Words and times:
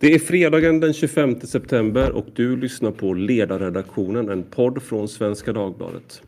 Det 0.00 0.14
är 0.14 0.18
fredagen 0.18 0.80
den 0.80 0.92
25 0.92 1.40
september 1.40 2.10
och 2.10 2.26
du 2.34 2.56
lyssnar 2.56 2.90
på 2.90 3.14
Ledarredaktionen, 3.14 4.28
en 4.28 4.42
podd 4.42 4.82
från 4.82 5.08
Svenska 5.08 5.52
Dagbladet. 5.52 6.22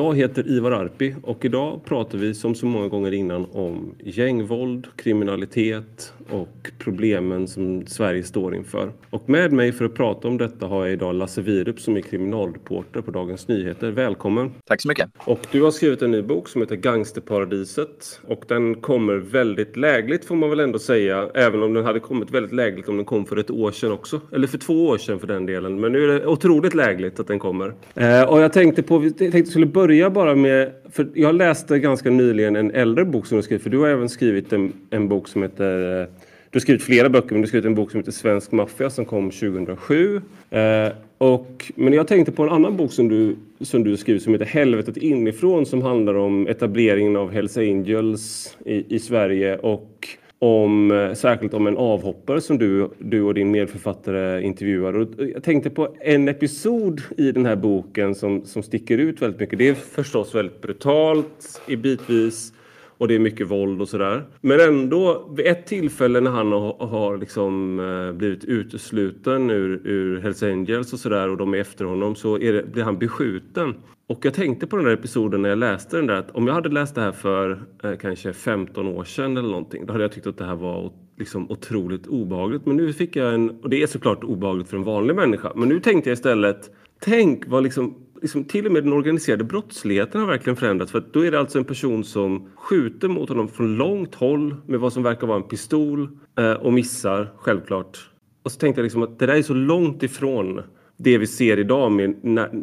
Jag 0.00 0.16
heter 0.16 0.48
Ivar 0.48 0.70
Arpi 0.70 1.14
och 1.22 1.44
idag 1.44 1.80
pratar 1.84 2.18
vi 2.18 2.34
som 2.34 2.54
så 2.54 2.66
många 2.66 2.88
gånger 2.88 3.12
innan 3.12 3.46
om 3.52 3.94
gängvåld, 4.04 4.86
kriminalitet 4.96 6.12
och 6.30 6.70
problemen 6.78 7.48
som 7.48 7.86
Sverige 7.86 8.22
står 8.22 8.54
inför. 8.54 8.92
Och 9.10 9.28
med 9.28 9.52
mig 9.52 9.72
för 9.72 9.84
att 9.84 9.94
prata 9.94 10.28
om 10.28 10.38
detta 10.38 10.66
har 10.66 10.84
jag 10.84 10.92
idag 10.92 11.14
Lasse 11.14 11.42
Wierup 11.42 11.80
som 11.80 11.96
är 11.96 12.00
kriminalreporter 12.00 13.00
på 13.00 13.10
Dagens 13.10 13.48
Nyheter. 13.48 13.90
Välkommen! 13.90 14.50
Tack 14.64 14.80
så 14.80 14.88
mycket! 14.88 15.10
Och 15.18 15.46
du 15.50 15.62
har 15.62 15.70
skrivit 15.70 16.02
en 16.02 16.10
ny 16.10 16.22
bok 16.22 16.48
som 16.48 16.60
heter 16.60 16.76
Gangsterparadiset 16.76 18.20
och 18.26 18.44
den 18.48 18.74
kommer 18.74 19.14
väldigt 19.14 19.76
lägligt 19.76 20.24
får 20.24 20.36
man 20.36 20.50
väl 20.50 20.60
ändå 20.60 20.78
säga, 20.78 21.28
även 21.34 21.62
om 21.62 21.74
den 21.74 21.84
hade 21.84 22.00
kommit 22.00 22.30
väldigt 22.30 22.52
lägligt 22.52 22.88
om 22.88 22.96
den 22.96 23.06
kom 23.06 23.24
för 23.26 23.36
ett 23.36 23.50
år 23.50 23.72
sedan 23.72 23.92
också. 23.92 24.20
Eller 24.32 24.46
för 24.46 24.58
två 24.58 24.86
år 24.86 24.98
sedan 24.98 25.20
för 25.20 25.26
den 25.26 25.46
delen. 25.46 25.80
Men 25.80 25.92
nu 25.92 26.04
är 26.04 26.08
det 26.08 26.26
otroligt 26.26 26.74
lägligt 26.74 27.20
att 27.20 27.26
den 27.26 27.38
kommer. 27.38 27.74
Eh, 27.94 28.22
och 28.22 28.40
jag 28.40 28.52
tänkte 28.52 28.82
på, 28.82 29.04
jag 29.04 29.16
tänkte 29.32 29.50
skulle 29.50 29.66
börja 29.66 29.89
bara 30.12 30.34
med, 30.34 30.72
för 30.90 31.08
jag 31.14 31.34
läste 31.34 31.78
ganska 31.78 32.10
nyligen 32.10 32.56
en 32.56 32.70
äldre 32.70 33.04
bok 33.04 33.26
som 33.26 33.36
du 33.36 33.42
skrivit, 33.42 33.62
för 33.62 33.70
du 33.70 33.78
har 33.78 33.88
även 33.88 34.08
skrivit 34.08 34.52
en, 34.52 34.72
en 34.90 35.08
bok 35.08 35.28
som 35.28 35.42
heter 35.42 36.02
eh, 36.02 36.06
du 36.50 36.56
har 36.56 36.60
skrivit 36.60 36.82
flera 36.82 37.08
böcker, 37.08 37.28
men 37.28 37.40
du 37.40 37.42
har 37.42 37.48
skrivit 37.48 37.66
en 37.66 37.74
bok 37.74 37.90
som 37.90 38.00
heter 38.00 38.12
Svensk 38.12 38.52
maffia 38.52 38.90
som 38.90 39.04
kom 39.04 39.30
2007. 39.30 40.20
Eh, 40.50 40.88
och, 41.18 41.72
men 41.74 41.92
jag 41.92 42.08
tänkte 42.08 42.32
på 42.32 42.42
en 42.42 42.48
annan 42.48 42.76
bok 42.76 42.92
som 42.92 43.08
du, 43.08 43.36
som 43.60 43.84
du 43.84 43.96
skrivit 43.96 44.22
som 44.22 44.32
heter 44.32 44.46
Helvetet 44.46 44.96
inifrån 44.96 45.66
som 45.66 45.82
handlar 45.82 46.14
om 46.14 46.46
etableringen 46.46 47.16
av 47.16 47.32
Hells 47.32 47.56
Angels 47.56 48.56
i, 48.64 48.94
i 48.94 48.98
Sverige 48.98 49.58
och 49.58 50.08
om, 50.42 51.12
särskilt 51.16 51.54
om 51.54 51.66
en 51.66 51.76
avhoppare 51.76 52.40
som 52.40 52.58
du, 52.58 52.90
du 52.98 53.22
och 53.22 53.34
din 53.34 53.50
medförfattare 53.50 54.42
intervjuar. 54.42 54.92
Och 54.92 55.08
jag 55.34 55.42
tänkte 55.42 55.70
på 55.70 55.94
en 56.00 56.28
episod 56.28 57.00
i 57.16 57.32
den 57.32 57.46
här 57.46 57.56
boken 57.56 58.14
som, 58.14 58.44
som 58.44 58.62
sticker 58.62 58.98
ut 58.98 59.22
väldigt 59.22 59.40
mycket. 59.40 59.58
Det 59.58 59.68
är 59.68 59.74
förstås 59.74 60.34
väldigt 60.34 60.60
brutalt 60.60 61.62
i 61.66 61.76
bitvis 61.76 62.52
och 63.00 63.08
det 63.08 63.14
är 63.14 63.18
mycket 63.18 63.50
våld 63.50 63.80
och 63.80 63.88
sådär. 63.88 64.24
Men 64.40 64.60
ändå, 64.60 65.32
vid 65.36 65.46
ett 65.46 65.66
tillfälle 65.66 66.20
när 66.20 66.30
han 66.30 66.52
har, 66.52 66.86
har 66.86 67.16
liksom, 67.16 67.80
eh, 67.80 68.12
blivit 68.12 68.44
utesluten 68.44 69.50
ur, 69.50 69.80
ur 69.84 70.20
Hells 70.20 70.42
Angels 70.42 70.92
och 70.92 70.98
sådär 70.98 71.28
och 71.28 71.36
de 71.36 71.54
är 71.54 71.58
efter 71.58 71.84
honom 71.84 72.14
så 72.14 72.38
är 72.38 72.52
det, 72.52 72.72
blir 72.72 72.82
han 72.82 72.98
beskjuten. 72.98 73.74
Och 74.08 74.24
jag 74.24 74.34
tänkte 74.34 74.66
på 74.66 74.76
den 74.76 74.84
där 74.84 74.92
episoden 74.92 75.42
när 75.42 75.48
jag 75.48 75.58
läste 75.58 75.96
den 75.96 76.06
där 76.06 76.14
att 76.14 76.30
om 76.30 76.46
jag 76.46 76.54
hade 76.54 76.68
läst 76.68 76.94
det 76.94 77.00
här 77.00 77.12
för 77.12 77.62
eh, 77.84 77.96
kanske 78.00 78.32
15 78.32 78.86
år 78.86 79.04
sedan 79.04 79.36
eller 79.36 79.48
någonting 79.48 79.86
då 79.86 79.92
hade 79.92 80.04
jag 80.04 80.12
tyckt 80.12 80.26
att 80.26 80.38
det 80.38 80.46
här 80.46 80.56
var 80.56 80.92
liksom 81.18 81.50
otroligt 81.50 82.06
obehagligt. 82.06 82.66
Men 82.66 82.76
nu 82.76 82.92
fick 82.92 83.16
jag 83.16 83.34
en, 83.34 83.50
och 83.50 83.70
det 83.70 83.82
är 83.82 83.86
såklart 83.86 84.24
obehagligt 84.24 84.68
för 84.68 84.76
en 84.76 84.84
vanlig 84.84 85.16
människa, 85.16 85.52
men 85.56 85.68
nu 85.68 85.80
tänkte 85.80 86.10
jag 86.10 86.14
istället 86.14 86.70
Tänk 87.00 87.46
vad 87.46 87.62
liksom 87.62 87.94
liksom, 88.22 88.44
till 88.44 88.66
och 88.66 88.72
med 88.72 88.84
den 88.84 88.92
organiserade 88.92 89.44
brottsligheten 89.44 90.20
har 90.20 90.28
verkligen 90.28 90.56
förändrats. 90.56 90.92
För 90.92 91.04
då 91.12 91.26
är 91.26 91.30
det 91.30 91.38
alltså 91.38 91.58
en 91.58 91.64
person 91.64 92.04
som 92.04 92.48
skjuter 92.56 93.08
mot 93.08 93.28
honom 93.28 93.48
från 93.48 93.76
långt 93.76 94.14
håll 94.14 94.56
med 94.66 94.80
vad 94.80 94.92
som 94.92 95.02
verkar 95.02 95.26
vara 95.26 95.36
en 95.36 95.48
pistol 95.48 96.08
eh, 96.38 96.52
och 96.52 96.72
missar, 96.72 97.32
självklart. 97.36 98.10
Och 98.42 98.52
så 98.52 98.58
tänkte 98.58 98.80
jag 98.80 98.84
liksom 98.84 99.02
att 99.02 99.18
det 99.18 99.26
där 99.26 99.34
är 99.34 99.42
så 99.42 99.54
långt 99.54 100.02
ifrån 100.02 100.60
det 100.96 101.18
vi 101.18 101.26
ser 101.26 101.58
idag 101.58 101.92
med 101.92 102.16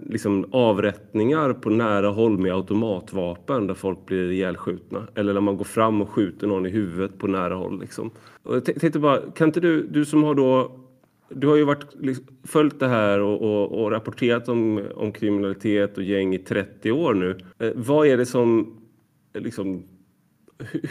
liksom, 0.10 0.46
avrättningar 0.52 1.54
på 1.54 1.70
nära 1.70 2.10
håll 2.10 2.38
med 2.38 2.54
automatvapen 2.54 3.68
där 3.68 3.74
folk 3.74 4.06
blir 4.06 4.32
ihjälskjutna. 4.32 5.08
Eller 5.16 5.34
när 5.34 5.42
man 5.42 5.58
går 5.58 5.66
fram 5.66 6.02
och 6.02 6.10
skjuter 6.10 6.48
någon 6.48 6.66
i 6.66 6.70
huvudet 6.70 7.20
på 7.20 7.28
nära 7.28 7.56
håll. 7.56 7.80
Liksom. 7.80 8.12
Och 8.44 8.56
jag 8.56 8.66
tänkte 8.66 9.00
bara, 9.00 9.32
kan 9.32 9.48
inte 9.48 9.60
du, 9.60 9.88
du 9.88 10.06
som 10.06 10.24
har 10.24 10.36
då 10.36 10.72
du 11.30 11.48
har 11.48 11.56
ju 11.56 11.64
varit, 11.64 11.96
liksom, 12.00 12.26
följt 12.44 12.80
det 12.80 12.88
här 12.88 13.20
och, 13.20 13.42
och, 13.42 13.84
och, 13.84 13.92
rapporterat 13.92 14.50
om, 14.50 14.88
om 14.96 15.12
kriminalitet 15.12 15.98
och 15.98 16.04
gäng 16.04 16.36
i 16.36 16.40
30 16.40 16.92
år 16.92 17.14
nu. 17.14 17.38
Eh, 17.60 17.72
vad 17.76 18.08
är 18.08 18.18
det 18.18 18.26
som... 18.26 18.80
Eh, 19.34 19.42
liksom, 19.42 19.88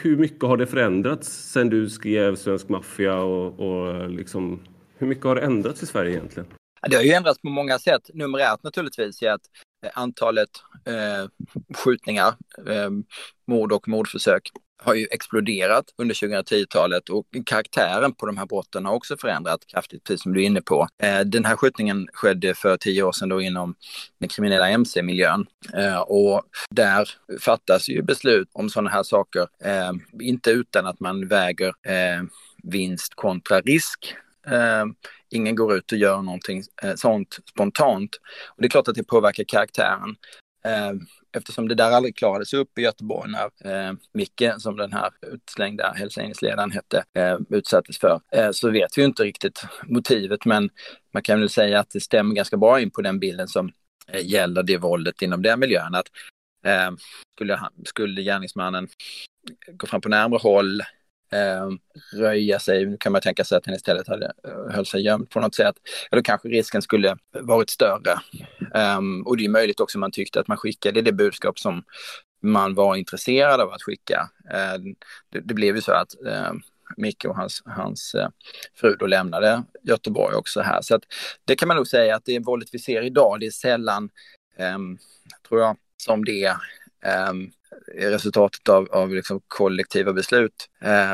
hur 0.02 0.16
mycket 0.16 0.42
har 0.42 0.56
det 0.56 0.66
förändrats 0.66 1.28
sen 1.28 1.70
du 1.70 1.90
skrev 1.90 2.36
Svensk 2.36 2.68
maffia? 2.68 3.16
Och, 3.16 3.60
och 3.60 3.94
eh, 3.94 4.08
liksom, 4.08 4.60
hur 4.96 5.06
mycket 5.06 5.24
har 5.24 5.34
det 5.34 5.40
ändrats 5.40 5.82
i 5.82 5.86
Sverige 5.86 6.12
egentligen? 6.12 6.48
Det 6.88 6.96
har 6.96 7.02
ju 7.02 7.12
ändrats 7.12 7.40
på 7.40 7.48
många 7.48 7.78
sätt. 7.78 8.10
Numerärt 8.14 8.62
naturligtvis 8.62 9.22
i 9.22 9.26
att 9.26 9.40
eh, 9.84 9.90
antalet 9.94 10.50
eh, 10.84 11.28
skjutningar, 11.76 12.34
eh, 12.66 12.90
mord 13.46 13.72
och 13.72 13.88
mordförsök 13.88 14.50
har 14.78 14.94
ju 14.94 15.06
exploderat 15.10 15.84
under 15.98 16.14
2010-talet 16.14 17.08
och 17.08 17.26
karaktären 17.46 18.12
på 18.12 18.26
de 18.26 18.36
här 18.36 18.46
brotten 18.46 18.86
har 18.86 18.92
också 18.92 19.16
förändrats 19.16 19.66
kraftigt, 19.66 20.04
precis 20.04 20.22
som 20.22 20.34
du 20.34 20.42
är 20.42 20.46
inne 20.46 20.62
på. 20.62 20.88
Eh, 21.02 21.20
den 21.20 21.44
här 21.44 21.56
skjutningen 21.56 22.08
skedde 22.12 22.54
för 22.54 22.76
tio 22.76 23.02
år 23.02 23.12
sedan 23.12 23.28
då 23.28 23.40
inom 23.40 23.74
den 24.18 24.28
kriminella 24.28 24.68
mc-miljön 24.68 25.46
eh, 25.74 25.98
och 25.98 26.42
där 26.70 27.08
fattas 27.40 27.88
ju 27.88 28.02
beslut 28.02 28.48
om 28.52 28.70
sådana 28.70 28.90
här 28.90 29.02
saker, 29.02 29.46
eh, 29.64 29.92
inte 30.20 30.50
utan 30.50 30.86
att 30.86 31.00
man 31.00 31.28
väger 31.28 31.74
vinst 32.62 33.14
kontra 33.14 33.60
risk. 33.60 34.14
Ingen 35.30 35.54
går 35.54 35.76
ut 35.76 35.92
och 35.92 35.98
gör 35.98 36.22
någonting 36.22 36.62
sånt 36.96 37.38
spontant. 37.50 38.10
Och 38.46 38.62
det 38.62 38.66
är 38.66 38.70
klart 38.70 38.88
att 38.88 38.94
det 38.94 39.04
påverkar 39.04 39.44
karaktären 39.44 40.16
Eh, 40.66 40.92
eftersom 41.36 41.68
det 41.68 41.74
där 41.74 41.90
aldrig 41.90 42.16
klarades 42.16 42.54
upp 42.54 42.78
i 42.78 42.82
Göteborg 42.82 43.30
när 43.30 43.44
eh, 43.72 43.92
Micke, 44.12 44.52
som 44.58 44.76
den 44.76 44.92
här 44.92 45.10
utslängda 45.32 45.92
hälsningsledaren 45.96 46.70
hette, 46.70 47.04
eh, 47.14 47.38
utsattes 47.50 47.98
för, 47.98 48.20
eh, 48.32 48.50
så 48.50 48.70
vet 48.70 48.98
vi 48.98 49.04
inte 49.04 49.22
riktigt 49.22 49.62
motivet, 49.84 50.44
men 50.44 50.70
man 51.12 51.22
kan 51.22 51.40
väl 51.40 51.48
säga 51.48 51.80
att 51.80 51.90
det 51.90 52.00
stämmer 52.00 52.34
ganska 52.34 52.56
bra 52.56 52.80
in 52.80 52.90
på 52.90 53.02
den 53.02 53.18
bilden 53.18 53.48
som 53.48 53.72
eh, 54.08 54.26
gäller 54.26 54.62
det 54.62 54.76
våldet 54.76 55.22
inom 55.22 55.42
den 55.42 55.60
miljön. 55.60 55.94
Att, 55.94 56.06
eh, 56.64 56.90
skulle, 57.34 57.54
han, 57.54 57.72
skulle 57.84 58.22
gärningsmannen 58.22 58.88
gå 59.72 59.86
fram 59.86 60.00
på 60.00 60.08
närmare 60.08 60.40
håll, 60.42 60.82
Ehm, 61.30 61.78
röja 62.12 62.58
sig, 62.58 62.86
nu 62.86 62.96
kan 62.96 63.12
man 63.12 63.20
tänka 63.20 63.44
sig 63.44 63.58
att 63.58 63.66
han 63.66 63.74
istället 63.74 64.08
hade, 64.08 64.26
eh, 64.26 64.74
höll 64.74 64.86
sig 64.86 65.02
gömd 65.02 65.30
på 65.30 65.40
något 65.40 65.54
sätt, 65.54 65.74
eller 66.10 66.22
kanske 66.22 66.48
risken 66.48 66.82
skulle 66.82 67.16
varit 67.40 67.70
större. 67.70 68.20
Um, 68.98 69.26
och 69.26 69.36
det 69.36 69.44
är 69.44 69.48
möjligt 69.48 69.80
också 69.80 69.98
man 69.98 70.10
tyckte 70.10 70.40
att 70.40 70.48
man 70.48 70.56
skickade 70.56 71.02
det 71.02 71.12
budskap 71.12 71.58
som 71.58 71.84
man 72.42 72.74
var 72.74 72.96
intresserad 72.96 73.60
av 73.60 73.72
att 73.72 73.82
skicka. 73.82 74.28
Uh, 74.44 74.94
det, 75.30 75.40
det, 75.40 75.54
blev 75.54 75.76
ju 75.76 75.82
så 75.82 75.92
att 75.92 76.14
uh, 76.26 76.52
Micke 76.96 77.24
och 77.24 77.36
hans, 77.36 77.62
hans 77.64 78.14
uh, 78.14 78.28
fru 78.74 78.96
då 78.98 79.06
lämnade 79.06 79.62
Göteborg 79.82 80.34
också 80.34 80.60
här. 80.60 80.82
Så 80.82 80.94
att 80.94 81.02
det 81.44 81.56
kan 81.56 81.68
man 81.68 81.76
nog 81.76 81.86
säga 81.86 82.16
att 82.16 82.24
det 82.24 82.38
våldet 82.38 82.68
vi 82.72 82.78
ser 82.78 83.02
idag, 83.02 83.40
det 83.40 83.46
är 83.46 83.50
sällan, 83.50 84.10
um, 84.58 84.98
tror 85.48 85.60
jag, 85.60 85.76
som 85.96 86.24
det 86.24 86.56
um, 87.30 87.52
resultatet 87.94 88.68
av, 88.68 88.88
av 88.92 89.14
liksom 89.14 89.40
kollektiva 89.48 90.12
beslut 90.12 90.68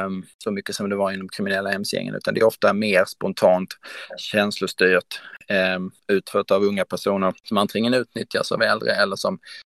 um, 0.04 0.24
så 0.38 0.50
mycket 0.50 0.74
som 0.74 0.90
det 0.90 0.96
var 0.96 1.12
inom 1.12 1.28
kriminella 1.28 1.72
mc-gängen, 1.72 2.14
utan 2.14 2.34
det 2.34 2.40
är 2.40 2.44
ofta 2.44 2.72
mer 2.72 3.04
spontant, 3.04 3.76
känslostyrt, 4.16 5.20
um, 5.76 5.92
utfört 6.08 6.50
av 6.50 6.62
unga 6.62 6.84
personer 6.84 7.34
som 7.44 7.58
antingen 7.58 7.94
utnyttjas 7.94 8.52
av 8.52 8.62
äldre 8.62 8.92
eller 8.92 9.16
som 9.16 9.38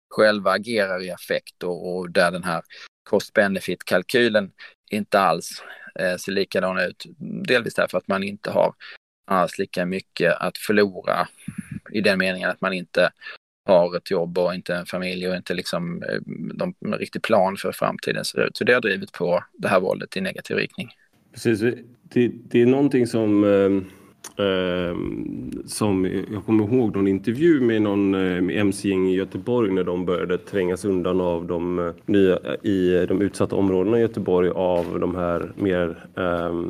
själva 0.10 0.52
agerar 0.52 1.04
i 1.04 1.12
affekt 1.12 1.64
och, 1.64 1.96
och 1.96 2.10
där 2.10 2.32
den 2.32 2.44
här 2.44 2.62
cost-benefit-kalkylen 3.10 4.52
inte 4.90 5.20
alls 5.20 5.64
eh, 6.00 6.16
ser 6.16 6.32
likadan 6.32 6.80
ut. 6.80 7.06
Delvis 7.48 7.74
därför 7.74 7.98
att 7.98 8.08
man 8.08 8.24
inte 8.24 8.52
har 8.52 8.74
alls 9.26 9.58
lika 9.58 9.86
mycket 9.86 10.34
att 10.38 10.58
förlora 10.58 11.28
i 11.92 12.02
den 12.02 12.20
meningen 12.20 12.50
att 12.50 12.62
man 12.62 12.74
inte 12.74 13.12
har 13.66 13.98
ett 13.98 14.12
jobb 14.12 14.38
och 14.38 14.56
inte 14.56 14.76
en 14.76 14.86
familj 14.86 15.28
och 15.28 15.36
inte 15.36 15.54
liksom 15.54 16.04
eh, 16.04 16.20
de, 16.54 16.74
riktig 17.00 17.22
plan 17.22 17.58
för 17.58 17.72
framtiden 17.72 18.26
ser 18.26 18.48
ut. 18.48 18.58
Så 18.58 18.64
det 18.64 18.74
har 18.74 18.82
drivit 18.82 19.12
på 19.12 19.44
det 19.58 19.68
här 19.68 19.80
våldet 19.80 20.18
i 20.18 20.22
negativ 20.22 20.58
riktning. 20.58 20.90
Precis, 21.34 21.60
det, 22.04 22.32
det 22.50 22.62
är 22.62 22.66
någonting 22.66 23.08
som 23.08 23.44
eh, 23.44 23.84
eh, 24.46 24.96
som 25.66 26.06
jag 26.32 26.46
kommer 26.46 26.64
ihåg 26.64 26.96
någon 26.96 27.08
intervju 27.08 27.62
med 27.62 27.82
någon 27.82 28.16
eh, 28.16 28.60
mc-gäng 28.60 29.08
i 29.08 29.16
Göteborg 29.16 29.72
när 29.72 29.84
de 29.84 30.06
började 30.06 30.38
trängas 30.38 30.86
undan 30.86 31.22
av 31.22 31.48
de 31.48 31.94
nya 32.06 32.40
i 32.64 33.06
de 33.06 33.22
utsatta 33.22 33.56
områdena 33.56 33.98
i 33.98 34.02
Göteborg 34.02 34.50
av 34.50 35.00
de 35.00 35.16
här 35.16 35.52
mer 35.56 36.08
Eh, 36.18 36.64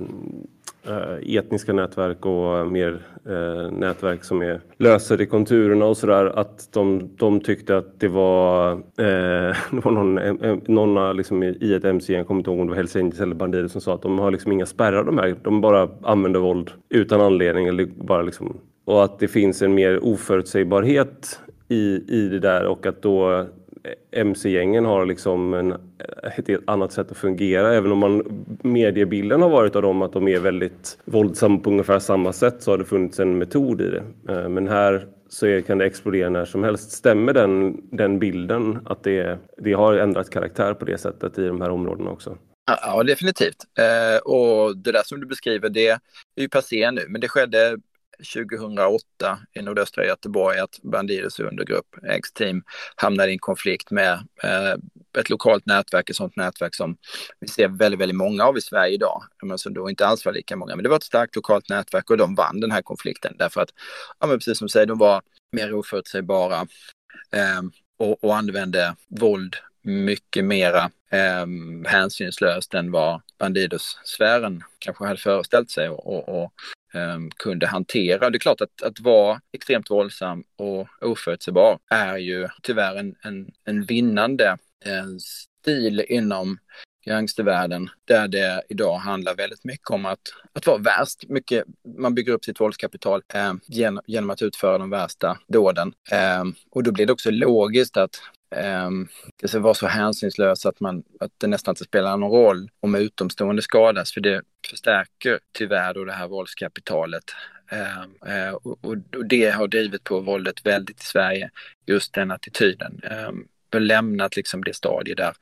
Eh, 0.87 1.35
etniska 1.37 1.73
nätverk 1.73 2.25
och 2.25 2.57
eh, 2.57 2.65
mer 2.65 2.99
eh, 3.25 3.71
nätverk 3.71 4.23
som 4.23 4.41
är 4.41 4.61
lösare 4.77 5.23
i 5.23 5.25
konturerna 5.25 5.85
och 5.85 5.97
sådär. 5.97 6.25
Att 6.25 6.69
de, 6.73 7.09
de 7.17 7.39
tyckte 7.39 7.77
att 7.77 7.99
det 7.99 8.07
var, 8.07 8.71
eh, 8.71 8.77
det 9.71 9.81
var 9.83 9.91
någon, 9.91 10.17
eh, 10.17 10.57
någon 10.65 11.17
liksom 11.17 11.43
i 11.43 11.73
ett 11.73 11.85
MC, 11.85 12.13
jag 12.13 12.27
kommer 12.27 12.39
inte 12.39 12.49
ihåg 12.49 12.59
om 12.59 12.67
det 12.67 12.71
var 12.71 12.77
Hells 12.77 12.95
Angels 12.95 13.19
eller 13.19 13.35
Bandidos 13.35 13.71
som 13.71 13.81
sa 13.81 13.93
att 13.93 14.01
de 14.01 14.19
har 14.19 14.31
liksom 14.31 14.51
inga 14.51 14.65
spärrar 14.65 15.03
de 15.03 15.17
här. 15.17 15.35
De 15.43 15.61
bara 15.61 15.89
använder 16.01 16.39
våld 16.39 16.71
utan 16.89 17.21
anledning 17.21 17.67
eller 17.67 17.85
bara 17.85 18.21
liksom 18.21 18.57
och 18.85 19.03
att 19.03 19.19
det 19.19 19.27
finns 19.27 19.61
en 19.61 19.73
mer 19.73 20.03
oförutsägbarhet 20.03 21.39
i, 21.67 22.03
i 22.07 22.29
det 22.29 22.39
där 22.39 22.65
och 22.65 22.85
att 22.85 23.01
då 23.01 23.45
mc-gängen 24.11 24.85
har 24.85 25.05
liksom 25.05 25.53
en, 25.53 25.71
ett 26.37 26.47
helt 26.47 26.69
annat 26.69 26.91
sätt 26.91 27.11
att 27.11 27.17
fungera. 27.17 27.73
Även 27.73 27.91
om 27.91 27.97
man, 27.97 28.45
mediebilden 28.61 29.41
har 29.41 29.49
varit 29.49 29.75
av 29.75 29.81
dem 29.81 30.01
att 30.01 30.13
de 30.13 30.27
är 30.27 30.39
väldigt 30.39 30.97
våldsamma 31.05 31.57
på 31.57 31.69
ungefär 31.69 31.99
samma 31.99 32.33
sätt 32.33 32.63
så 32.63 32.71
har 32.71 32.77
det 32.77 32.85
funnits 32.85 33.19
en 33.19 33.37
metod 33.37 33.81
i 33.81 33.89
det. 33.89 34.03
Eh, 34.33 34.49
men 34.49 34.67
här 34.67 35.07
så 35.29 35.47
är, 35.47 35.61
kan 35.61 35.77
det 35.77 35.85
explodera 35.85 36.29
när 36.29 36.45
som 36.45 36.63
helst. 36.63 36.91
Stämmer 36.91 37.33
den, 37.33 37.81
den 37.91 38.19
bilden 38.19 38.79
att 38.85 39.03
det, 39.03 39.39
det 39.57 39.73
har 39.73 39.93
ändrat 39.93 40.29
karaktär 40.29 40.73
på 40.73 40.85
det 40.85 40.97
sättet 40.97 41.39
i 41.39 41.47
de 41.47 41.61
här 41.61 41.69
områdena 41.69 42.09
också? 42.09 42.37
Ja, 42.65 43.03
definitivt. 43.03 43.57
Eh, 43.79 44.17
och 44.17 44.77
det 44.77 44.91
där 44.91 45.03
som 45.05 45.19
du 45.19 45.25
beskriver, 45.25 45.69
det 45.69 45.87
är 45.87 45.99
ju 46.37 46.49
passé 46.49 46.91
nu, 46.91 47.01
men 47.07 47.21
det 47.21 47.27
skedde 47.27 47.77
2008 48.23 49.39
i 49.53 49.61
nordöstra 49.61 50.05
Göteborg 50.05 50.59
att 50.59 50.79
Bandidos 50.83 51.39
undergrupp, 51.39 51.95
X-team, 52.09 52.63
hamnade 52.95 53.29
i 53.29 53.33
en 53.33 53.39
konflikt 53.39 53.91
med 53.91 54.13
eh, 54.43 54.73
ett 55.17 55.29
lokalt 55.29 55.65
nätverk, 55.65 56.09
ett 56.09 56.15
sådant 56.15 56.35
nätverk 56.35 56.75
som 56.75 56.97
vi 57.39 57.47
ser 57.47 57.67
väldigt, 57.67 57.99
väldigt 57.99 58.17
många 58.17 58.43
av 58.45 58.57
i 58.57 58.61
Sverige 58.61 58.93
idag, 58.93 59.23
men 59.43 59.57
som 59.57 59.73
då 59.73 59.89
inte 59.89 60.07
alls 60.07 60.25
var 60.25 60.33
lika 60.33 60.55
många. 60.55 60.75
Men 60.75 60.83
det 60.83 60.89
var 60.89 60.97
ett 60.97 61.03
starkt 61.03 61.35
lokalt 61.35 61.69
nätverk 61.69 62.09
och 62.09 62.17
de 62.17 62.35
vann 62.35 62.59
den 62.59 62.71
här 62.71 62.81
konflikten 62.81 63.35
därför 63.39 63.61
att, 63.61 63.69
ja 64.19 64.27
men 64.27 64.37
precis 64.37 64.57
som 64.57 64.65
du 64.65 64.69
säger, 64.69 64.85
de 64.85 64.97
var 64.97 65.21
mer 65.51 65.73
oförutsägbara 65.73 66.67
eh, 67.31 67.61
och, 67.97 68.23
och 68.23 68.35
använde 68.35 68.95
våld 69.07 69.55
mycket 69.83 70.45
mera 70.45 70.91
eh, 71.11 71.45
hänsynslöst 71.85 72.73
än 72.73 72.91
vad 72.91 73.21
Bandidos-sfären 73.37 74.63
kanske 74.79 75.05
hade 75.05 75.19
föreställt 75.19 75.71
sig 75.71 75.89
och, 75.89 76.07
och, 76.07 76.43
och 76.43 76.53
Ehm, 76.93 77.29
kunde 77.31 77.67
hantera. 77.67 78.29
Det 78.29 78.37
är 78.37 78.39
klart 78.39 78.61
att, 78.61 78.83
att 78.83 78.99
vara 78.99 79.41
extremt 79.51 79.91
våldsam 79.91 80.43
och 80.55 80.87
oförutsägbar 81.01 81.79
är 81.89 82.17
ju 82.17 82.47
tyvärr 82.61 82.95
en, 82.95 83.15
en, 83.21 83.51
en 83.65 83.83
vinnande 83.83 84.57
eh, 84.85 85.05
stil 85.17 86.05
inom 86.09 86.57
gangstervärlden 87.05 87.89
där 88.05 88.27
det 88.27 88.63
idag 88.69 88.97
handlar 88.97 89.35
väldigt 89.35 89.63
mycket 89.63 89.89
om 89.89 90.05
att, 90.05 90.19
att 90.53 90.67
vara 90.67 90.77
värst. 90.77 91.29
Mycket, 91.29 91.63
man 91.97 92.15
bygger 92.15 92.33
upp 92.33 92.45
sitt 92.45 92.59
våldskapital 92.59 93.21
eh, 93.33 93.53
genom, 93.65 94.03
genom 94.07 94.29
att 94.29 94.41
utföra 94.41 94.77
de 94.77 94.89
värsta 94.89 95.37
dåden. 95.47 95.93
Eh, 96.11 96.43
och 96.71 96.83
då 96.83 96.91
blir 96.91 97.05
det 97.05 97.13
också 97.13 97.31
logiskt 97.31 97.97
att 97.97 98.21
Um, 98.57 99.07
det 99.41 99.53
vara 99.53 99.73
så 99.73 99.87
hänsynslös 99.87 100.65
att, 100.65 100.79
man, 100.79 101.03
att 101.19 101.31
det 101.37 101.47
nästan 101.47 101.71
inte 101.71 101.83
spelar 101.83 102.17
någon 102.17 102.31
roll 102.31 102.69
om 102.79 102.95
utomstående 102.95 103.61
skadas, 103.61 104.13
för 104.13 104.21
det 104.21 104.41
förstärker 104.69 105.39
tyvärr 105.57 105.93
då 105.93 106.05
det 106.05 106.13
här 106.13 106.27
våldskapitalet. 106.27 107.23
Um, 107.71 108.31
uh, 108.31 108.53
och, 108.53 108.85
och, 108.85 109.25
det 109.25 109.49
har 109.49 109.67
drivit 109.67 110.03
på 110.03 110.19
våldet 110.19 110.65
väldigt 110.65 111.01
i 111.01 111.05
Sverige, 111.05 111.49
just 111.85 112.13
den 112.13 112.31
attityden. 112.31 113.01
Um, 113.27 113.47
lämnat 113.79 114.35
liksom 114.35 114.63
det 114.63 114.75
stadie 114.75 115.15
där 115.15 115.33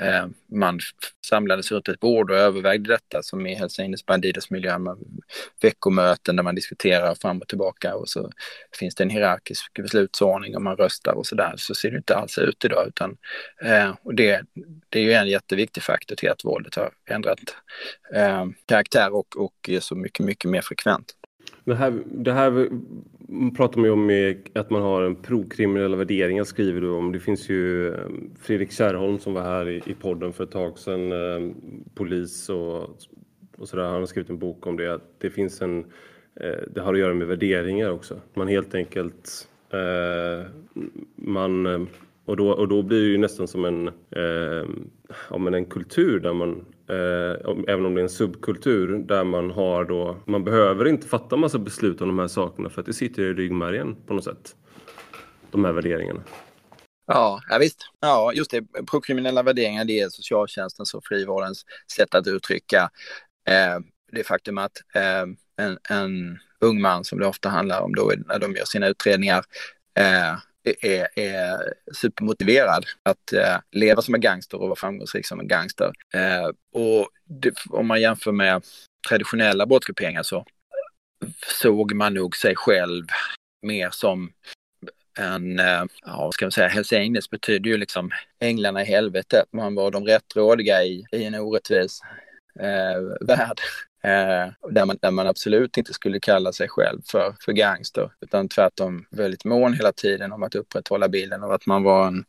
Eh, 0.00 0.26
man 0.46 0.80
samlades 1.26 1.72
runt 1.72 1.88
ett 1.88 2.00
bord 2.00 2.30
och 2.30 2.36
övervägde 2.36 2.92
detta 2.92 3.22
som 3.22 3.46
i 3.46 3.54
Hells 3.54 3.78
Angels 3.78 4.06
Bandidos 4.06 4.50
miljö 4.50 4.78
med 4.78 4.96
veckomöten 5.62 6.36
där 6.36 6.42
man 6.42 6.54
diskuterar 6.54 7.14
fram 7.14 7.38
och 7.38 7.48
tillbaka 7.48 7.94
och 7.94 8.08
så 8.08 8.30
finns 8.78 8.94
det 8.94 9.04
en 9.04 9.10
hierarkisk 9.10 9.72
beslutsordning 9.74 10.56
och 10.56 10.62
man 10.62 10.76
röstar 10.76 11.12
och 11.12 11.26
så 11.26 11.34
där. 11.34 11.54
Så 11.56 11.74
ser 11.74 11.90
det 11.90 11.96
inte 11.96 12.16
alls 12.16 12.38
ut 12.38 12.64
idag 12.64 12.88
utan 12.88 13.16
eh, 13.62 13.94
och 14.02 14.14
det, 14.14 14.42
det 14.88 14.98
är 14.98 15.02
ju 15.02 15.12
en 15.12 15.28
jätteviktig 15.28 15.82
faktor 15.82 16.16
till 16.16 16.30
att 16.30 16.44
våldet 16.44 16.74
har 16.74 16.90
ändrat 17.10 17.40
eh, 18.14 18.46
karaktär 18.66 19.14
och, 19.14 19.36
och 19.36 19.68
är 19.68 19.80
så 19.80 19.94
mycket, 19.94 20.26
mycket 20.26 20.50
mer 20.50 20.60
frekvent. 20.60 21.14
Det 21.64 21.74
här, 21.74 22.02
det 22.06 22.32
här 22.32 22.68
man 23.28 23.54
pratar 23.54 23.80
man 23.80 23.84
ju 23.84 23.90
om 23.90 24.34
att 24.54 24.70
man 24.70 24.82
har 24.82 25.02
en 25.02 25.16
prokriminella 25.16 25.96
värderingar 25.96 26.44
skriver 26.44 26.80
du 26.80 26.90
om. 26.90 27.12
Det 27.12 27.20
finns 27.20 27.48
ju 27.48 27.88
eh, 27.94 28.00
Fredrik 28.40 28.72
Kärrholm 28.72 29.18
som 29.18 29.34
var 29.34 29.42
här 29.42 29.68
i, 29.68 29.94
podden 30.00 30.32
för 30.32 30.44
ett 30.44 30.50
tag 30.50 30.78
sedan, 30.78 31.12
eh, 31.12 31.52
polis 31.94 32.48
och, 32.48 32.82
och 33.58 33.68
sådär. 33.68 33.84
Han 33.84 33.94
har 33.94 34.06
skrivit 34.06 34.30
en 34.30 34.38
bok 34.38 34.66
om 34.66 34.76
det. 34.76 35.00
Det 35.18 35.30
finns 35.30 35.62
en, 35.62 35.84
eh, 36.40 36.60
det 36.74 36.80
har 36.80 36.94
att 36.94 37.00
göra 37.00 37.14
med 37.14 37.26
värderingar 37.26 37.90
också. 37.90 38.20
Man 38.34 38.48
helt 38.48 38.74
enkelt, 38.74 39.48
man 41.14 41.88
och 42.26 42.36
då, 42.36 42.50
och 42.50 42.68
då 42.68 42.82
blir 42.82 43.00
det 43.00 43.06
ju 43.06 43.18
nästan 43.18 43.48
som 43.48 43.64
en, 43.64 43.88
eh, 43.88 44.68
ja, 45.30 45.38
men 45.38 45.54
en 45.54 45.64
kultur 45.64 46.20
där 46.20 46.32
man, 46.32 46.64
Eh, 46.88 47.52
även 47.68 47.86
om 47.86 47.94
det 47.94 48.00
är 48.00 48.02
en 48.02 48.08
subkultur, 48.08 48.98
där 48.98 49.24
man 49.24 49.50
har 49.50 49.84
då, 49.84 50.16
man 50.26 50.44
behöver 50.44 50.88
inte 50.88 51.08
fatta 51.08 51.36
massa 51.36 51.58
beslut 51.58 52.00
om 52.00 52.08
de 52.08 52.18
här 52.18 52.28
sakerna 52.28 52.70
för 52.70 52.80
att 52.80 52.86
det 52.86 52.92
sitter 52.92 53.22
i 53.22 53.34
ryggmärgen 53.34 53.96
på 54.06 54.14
något 54.14 54.24
sätt. 54.24 54.56
De 55.50 55.64
här 55.64 55.72
värderingarna. 55.72 56.22
Ja, 57.06 57.40
ja 57.48 57.58
visst. 57.58 57.90
Ja, 58.00 58.32
just 58.32 58.50
det. 58.50 58.62
Prokriminella 58.90 59.42
värderingar, 59.42 59.84
det 59.84 60.00
är 60.00 60.08
socialtjänstens 60.08 60.94
och 60.94 61.04
frivårdens 61.04 61.64
sätt 61.96 62.14
att 62.14 62.26
uttrycka 62.26 62.90
eh, 63.48 63.78
det 64.12 64.24
faktum 64.24 64.58
att 64.58 64.82
eh, 64.94 65.22
en, 65.66 65.78
en 65.90 66.38
ung 66.60 66.80
man, 66.80 67.04
som 67.04 67.18
det 67.18 67.26
ofta 67.26 67.48
handlar 67.48 67.80
om 67.80 67.94
då 67.94 68.12
när 68.26 68.38
de 68.38 68.52
gör 68.52 68.64
sina 68.64 68.86
utredningar, 68.86 69.44
eh, 69.98 70.38
är, 70.66 71.08
är 71.14 71.72
supermotiverad 71.92 72.84
att 73.02 73.32
eh, 73.32 73.56
leva 73.72 74.02
som 74.02 74.14
en 74.14 74.20
gangster 74.20 74.60
och 74.60 74.68
vara 74.68 74.76
framgångsrik 74.76 75.26
som 75.26 75.40
en 75.40 75.48
gangster. 75.48 75.92
Eh, 76.14 76.46
och 76.72 77.08
det, 77.24 77.54
om 77.70 77.86
man 77.86 78.00
jämför 78.00 78.32
med 78.32 78.64
traditionella 79.08 79.66
brottsgrupperingar 79.66 80.22
så 80.22 80.44
såg 81.62 81.92
man 81.92 82.14
nog 82.14 82.36
sig 82.36 82.56
själv 82.56 83.06
mer 83.62 83.90
som 83.90 84.32
en, 85.18 85.58
eh, 85.58 85.84
ja 86.04 86.16
vad 86.16 86.34
ska 86.34 86.44
man 86.44 86.52
säga, 86.52 86.68
Hells 86.68 86.92
Angels 86.92 87.30
betyder 87.30 87.70
ju 87.70 87.76
liksom 87.76 88.10
änglarna 88.40 88.82
i 88.82 88.84
helvetet. 88.84 89.44
Man 89.52 89.74
var 89.74 89.90
de 89.90 90.04
rättrådiga 90.04 90.84
i, 90.84 91.06
i 91.12 91.24
en 91.24 91.34
orättvis 91.34 92.00
eh, 92.60 93.26
värld. 93.26 93.60
Eh, 94.04 94.70
där, 94.70 94.84
man, 94.84 94.98
där 95.02 95.10
man 95.10 95.26
absolut 95.26 95.76
inte 95.76 95.92
skulle 95.92 96.20
kalla 96.20 96.52
sig 96.52 96.68
själv 96.68 97.00
för, 97.06 97.34
för 97.44 97.52
gangster, 97.52 98.10
utan 98.20 98.48
tvärtom 98.48 99.06
väldigt 99.10 99.44
mån 99.44 99.74
hela 99.74 99.92
tiden 99.92 100.32
om 100.32 100.42
att 100.42 100.54
upprätthålla 100.54 101.08
bilden 101.08 101.42
av 101.42 101.52
att 101.52 101.66
man 101.66 101.82
var 101.82 102.06
en, 102.06 102.24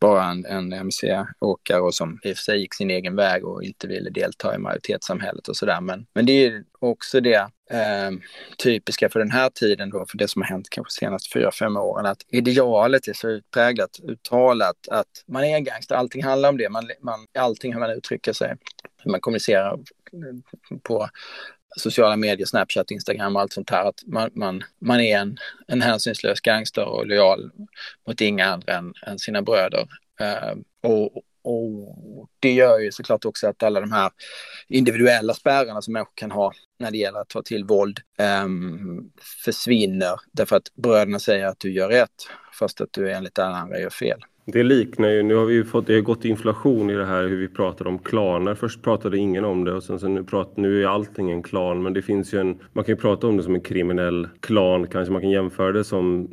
bara 0.00 0.24
en, 0.24 0.46
en 0.46 0.72
mc-åkare 0.72 1.80
och 1.80 1.94
som 1.94 2.20
i 2.22 2.32
och 2.32 2.36
för 2.36 2.42
sig 2.42 2.60
gick 2.60 2.74
sin 2.74 2.90
egen 2.90 3.16
väg 3.16 3.44
och 3.44 3.62
inte 3.62 3.86
ville 3.86 4.10
delta 4.10 4.54
i 4.54 4.58
majoritetssamhället 4.58 5.48
och 5.48 5.56
sådär. 5.56 5.80
Men, 5.80 6.06
men 6.14 6.26
det 6.26 6.32
är 6.32 6.64
också 6.78 7.20
det 7.20 7.48
eh, 7.70 8.10
typiska 8.58 9.08
för 9.08 9.18
den 9.18 9.30
här 9.30 9.50
tiden 9.50 9.90
då, 9.90 10.06
för 10.08 10.18
det 10.18 10.28
som 10.28 10.42
har 10.42 10.48
hänt 10.48 10.70
kanske 10.70 10.92
senaste 10.92 11.38
fyra, 11.38 11.50
fem 11.52 11.76
åren, 11.76 12.06
att 12.06 12.22
idealet 12.28 13.08
är 13.08 13.12
så 13.12 13.28
utpräglat, 13.28 14.00
uttalat 14.02 14.88
att 14.90 15.24
man 15.26 15.44
är 15.44 15.56
en 15.56 15.64
gangster, 15.64 15.94
allting 15.94 16.24
handlar 16.24 16.48
om 16.48 16.56
det, 16.56 16.68
man, 16.68 16.90
man, 17.00 17.26
allting 17.38 17.72
hur 17.72 17.80
man 17.80 17.90
uttrycker 17.90 18.32
sig, 18.32 18.56
hur 19.04 19.10
man 19.10 19.20
kommunicerar 19.20 19.78
på 20.82 21.08
sociala 21.76 22.16
medier, 22.16 22.46
Snapchat, 22.46 22.90
Instagram 22.90 23.36
och 23.36 23.42
allt 23.42 23.52
sånt 23.52 23.70
här. 23.70 23.88
Att 23.88 24.02
man, 24.06 24.30
man, 24.34 24.62
man 24.80 25.00
är 25.00 25.18
en, 25.18 25.36
en 25.66 25.82
hänsynslös 25.82 26.40
gangster 26.40 26.84
och 26.84 27.06
lojal 27.06 27.50
mot 28.06 28.20
inga 28.20 28.46
andra 28.46 28.72
än, 28.72 28.94
än 29.06 29.18
sina 29.18 29.42
bröder. 29.42 29.88
Uh, 30.20 30.60
och, 30.82 31.16
och 31.44 32.28
det 32.40 32.52
gör 32.52 32.78
ju 32.78 32.92
såklart 32.92 33.24
också 33.24 33.48
att 33.48 33.62
alla 33.62 33.80
de 33.80 33.92
här 33.92 34.10
individuella 34.68 35.34
spärrarna 35.34 35.82
som 35.82 35.92
människor 35.92 36.12
kan 36.14 36.30
ha 36.30 36.52
när 36.78 36.90
det 36.90 36.98
gäller 36.98 37.20
att 37.20 37.28
ta 37.28 37.42
till 37.42 37.64
våld 37.64 38.00
um, 38.44 39.12
försvinner. 39.44 40.20
Därför 40.32 40.56
att 40.56 40.74
bröderna 40.74 41.18
säger 41.18 41.46
att 41.46 41.60
du 41.60 41.72
gör 41.72 41.88
rätt 41.88 42.28
fast 42.58 42.80
att 42.80 42.92
du 42.92 43.12
enligt 43.12 43.38
alla 43.38 43.56
andra 43.56 43.80
gör 43.80 43.90
fel. 43.90 44.20
Det 44.46 44.62
liknar 44.62 45.08
ju, 45.08 45.22
nu 45.22 45.34
har 45.34 45.44
vi 45.44 45.54
ju 45.54 45.64
fått, 45.64 45.86
det 45.86 45.94
har 45.94 46.00
gått 46.00 46.24
inflation 46.24 46.90
i 46.90 46.94
det 46.94 47.04
här 47.04 47.22
hur 47.22 47.36
vi 47.36 47.48
pratar 47.48 47.86
om 47.86 47.98
klaner. 47.98 48.54
Först 48.54 48.82
pratade 48.82 49.18
ingen 49.18 49.44
om 49.44 49.64
det 49.64 49.72
och 49.72 49.82
sen 49.82 49.98
så 49.98 50.08
nu, 50.08 50.24
prat, 50.24 50.56
nu 50.56 50.82
är 50.82 50.86
allting 50.86 51.30
en 51.30 51.42
klan. 51.42 51.82
Men 51.82 51.92
det 51.92 52.02
finns 52.02 52.34
ju 52.34 52.40
en, 52.40 52.58
man 52.72 52.84
kan 52.84 52.94
ju 52.94 53.00
prata 53.00 53.26
om 53.26 53.36
det 53.36 53.42
som 53.42 53.54
en 53.54 53.60
kriminell 53.60 54.28
klan 54.40 54.86
kanske. 54.86 55.12
Man 55.12 55.22
kan 55.22 55.30
jämföra 55.30 55.72
det 55.72 55.84
som 55.84 56.28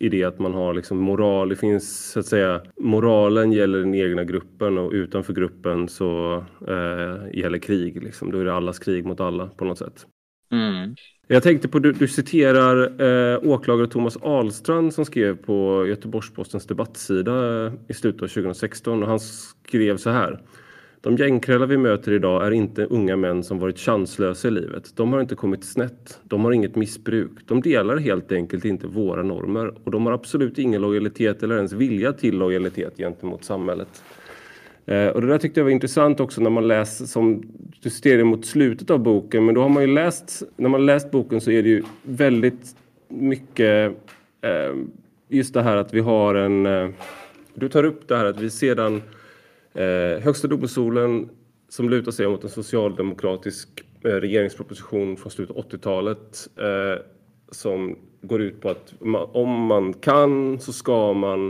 i 0.00 0.08
det 0.08 0.24
att 0.24 0.38
man 0.38 0.54
har 0.54 0.74
liksom 0.74 0.98
moral. 0.98 1.48
Det 1.48 1.56
finns 1.56 2.10
så 2.10 2.20
att 2.20 2.26
säga, 2.26 2.62
moralen 2.80 3.52
gäller 3.52 3.78
den 3.78 3.94
egna 3.94 4.24
gruppen 4.24 4.78
och 4.78 4.92
utanför 4.92 5.32
gruppen 5.32 5.88
så 5.88 6.36
eh, 6.68 7.38
gäller 7.38 7.58
krig. 7.58 8.02
Liksom. 8.02 8.32
Då 8.32 8.38
är 8.38 8.44
det 8.44 8.54
allas 8.54 8.78
krig 8.78 9.06
mot 9.06 9.20
alla 9.20 9.46
på 9.46 9.64
något 9.64 9.78
sätt. 9.78 10.06
Mm. 10.52 10.94
Jag 11.30 11.42
tänkte 11.42 11.68
på, 11.68 11.78
du, 11.78 11.92
du 11.92 12.08
citerar 12.08 13.02
eh, 13.02 13.38
åklagare 13.42 13.86
Thomas 13.86 14.16
Ahlstrand 14.16 14.94
som 14.94 15.04
skrev 15.04 15.36
på 15.36 15.86
Göteborgs-Postens 15.86 16.66
debattsida 16.66 17.66
eh, 17.66 17.72
i 17.88 17.94
slutet 17.94 18.22
av 18.22 18.26
2016 18.26 19.02
och 19.02 19.08
han 19.08 19.20
skrev 19.20 19.96
så 19.96 20.10
här. 20.10 20.40
De 21.00 21.16
gängkrälar 21.16 21.66
vi 21.66 21.76
möter 21.76 22.12
idag 22.12 22.46
är 22.46 22.50
inte 22.50 22.84
unga 22.84 23.16
män 23.16 23.44
som 23.44 23.58
varit 23.58 23.78
chanslösa 23.78 24.48
i 24.48 24.50
livet. 24.50 24.96
De 24.96 25.12
har 25.12 25.20
inte 25.20 25.34
kommit 25.34 25.64
snett. 25.64 26.20
De 26.24 26.44
har 26.44 26.52
inget 26.52 26.76
missbruk. 26.76 27.30
De 27.46 27.60
delar 27.60 27.96
helt 27.96 28.32
enkelt 28.32 28.64
inte 28.64 28.86
våra 28.86 29.22
normer 29.22 29.74
och 29.84 29.90
de 29.90 30.06
har 30.06 30.12
absolut 30.12 30.58
ingen 30.58 30.82
lojalitet 30.82 31.42
eller 31.42 31.56
ens 31.56 31.72
vilja 31.72 32.12
till 32.12 32.38
lojalitet 32.38 32.96
gentemot 32.96 33.44
samhället. 33.44 34.02
Eh, 34.88 35.08
och 35.08 35.20
det 35.20 35.26
där 35.26 35.38
tyckte 35.38 35.60
jag 35.60 35.64
var 35.64 35.70
intressant 35.70 36.20
också 36.20 36.40
när 36.40 36.50
man 36.50 36.68
läser, 36.68 37.04
som 37.04 37.42
du 37.82 37.90
ser 37.90 38.24
mot 38.24 38.46
slutet 38.46 38.90
av 38.90 38.98
boken, 38.98 39.44
men 39.44 39.54
då 39.54 39.62
har 39.62 39.68
man 39.68 39.82
ju 39.82 39.94
läst, 39.94 40.42
när 40.56 40.68
man 40.68 40.86
läst 40.86 41.10
boken 41.10 41.40
så 41.40 41.50
är 41.50 41.62
det 41.62 41.68
ju 41.68 41.82
väldigt 42.02 42.76
mycket 43.08 43.92
eh, 44.40 44.74
just 45.28 45.54
det 45.54 45.62
här 45.62 45.76
att 45.76 45.94
vi 45.94 46.00
har 46.00 46.34
en... 46.34 46.66
Eh, 46.66 46.88
du 47.54 47.68
tar 47.68 47.84
upp 47.84 48.08
det 48.08 48.16
här 48.16 48.24
att 48.24 48.40
vi 48.40 48.50
sedan 48.50 49.02
eh, 49.74 50.22
Högsta 50.22 50.48
domstolen 50.48 51.28
som 51.68 51.90
lutar 51.90 52.12
sig 52.12 52.28
mot 52.28 52.44
en 52.44 52.50
socialdemokratisk 52.50 53.68
eh, 54.04 54.08
regeringsproposition 54.08 55.16
från 55.16 55.30
slutet 55.30 55.56
av 55.56 55.64
80-talet 55.64 56.48
eh, 56.56 57.02
som 57.50 57.98
går 58.22 58.42
ut 58.42 58.60
på 58.60 58.68
att 58.70 58.94
man, 59.00 59.28
om 59.32 59.66
man 59.66 59.92
kan 59.92 60.60
så 60.60 60.72
ska 60.72 61.12
man 61.12 61.48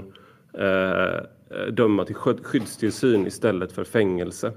eh, 0.59 1.25
Eh, 1.50 1.66
döma 1.72 2.04
till 2.04 2.14
skyddstillsyn 2.14 3.26
istället 3.26 3.72
för 3.72 3.84
fängelse. 3.84 4.52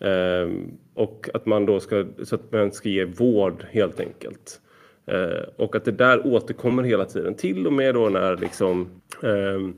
Ehm, 0.00 0.70
och 0.94 1.28
att 1.34 1.46
man 1.46 1.66
då 1.66 1.80
ska, 1.80 2.06
så 2.24 2.34
att 2.34 2.52
man 2.52 2.72
ska 2.72 2.88
ge 2.88 3.04
vård 3.04 3.66
helt 3.70 4.00
enkelt. 4.00 4.60
Eh, 5.06 5.48
och 5.56 5.76
att 5.76 5.84
det 5.84 5.92
där 5.92 6.26
återkommer 6.26 6.82
hela 6.82 7.04
tiden, 7.04 7.34
till 7.34 7.66
och 7.66 7.72
med 7.72 7.94
då 7.94 8.08
när 8.08 8.36
liksom 8.36 8.88
ehm, 9.22 9.74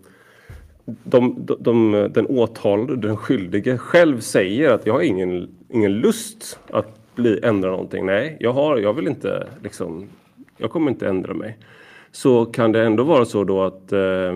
de, 1.04 1.46
de, 1.46 1.56
de, 1.60 2.08
den 2.14 2.26
åtalade, 2.26 2.96
den 2.96 3.16
skyldige, 3.16 3.78
själv 3.78 4.20
säger 4.20 4.70
att 4.70 4.86
jag 4.86 4.94
har 4.94 5.00
ingen, 5.00 5.48
ingen 5.68 5.92
lust 5.92 6.58
att 6.70 7.14
bli, 7.14 7.40
ändra 7.42 7.70
någonting. 7.70 8.06
Nej, 8.06 8.36
jag, 8.40 8.52
har, 8.52 8.78
jag 8.78 8.92
vill 8.92 9.06
inte 9.06 9.48
liksom, 9.62 10.08
jag 10.56 10.70
kommer 10.70 10.90
inte 10.90 11.08
ändra 11.08 11.34
mig. 11.34 11.58
Så 12.12 12.44
kan 12.44 12.72
det 12.72 12.82
ändå 12.82 13.02
vara 13.02 13.24
så 13.24 13.44
då 13.44 13.62
att 13.62 13.92
eh, 13.92 14.32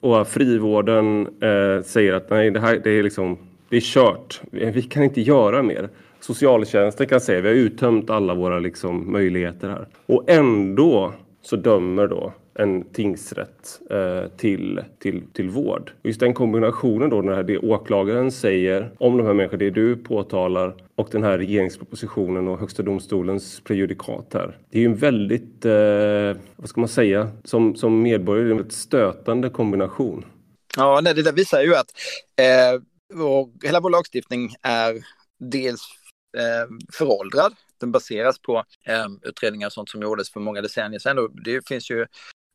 och 0.00 0.28
frivården 0.28 1.26
eh, 1.26 1.82
säger 1.84 2.12
att 2.12 2.30
nej, 2.30 2.50
det 2.50 2.60
här 2.60 2.80
det 2.84 2.90
är 2.90 3.02
liksom, 3.02 3.38
det 3.68 3.76
är 3.76 3.80
kört. 3.80 4.40
Eh, 4.52 4.72
vi 4.72 4.82
kan 4.82 5.02
inte 5.02 5.20
göra 5.20 5.62
mer. 5.62 5.88
Socialtjänsten 6.20 7.06
kan 7.06 7.20
säga 7.20 7.40
vi 7.40 7.48
har 7.48 7.54
uttömt 7.54 8.10
alla 8.10 8.34
våra 8.34 8.58
liksom, 8.58 9.12
möjligheter 9.12 9.68
här. 9.68 9.86
Och 10.06 10.30
ändå 10.30 11.12
så 11.42 11.56
dömer 11.56 12.06
då 12.06 12.32
en 12.58 12.92
tingsrätt 12.92 13.80
eh, 13.90 14.28
till, 14.36 14.80
till, 14.98 15.22
till 15.32 15.50
vård. 15.50 15.92
Och 16.00 16.06
just 16.06 16.20
den 16.20 16.34
kombinationen 16.34 17.10
då 17.10 17.22
när 17.22 17.42
det 17.42 17.58
åklagaren 17.58 18.32
säger 18.32 18.90
om 18.98 19.16
de 19.16 19.26
här 19.26 19.34
människorna, 19.34 19.58
det 19.58 19.70
du 19.70 19.96
påtalar 19.96 20.74
och 20.94 21.08
den 21.12 21.22
här 21.22 21.38
regeringspropositionen 21.38 22.48
och 22.48 22.58
Högsta 22.58 22.82
domstolens 22.82 23.60
prejudikat 23.60 24.30
här. 24.34 24.58
Det 24.70 24.78
är 24.78 24.82
ju 24.82 24.86
en 24.86 24.96
väldigt, 24.96 25.64
eh, 25.64 26.42
vad 26.56 26.68
ska 26.68 26.80
man 26.80 26.88
säga, 26.88 27.30
som, 27.44 27.76
som 27.76 28.02
medborgare, 28.02 28.50
en 28.50 28.56
väldigt 28.56 28.72
stötande 28.72 29.50
kombination. 29.50 30.24
Ja, 30.76 31.00
nej, 31.02 31.14
det 31.14 31.22
där 31.22 31.32
visar 31.32 31.62
ju 31.62 31.74
att 31.74 31.90
eh, 32.40 32.80
vår, 33.14 33.66
hela 33.66 33.80
vår 33.80 33.90
lagstiftning 33.90 34.54
är 34.62 34.94
dels 35.38 35.80
eh, 36.38 36.76
föråldrad. 36.92 37.54
Den 37.80 37.92
baseras 37.92 38.38
på 38.38 38.64
eh, 38.86 39.06
utredningar 39.22 39.66
och 39.66 39.72
sånt 39.72 39.88
som 39.88 40.02
gjordes 40.02 40.30
för 40.32 40.40
många 40.40 40.62
decennier 40.62 40.98
sedan. 40.98 41.18
Och 41.18 41.42
det 41.44 41.68
finns 41.68 41.90
ju 41.90 42.06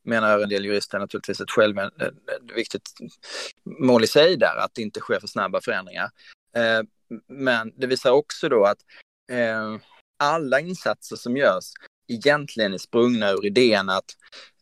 menar 0.04 0.38
en 0.38 0.48
del 0.48 0.64
jurister 0.64 0.98
naturligtvis 0.98 1.40
ett 1.40 1.50
själv 1.50 1.78
eh, 1.78 1.86
ett 1.86 2.56
viktigt 2.56 2.90
mål 3.80 4.04
i 4.04 4.06
sig 4.06 4.36
där, 4.36 4.56
att 4.56 4.74
det 4.74 4.82
inte 4.82 5.00
sker 5.00 5.20
för 5.20 5.26
snabba 5.26 5.60
förändringar. 5.60 6.10
Eh, 6.56 6.82
men 7.28 7.72
det 7.76 7.86
visar 7.86 8.10
också 8.10 8.48
då 8.48 8.64
att 8.64 8.78
eh, 9.30 9.76
alla 10.18 10.60
insatser 10.60 11.16
som 11.16 11.36
görs 11.36 11.64
egentligen 12.12 12.74
är 12.74 12.78
sprungna 12.78 13.30
ur 13.30 13.46
idén 13.46 13.88
att 13.88 14.04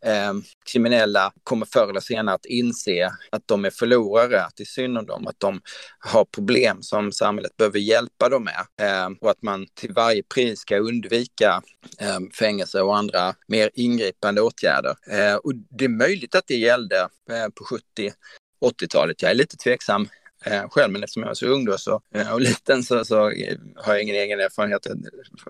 eh, 0.04 0.35
kriminella 0.73 1.33
kommer 1.42 1.66
förr 1.66 1.90
eller 1.90 2.00
senare 2.00 2.35
att 2.35 2.47
inse 2.47 3.12
att 3.30 3.42
de 3.47 3.64
är 3.64 3.71
förlorare, 3.71 4.45
att 4.45 4.57
det 4.57 4.62
är 4.62 4.66
synd 4.66 4.99
om 4.99 5.07
dem, 5.07 5.26
att 5.26 5.40
de 5.40 5.61
har 5.99 6.25
problem 6.25 6.83
som 6.83 7.12
samhället 7.12 7.57
behöver 7.57 7.78
hjälpa 7.78 8.28
dem 8.28 8.45
med 8.45 8.88
eh, 8.88 9.09
och 9.21 9.30
att 9.30 9.42
man 9.42 9.66
till 9.75 9.92
varje 9.92 10.23
pris 10.23 10.61
ska 10.61 10.78
undvika 10.78 11.62
eh, 11.99 12.19
fängelse 12.38 12.83
och 12.83 12.97
andra 12.97 13.35
mer 13.49 13.71
ingripande 13.75 14.40
åtgärder. 14.40 14.95
Eh, 15.11 15.35
och 15.35 15.54
det 15.54 15.85
är 15.85 15.88
möjligt 15.88 16.35
att 16.35 16.47
det 16.47 16.57
gällde 16.57 16.99
eh, 17.30 17.49
på 17.54 17.64
70 17.64 18.12
80-talet. 18.61 19.23
Jag 19.23 19.30
är 19.30 19.35
lite 19.35 19.57
tveksam 19.57 20.09
eh, 20.45 20.69
själv, 20.69 20.92
men 20.92 21.02
eftersom 21.02 21.23
jag 21.23 21.28
var 21.28 21.35
så 21.35 21.47
ung 21.47 21.64
då 21.64 21.78
så, 21.78 22.02
eh, 22.14 22.33
och 22.33 22.40
liten 22.40 22.83
så, 22.83 23.04
så 23.04 23.30
eh, 23.30 23.59
har 23.76 23.95
jag 23.95 24.02
ingen 24.02 24.16
egen 24.16 24.40
erfarenhet 24.40 24.87
av 24.87 24.97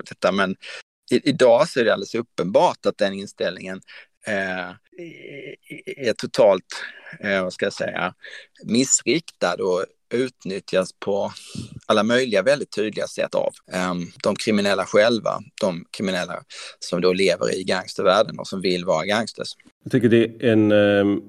detta. 0.04 0.32
Men 0.32 0.56
i, 1.10 1.28
idag 1.28 1.68
så 1.68 1.80
är 1.80 1.84
det 1.84 1.92
alldeles 1.92 2.14
uppenbart 2.14 2.86
att 2.86 2.98
den 2.98 3.14
inställningen 3.14 3.80
eh, 4.26 4.70
är 5.96 6.12
totalt, 6.12 6.64
eh, 7.20 7.42
vad 7.42 7.52
ska 7.52 7.66
jag 7.66 7.72
säga, 7.72 8.14
missriktad 8.64 9.54
och 9.54 9.84
utnyttjas 10.14 10.92
på 10.92 11.32
alla 11.86 12.02
möjliga 12.02 12.42
väldigt 12.42 12.70
tydliga 12.70 13.06
sätt 13.06 13.34
av 13.34 13.52
eh, 13.72 13.94
de 14.22 14.36
kriminella 14.36 14.86
själva, 14.86 15.40
de 15.60 15.84
kriminella 15.90 16.42
som 16.78 17.00
då 17.00 17.12
lever 17.12 17.58
i 17.58 17.64
gangstervärlden 17.64 18.38
och 18.38 18.48
som 18.48 18.60
vill 18.60 18.84
vara 18.84 19.04
gangsters. 19.04 19.48
Jag 19.82 19.92
tycker 19.92 20.08
det 20.08 20.24
är 20.24 20.52
en 20.52 20.72
eh, 20.72 21.22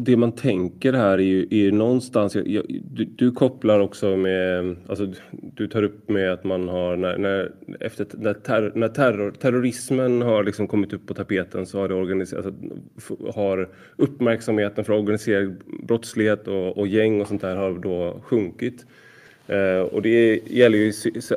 det 0.00 0.16
man 0.16 0.32
tänker 0.32 0.92
här 0.92 1.18
är 1.18 1.22
ju, 1.22 1.42
är 1.42 1.56
ju 1.56 1.72
någonstans, 1.72 2.34
jag, 2.34 2.82
du, 2.90 3.04
du, 3.04 3.30
kopplar 3.30 3.80
också 3.80 4.16
med, 4.16 4.76
alltså 4.86 5.12
du 5.30 5.66
tar 5.66 5.82
upp 5.82 6.08
med 6.08 6.32
att 6.32 6.44
man 6.44 6.68
har, 6.68 6.96
när, 6.96 7.18
när 7.18 7.52
efter, 7.80 8.06
när, 8.12 8.34
ter, 8.34 8.72
när 8.74 8.88
terror, 8.88 9.30
terrorismen 9.30 10.22
har 10.22 10.44
liksom 10.44 10.66
kommit 10.66 10.92
upp 10.92 11.06
på 11.06 11.14
tapeten 11.14 11.66
så 11.66 11.78
har 11.78 11.88
det 11.88 11.94
organiserat, 11.94 12.46
alltså, 12.46 13.32
har 13.34 13.68
uppmärksamheten 13.96 14.84
för 14.84 14.92
organiserad 14.92 15.56
brottslighet 15.82 16.48
och, 16.48 16.78
och 16.78 16.88
gäng 16.88 17.20
och 17.20 17.28
sånt 17.28 17.42
där 17.42 17.56
har 17.56 17.72
då 17.72 18.20
sjunkit. 18.22 18.86
Eh, 19.46 19.80
och 19.80 20.02
det 20.02 20.40
gäller 20.46 20.78
ju 20.78 20.92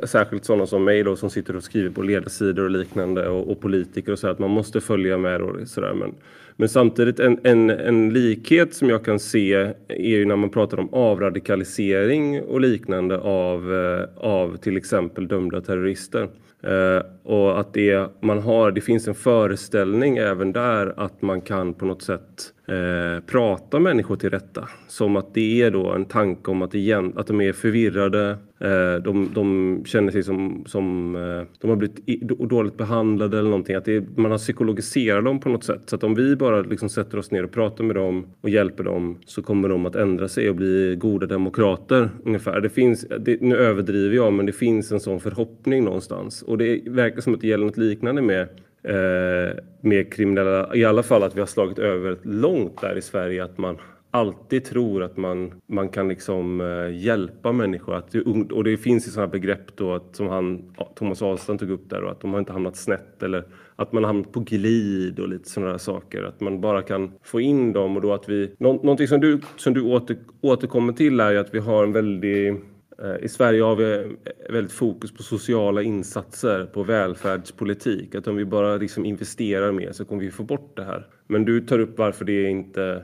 särskilt 0.06 0.44
sådana 0.44 0.66
som 0.66 0.84
mig 0.84 1.02
då 1.02 1.16
som 1.16 1.30
sitter 1.30 1.56
och 1.56 1.64
skriver 1.64 1.90
på 1.90 2.02
ledarsidor 2.02 2.64
och 2.64 2.70
liknande 2.70 3.28
och, 3.28 3.50
och 3.50 3.60
politiker 3.60 4.12
och 4.12 4.18
så 4.18 4.28
att 4.28 4.38
man 4.38 4.50
måste 4.50 4.80
följa 4.80 5.18
med 5.18 5.42
och 5.42 5.68
sådär. 5.68 5.94
Men, 5.94 6.14
men 6.56 6.68
samtidigt 6.68 7.20
en, 7.20 7.38
en, 7.42 7.70
en 7.70 8.12
likhet 8.12 8.74
som 8.74 8.88
jag 8.88 9.04
kan 9.04 9.18
se 9.18 9.54
är 9.88 10.16
ju 10.16 10.24
när 10.24 10.36
man 10.36 10.50
pratar 10.50 10.80
om 10.80 10.88
avradikalisering 10.94 12.42
och 12.42 12.60
liknande 12.60 13.18
av, 13.18 13.74
eh, 13.74 14.24
av 14.24 14.56
till 14.56 14.76
exempel 14.76 15.28
dömda 15.28 15.60
terrorister. 15.60 16.28
Eh, 16.62 17.02
och 17.22 17.60
att 17.60 17.74
det, 17.74 18.08
man 18.20 18.38
har, 18.38 18.70
det 18.70 18.80
finns 18.80 19.08
en 19.08 19.14
föreställning 19.14 20.16
även 20.16 20.52
där 20.52 20.94
att 20.96 21.22
man 21.22 21.40
kan 21.40 21.74
på 21.74 21.84
något 21.84 22.02
sätt 22.02 22.51
eh, 22.66 23.24
prata 23.26 23.80
människor 23.80 24.16
till 24.16 24.30
rätta. 24.30 24.68
Som 24.88 25.16
att 25.16 25.34
det 25.34 25.62
är 25.62 25.70
då 25.70 25.92
en 25.92 26.04
tanke 26.04 26.50
om 26.50 26.62
att, 26.62 26.74
igen, 26.74 27.12
att 27.16 27.26
de 27.26 27.40
är 27.40 27.52
förvirrade, 27.52 28.30
eh, 28.60 29.02
de, 29.04 29.30
de 29.34 29.82
känner 29.86 30.12
sig 30.12 30.22
som, 30.22 30.64
som 30.66 31.16
eh, 31.16 31.46
de 31.60 31.70
har 31.70 31.76
blivit 31.76 32.20
dåligt 32.28 32.76
behandlade 32.76 33.38
eller 33.38 33.50
någonting. 33.50 33.76
Att 33.76 33.84
det, 33.84 34.16
man 34.16 34.30
har 34.30 34.38
psykologiserat 34.38 35.24
dem 35.24 35.40
på 35.40 35.48
något 35.48 35.64
sätt. 35.64 35.82
Så 35.86 35.96
att 35.96 36.04
om 36.04 36.14
vi 36.14 36.36
bara 36.36 36.60
liksom 36.60 36.88
sätter 36.88 37.18
oss 37.18 37.30
ner 37.30 37.44
och 37.44 37.52
pratar 37.52 37.84
med 37.84 37.96
dem 37.96 38.26
och 38.40 38.50
hjälper 38.50 38.84
dem 38.84 39.18
så 39.26 39.42
kommer 39.42 39.68
de 39.68 39.86
att 39.86 39.94
ändra 39.94 40.28
sig 40.28 40.50
och 40.50 40.56
bli 40.56 40.96
goda 40.98 41.26
demokrater 41.26 42.10
ungefär. 42.24 42.60
Det 42.60 42.70
finns, 42.70 43.06
det, 43.20 43.40
nu 43.40 43.56
överdriver 43.56 44.16
jag 44.16 44.32
men 44.32 44.46
det 44.46 44.52
finns 44.52 44.92
en 44.92 45.00
sån 45.00 45.20
förhoppning 45.20 45.84
någonstans. 45.84 46.42
Och 46.42 46.58
det 46.58 46.82
verkar 46.86 47.20
som 47.20 47.34
att 47.34 47.40
det 47.40 47.46
gäller 47.46 47.64
något 47.64 47.76
liknande 47.76 48.22
med 48.22 48.48
eh, 48.82 49.56
mer 49.80 50.10
kriminella, 50.10 50.74
i 50.74 50.84
alla 50.84 51.02
fall 51.02 51.22
att 51.22 51.36
vi 51.36 51.40
har 51.40 51.46
slagit 51.46 51.78
över 51.78 52.18
långt 52.22 52.80
där 52.80 52.96
i 52.96 53.02
Sverige 53.02 53.44
att 53.44 53.58
man 53.58 53.78
alltid 54.10 54.64
tror 54.64 55.02
att 55.02 55.16
man, 55.16 55.52
man 55.66 55.88
kan 55.88 56.08
liksom 56.08 56.60
eh, 56.60 57.04
hjälpa 57.04 57.52
människor. 57.52 57.94
Att, 57.94 58.14
och 58.52 58.64
det 58.64 58.76
finns 58.76 59.06
ju 59.06 59.10
sådana 59.10 59.32
begrepp 59.32 59.76
då 59.76 59.94
att, 59.94 60.16
som 60.16 60.28
han, 60.28 60.74
Thomas 60.94 61.22
Ahlstrand 61.22 61.60
tog 61.60 61.70
upp 61.70 61.90
där, 61.90 62.02
och 62.02 62.10
att 62.10 62.20
de 62.20 62.32
har 62.32 62.40
inte 62.40 62.52
hamnat 62.52 62.76
snett 62.76 63.22
eller 63.22 63.44
att 63.76 63.92
man 63.92 64.04
har 64.04 64.08
hamnat 64.08 64.32
på 64.32 64.40
glid 64.40 65.18
och 65.18 65.28
lite 65.28 65.48
sådana 65.48 65.78
saker. 65.78 66.22
Att 66.22 66.40
man 66.40 66.60
bara 66.60 66.82
kan 66.82 67.12
få 67.22 67.40
in 67.40 67.72
dem 67.72 67.96
och 67.96 68.02
då 68.02 68.12
att 68.12 68.28
vi... 68.28 68.54
Nå, 68.58 68.72
någonting 68.72 69.08
som 69.08 69.20
du, 69.20 69.40
som 69.56 69.74
du 69.74 69.82
åter, 69.82 70.16
återkommer 70.40 70.92
till 70.92 71.20
är 71.20 71.30
ju 71.30 71.38
att 71.38 71.54
vi 71.54 71.58
har 71.58 71.84
en 71.84 71.92
väldigt 71.92 72.60
Eh, 72.98 73.24
I 73.24 73.28
Sverige 73.28 73.62
har 73.62 73.76
vi 73.76 73.94
eh, 73.94 74.52
väldigt 74.52 74.72
fokus 74.72 75.12
på 75.12 75.22
sociala 75.22 75.82
insatser, 75.82 76.66
på 76.66 76.82
välfärdspolitik. 76.82 78.14
Att 78.14 78.26
om 78.26 78.36
vi 78.36 78.44
bara 78.44 78.76
liksom 78.76 79.04
investerar 79.04 79.72
mer 79.72 79.92
så 79.92 80.04
kommer 80.04 80.22
vi 80.22 80.30
få 80.30 80.42
bort 80.42 80.76
det 80.76 80.84
här. 80.84 81.06
Men 81.26 81.44
du 81.44 81.60
tar 81.60 81.78
upp 81.78 81.98
varför 81.98 82.24
det 82.24 82.42
inte 82.42 83.02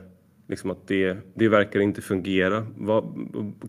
liksom 0.49 0.71
att 0.71 0.87
det, 0.87 1.17
det 1.35 1.49
verkar 1.49 1.79
inte 1.79 2.01
fungera. 2.01 2.67
Vad, 2.77 3.03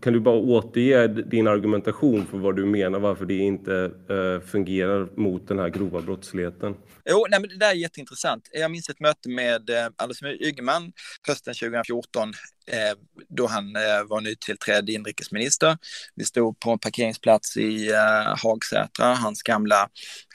kan 0.01 0.13
du 0.13 0.19
bara 0.19 0.35
återge 0.35 1.07
din 1.07 1.47
argumentation 1.47 2.25
för 2.25 2.37
vad 2.37 2.55
du 2.55 2.65
menar, 2.65 2.99
varför 2.99 3.25
det 3.25 3.37
inte 3.37 3.71
uh, 4.11 4.39
fungerar 4.39 5.09
mot 5.15 5.47
den 5.47 5.59
här 5.59 5.69
grova 5.69 6.01
brottsligheten? 6.01 6.75
Jo, 7.05 7.25
nej, 7.29 7.39
men 7.39 7.49
det 7.49 7.57
där 7.57 7.69
är 7.69 7.75
jätteintressant. 7.75 8.49
Jag 8.51 8.71
minns 8.71 8.89
ett 8.89 8.99
möte 8.99 9.29
med 9.29 9.69
Anders 9.95 10.23
Ygeman 10.23 10.91
hösten 11.27 11.53
2014 11.53 12.33
Eh, 12.67 12.93
då 13.29 13.47
han 13.47 13.75
eh, 13.75 14.03
var 14.07 14.21
nytillträdd 14.21 14.89
inrikesminister. 14.89 15.77
Vi 16.15 16.25
stod 16.25 16.59
på 16.59 16.71
en 16.71 16.79
parkeringsplats 16.79 17.57
i 17.57 17.91
eh, 17.91 18.37
Hagsätra, 18.43 19.13
hans 19.13 19.43
gamla 19.43 19.89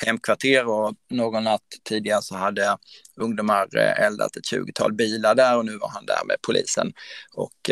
hemkvarter 0.05 0.69
och 0.69 0.95
någon 1.11 1.45
natt 1.45 1.63
tidigare 1.85 2.23
så 2.23 2.37
hade 2.37 2.77
ungdomar 3.17 3.77
eldat 3.77 4.37
ett 4.37 4.45
20-tal 4.53 4.93
bilar 4.93 5.35
där 5.35 5.57
och 5.57 5.65
nu 5.65 5.79
var 5.79 5.89
han 5.89 6.07
där 6.07 6.25
med 6.27 6.37
polisen. 6.43 6.93
Och 7.33 7.71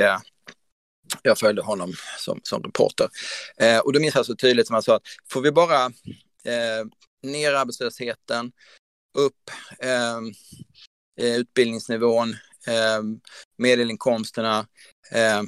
jag 1.22 1.38
följde 1.38 1.62
honom 1.62 1.92
som, 2.18 2.40
som 2.42 2.62
reporter. 2.62 3.08
Och 3.84 3.92
då 3.92 4.00
minns 4.00 4.14
jag 4.14 4.26
så 4.26 4.36
tydligt 4.36 4.66
som 4.66 4.74
han 4.74 4.82
sa 4.82 4.96
att 4.96 5.02
får 5.30 5.40
vi 5.40 5.52
bara 5.52 5.84
eh, 6.44 6.84
ner 7.22 7.52
arbetslösheten, 7.52 8.52
upp 9.18 9.50
eh, 9.78 10.20
utbildningsnivån, 11.20 12.36
eh, 12.66 13.02
medelinkomsterna, 13.58 14.66
eh, 15.12 15.42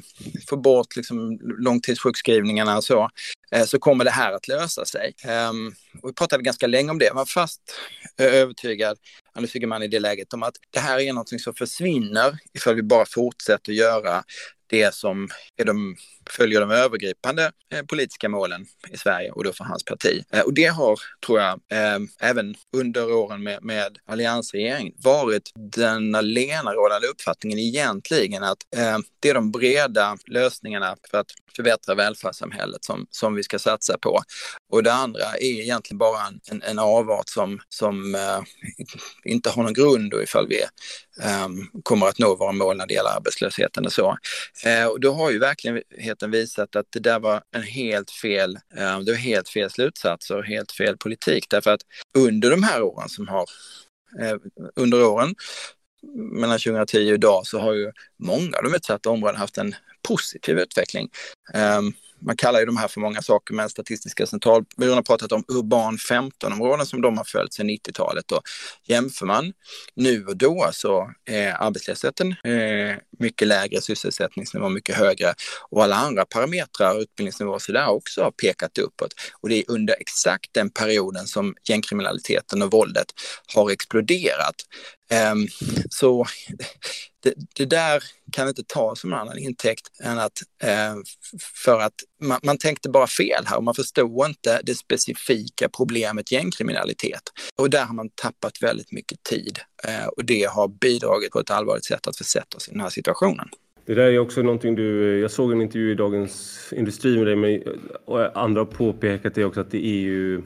få 0.48 0.56
bort 0.56 0.96
liksom 0.96 1.38
långtidssjukskrivningarna 1.58 2.76
och 2.76 2.84
så, 2.84 3.10
eh, 3.50 3.64
så 3.64 3.78
kommer 3.78 4.04
det 4.04 4.10
här 4.10 4.32
att 4.32 4.48
lösa 4.48 4.84
sig. 4.84 5.14
Ehm, 5.24 5.72
och 6.02 6.08
vi 6.08 6.14
pratade 6.14 6.42
ganska 6.42 6.66
länge 6.66 6.90
om 6.90 6.98
det, 6.98 7.04
jag 7.04 7.14
var 7.14 7.24
fast 7.24 7.60
eh, 8.20 8.34
övertygad, 8.34 8.98
Anders 9.32 9.56
Ygeman 9.56 9.82
i 9.82 9.88
det 9.88 10.00
läget, 10.00 10.32
om 10.32 10.42
att 10.42 10.54
det 10.70 10.80
här 10.80 11.00
är 11.00 11.12
någonting 11.12 11.38
som 11.38 11.54
försvinner 11.54 12.38
ifall 12.54 12.74
vi 12.74 12.82
bara 12.82 13.06
fortsätter 13.06 13.72
göra 13.72 14.24
det 14.66 14.94
som 14.94 15.28
är 15.56 15.64
de, 15.64 15.96
följer 16.30 16.60
de 16.60 16.70
övergripande 16.70 17.52
eh, 17.74 17.82
politiska 17.82 18.28
målen 18.28 18.66
i 18.90 18.96
Sverige 18.96 19.30
och 19.30 19.44
då 19.44 19.52
för 19.52 19.64
hans 19.64 19.84
parti. 19.84 20.24
Eh, 20.32 20.40
och 20.40 20.54
det 20.54 20.66
har, 20.66 21.00
tror 21.26 21.40
jag, 21.40 21.60
eh, 21.70 21.98
även 22.20 22.54
under 22.72 23.12
åren 23.12 23.42
med, 23.42 23.64
med 23.64 23.98
alliansregeringen 24.06 24.92
varit 24.98 25.50
den 25.54 26.14
allenarådande 26.14 27.06
uppfattningen 27.06 27.58
egentligen 27.58 28.42
att 28.42 28.58
eh, 28.76 28.98
det 29.20 29.28
är 29.30 29.34
de 29.34 29.50
breda 29.50 30.16
lösningarna 30.26 30.96
för 31.10 31.18
att 31.18 31.30
förbättra 31.56 31.94
välfärdssamhället 31.94 32.84
som, 32.84 33.06
som 33.10 33.34
vi 33.34 33.42
ska 33.42 33.58
satsa 33.58 33.98
på. 33.98 34.22
Och 34.70 34.82
det 34.82 34.92
andra 34.92 35.24
är 35.24 35.60
egentligen 35.60 35.85
bara 35.94 36.20
en, 36.50 36.62
en 36.62 36.78
avart 36.78 37.28
som, 37.28 37.60
som 37.68 38.14
eh, 38.14 38.40
inte 39.24 39.50
har 39.50 39.62
någon 39.62 39.72
grund 39.72 40.10
då 40.10 40.22
ifall 40.22 40.48
vi 40.48 40.62
eh, 41.22 41.48
kommer 41.82 42.06
att 42.06 42.18
nå 42.18 42.36
våra 42.36 42.52
mål 42.52 42.76
när 42.76 42.86
det 42.86 42.94
gäller 42.94 43.16
arbetslösheten 43.16 43.86
och 43.86 43.92
så. 43.92 44.18
Eh, 44.64 44.86
och 44.86 45.00
då 45.00 45.12
har 45.12 45.30
ju 45.30 45.38
verkligheten 45.38 46.30
visat 46.30 46.76
att 46.76 46.86
det 46.90 47.00
där 47.00 47.20
var 47.20 47.42
en 47.52 47.62
helt 47.62 48.10
fel, 48.10 48.58
eh, 48.76 49.00
det 49.00 49.12
var 49.12 49.18
helt 49.18 49.48
fel 49.48 49.70
slutsatser, 49.70 50.38
och 50.38 50.44
helt 50.44 50.72
fel 50.72 50.96
politik. 50.96 51.46
Därför 51.50 51.70
att 51.70 51.82
under 52.18 52.50
de 52.50 52.62
här 52.62 52.82
åren 52.82 53.08
som 53.08 53.28
har, 53.28 53.46
eh, 54.20 54.36
under 54.76 55.04
åren 55.04 55.34
mellan 56.14 56.58
2010 56.58 57.10
och 57.10 57.14
idag 57.14 57.46
så 57.46 57.58
har 57.58 57.72
ju 57.72 57.92
många 58.18 58.56
av 58.56 58.62
de 58.64 58.74
utsatta 58.74 59.10
områdena 59.10 59.38
haft 59.38 59.58
en 59.58 59.74
positiv 60.08 60.58
utveckling. 60.58 61.08
Um, 61.54 61.94
man 62.20 62.36
kallar 62.36 62.60
ju 62.60 62.66
de 62.66 62.76
här 62.76 62.88
för 62.88 63.00
många 63.00 63.22
saker, 63.22 63.54
men 63.54 63.68
Statistiska 63.68 64.26
centralbyrån 64.26 64.94
har 64.94 65.02
pratat 65.02 65.32
om 65.32 65.44
urban 65.48 65.96
15-områden 65.96 66.86
som 66.86 67.00
de 67.00 67.16
har 67.16 67.24
följt 67.24 67.54
sedan 67.54 67.70
90-talet. 67.70 68.32
Och 68.32 68.42
jämför 68.84 69.26
man 69.26 69.52
nu 69.94 70.24
och 70.24 70.36
då 70.36 70.70
så 70.72 71.10
är 71.24 71.62
arbetslösheten 71.62 72.30
eh, 72.44 72.96
mycket 73.18 73.48
lägre, 73.48 73.80
sysselsättningsnivån 73.80 74.74
mycket 74.74 74.96
högre 74.96 75.34
och 75.70 75.84
alla 75.84 75.96
andra 75.96 76.24
parametrar 76.24 76.94
och 76.94 77.00
utbildningsnivåer 77.00 77.88
också 77.88 78.22
har 78.22 78.30
pekat 78.30 78.78
uppåt. 78.78 79.14
Och 79.40 79.48
det 79.48 79.58
är 79.58 79.64
under 79.68 79.96
exakt 80.00 80.52
den 80.52 80.70
perioden 80.70 81.26
som 81.26 81.54
gängkriminaliteten 81.68 82.62
och 82.62 82.70
våldet 82.70 83.06
har 83.54 83.70
exploderat. 83.70 84.54
Um, 85.32 85.48
så 85.90 86.26
det, 87.22 87.34
det, 87.54 87.64
där 87.64 88.02
kan 88.32 88.48
inte 88.48 88.62
tas 88.62 89.00
som 89.00 89.12
en 89.12 89.18
annan 89.18 89.38
intäkt 89.38 90.00
än 90.04 90.18
att 90.18 90.42
uh, 90.64 91.02
för 91.64 91.80
att 91.80 91.94
man, 92.22 92.40
man, 92.42 92.58
tänkte 92.58 92.88
bara 92.88 93.06
fel 93.06 93.44
här 93.46 93.56
och 93.56 93.64
man 93.64 93.74
förstod 93.74 94.26
inte 94.26 94.60
det 94.62 94.74
specifika 94.74 95.68
problemet 95.68 96.32
gängkriminalitet. 96.32 97.22
Och 97.56 97.70
där 97.70 97.84
har 97.84 97.94
man 97.94 98.10
tappat 98.14 98.62
väldigt 98.62 98.92
mycket 98.92 99.22
tid 99.22 99.58
uh, 99.88 100.06
och 100.06 100.24
det 100.24 100.44
har 100.44 100.68
bidragit 100.68 101.30
på 101.30 101.40
ett 101.40 101.50
allvarligt 101.50 101.84
sätt 101.84 102.06
att 102.06 102.16
försätta 102.16 102.56
oss 102.56 102.68
i 102.68 102.70
den 102.70 102.80
här 102.80 102.90
situationen. 102.90 103.48
Det 103.86 103.94
där 103.94 104.02
är 104.02 104.18
också 104.18 104.42
någonting 104.42 104.74
du, 104.74 105.14
eh, 105.14 105.20
jag 105.20 105.30
såg 105.30 105.52
en 105.52 105.62
intervju 105.62 105.92
i 105.92 105.94
Dagens 105.94 106.68
Industri 106.76 107.16
med 107.16 107.26
dig, 107.26 107.36
men 107.36 107.50
eh, 107.52 108.30
andra 108.34 108.60
har 108.60 108.66
påpekat 108.66 109.34
det 109.34 109.44
också 109.44 109.60
att 109.60 109.70
det 109.70 109.86
är 109.86 110.00
ju 110.00 110.42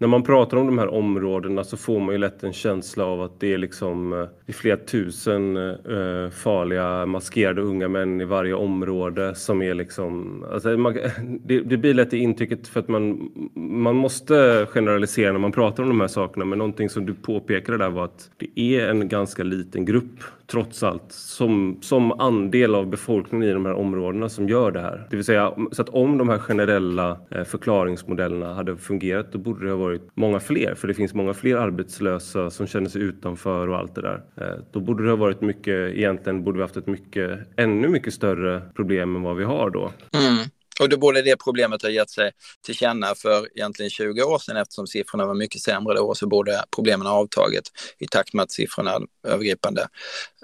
när 0.00 0.08
man 0.08 0.22
pratar 0.22 0.56
om 0.56 0.66
de 0.66 0.78
här 0.78 0.88
områdena 0.88 1.64
så 1.64 1.76
får 1.76 2.00
man 2.00 2.14
ju 2.14 2.18
lätt 2.18 2.42
en 2.42 2.52
känsla 2.52 3.04
av 3.04 3.22
att 3.22 3.40
det 3.40 3.54
är 3.54 3.58
liksom 3.58 4.12
eh, 4.12 4.18
det 4.18 4.52
är 4.52 4.52
flera 4.52 4.76
tusen 4.76 5.56
eh, 5.56 6.30
farliga 6.30 7.06
maskerade 7.06 7.62
unga 7.62 7.88
män 7.88 8.20
i 8.20 8.24
varje 8.24 8.54
område 8.54 9.34
som 9.34 9.62
är 9.62 9.74
liksom... 9.74 10.44
Alltså 10.52 10.68
man, 10.68 10.94
det, 11.44 11.60
det 11.60 11.76
blir 11.76 11.94
lätt 11.94 12.10
det 12.10 12.18
intrycket 12.18 12.68
för 12.68 12.80
att 12.80 12.88
man, 12.88 13.30
man 13.54 13.96
måste 13.96 14.66
generalisera 14.70 15.32
när 15.32 15.38
man 15.38 15.52
pratar 15.52 15.82
om 15.82 15.88
de 15.88 16.00
här 16.00 16.08
sakerna 16.08 16.44
men 16.44 16.58
någonting 16.58 16.88
som 16.88 17.06
du 17.06 17.14
påpekade 17.14 17.78
där 17.78 17.90
var 17.90 18.04
att 18.04 18.30
det 18.36 18.60
är 18.60 18.88
en 18.88 19.08
ganska 19.08 19.42
liten 19.42 19.84
grupp 19.84 20.24
trots 20.50 20.82
allt 20.82 21.12
som, 21.12 21.78
som 21.80 22.12
andel 22.12 22.74
av 22.74 22.86
befolkningen 22.86 23.48
i 23.48 23.52
de 23.52 23.66
här 23.66 23.74
områdena 23.74 24.28
som 24.28 24.48
gör 24.48 24.70
det 24.70 24.80
här. 24.80 25.06
Det 25.10 25.16
vill 25.16 25.24
säga, 25.24 25.54
så 25.72 25.82
att 25.82 25.88
om 25.88 26.18
de 26.18 26.28
här 26.28 26.38
generella 26.38 27.18
eh, 27.30 27.44
förklaringsmodellerna 27.44 28.54
hade 28.54 28.76
fungerat 28.76 29.32
då 29.32 29.38
borde 29.38 29.64
det 29.64 29.70
ha 29.70 29.78
varit 29.78 30.10
många 30.14 30.40
fler, 30.40 30.74
för 30.74 30.88
det 30.88 30.94
finns 30.94 31.14
många 31.14 31.34
fler 31.34 31.56
arbetslösa 31.56 32.50
som 32.50 32.66
känner 32.66 32.88
sig 32.88 33.02
utanför 33.02 33.68
och 33.68 33.76
allt 33.76 33.94
det 33.94 34.00
där. 34.00 34.22
Eh, 34.36 34.62
då 34.72 34.80
borde 34.80 35.04
det 35.04 35.10
ha 35.10 35.16
varit 35.16 35.40
mycket, 35.40 35.94
egentligen 35.94 36.44
borde 36.44 36.56
vi 36.56 36.62
haft 36.62 36.76
ett 36.76 36.86
mycket, 36.86 37.38
ännu 37.56 37.88
mycket 37.88 38.14
större 38.14 38.62
problem 38.74 39.16
än 39.16 39.22
vad 39.22 39.36
vi 39.36 39.44
har 39.44 39.70
då. 39.70 39.90
Mm. 40.12 40.39
Och 40.80 40.88
då 40.88 40.96
borde 40.96 41.22
det 41.22 41.36
problemet 41.36 41.82
ha 41.82 41.88
gett 41.88 42.10
sig 42.10 42.32
till 42.66 42.74
känna 42.74 43.14
för 43.14 43.48
egentligen 43.58 43.90
20 43.90 44.22
år 44.22 44.38
sedan 44.38 44.56
eftersom 44.56 44.86
siffrorna 44.86 45.26
var 45.26 45.34
mycket 45.34 45.60
sämre 45.60 45.94
då 45.94 46.14
så 46.14 46.26
borde 46.26 46.64
problemen 46.74 47.06
ha 47.06 47.14
avtagit 47.14 47.70
i 47.98 48.06
takt 48.06 48.34
med 48.34 48.42
att 48.42 48.52
siffrorna, 48.52 48.98
övergripande 49.28 49.88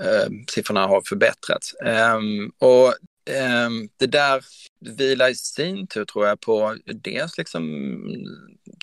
eh, 0.02 0.28
siffrorna 0.48 0.86
har 0.86 1.02
förbättrats. 1.06 1.74
Eh, 1.74 2.18
och 2.58 2.94
Ehm, 3.30 3.88
det 3.96 4.06
där 4.06 4.44
vilar 4.80 5.28
i 5.28 5.34
sin 5.34 5.86
tur 5.86 6.04
tror 6.04 6.26
jag 6.26 6.40
på 6.40 6.76
dels 6.86 7.38
liksom 7.38 7.62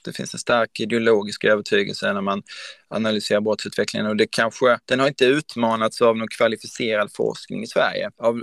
det 0.03 0.13
finns 0.13 0.33
en 0.33 0.39
stark 0.39 0.79
ideologisk 0.79 1.43
övertygelse 1.43 2.13
när 2.13 2.21
man 2.21 2.43
analyserar 2.87 3.41
brottsutvecklingen 3.41 4.07
och 4.07 4.15
det 4.15 4.27
kanske, 4.31 4.79
den 4.85 4.99
har 4.99 5.07
inte 5.07 5.25
utmanats 5.25 6.01
av 6.01 6.17
någon 6.17 6.27
kvalificerad 6.27 7.11
forskning 7.13 7.63
i 7.63 7.67
Sverige. 7.67 8.11
Av, 8.17 8.41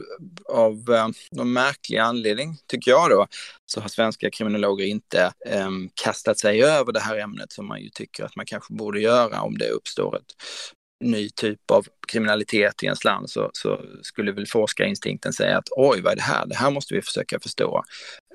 av 0.48 0.90
ehm, 0.90 1.12
någon 1.32 1.52
märklig 1.52 1.98
anledning, 1.98 2.56
tycker 2.66 2.90
jag 2.90 3.10
då, 3.10 3.26
så 3.66 3.80
har 3.80 3.88
svenska 3.88 4.30
kriminologer 4.30 4.86
inte 4.86 5.32
um, 5.66 5.90
kastat 6.04 6.38
sig 6.38 6.62
över 6.64 6.92
det 6.92 7.00
här 7.00 7.16
ämnet 7.18 7.52
som 7.52 7.66
man 7.66 7.80
ju 7.82 7.88
tycker 7.88 8.24
att 8.24 8.36
man 8.36 8.46
kanske 8.46 8.74
borde 8.74 9.00
göra 9.00 9.42
om 9.42 9.58
det 9.58 9.68
uppstår 9.68 10.16
ett 10.16 10.34
ny 11.00 11.30
typ 11.30 11.70
av 11.70 11.86
kriminalitet 12.08 12.82
i 12.82 12.86
ens 12.86 13.04
land 13.04 13.30
så, 13.30 13.50
så 13.52 13.80
skulle 14.02 14.32
väl 14.32 14.46
forskarinstinkten 14.46 15.32
säga 15.32 15.58
att 15.58 15.68
oj, 15.70 16.00
vad 16.00 16.12
är 16.12 16.16
det 16.16 16.22
här? 16.22 16.46
Det 16.46 16.54
här 16.54 16.70
måste 16.70 16.94
vi 16.94 17.02
försöka 17.02 17.40
förstå. 17.40 17.84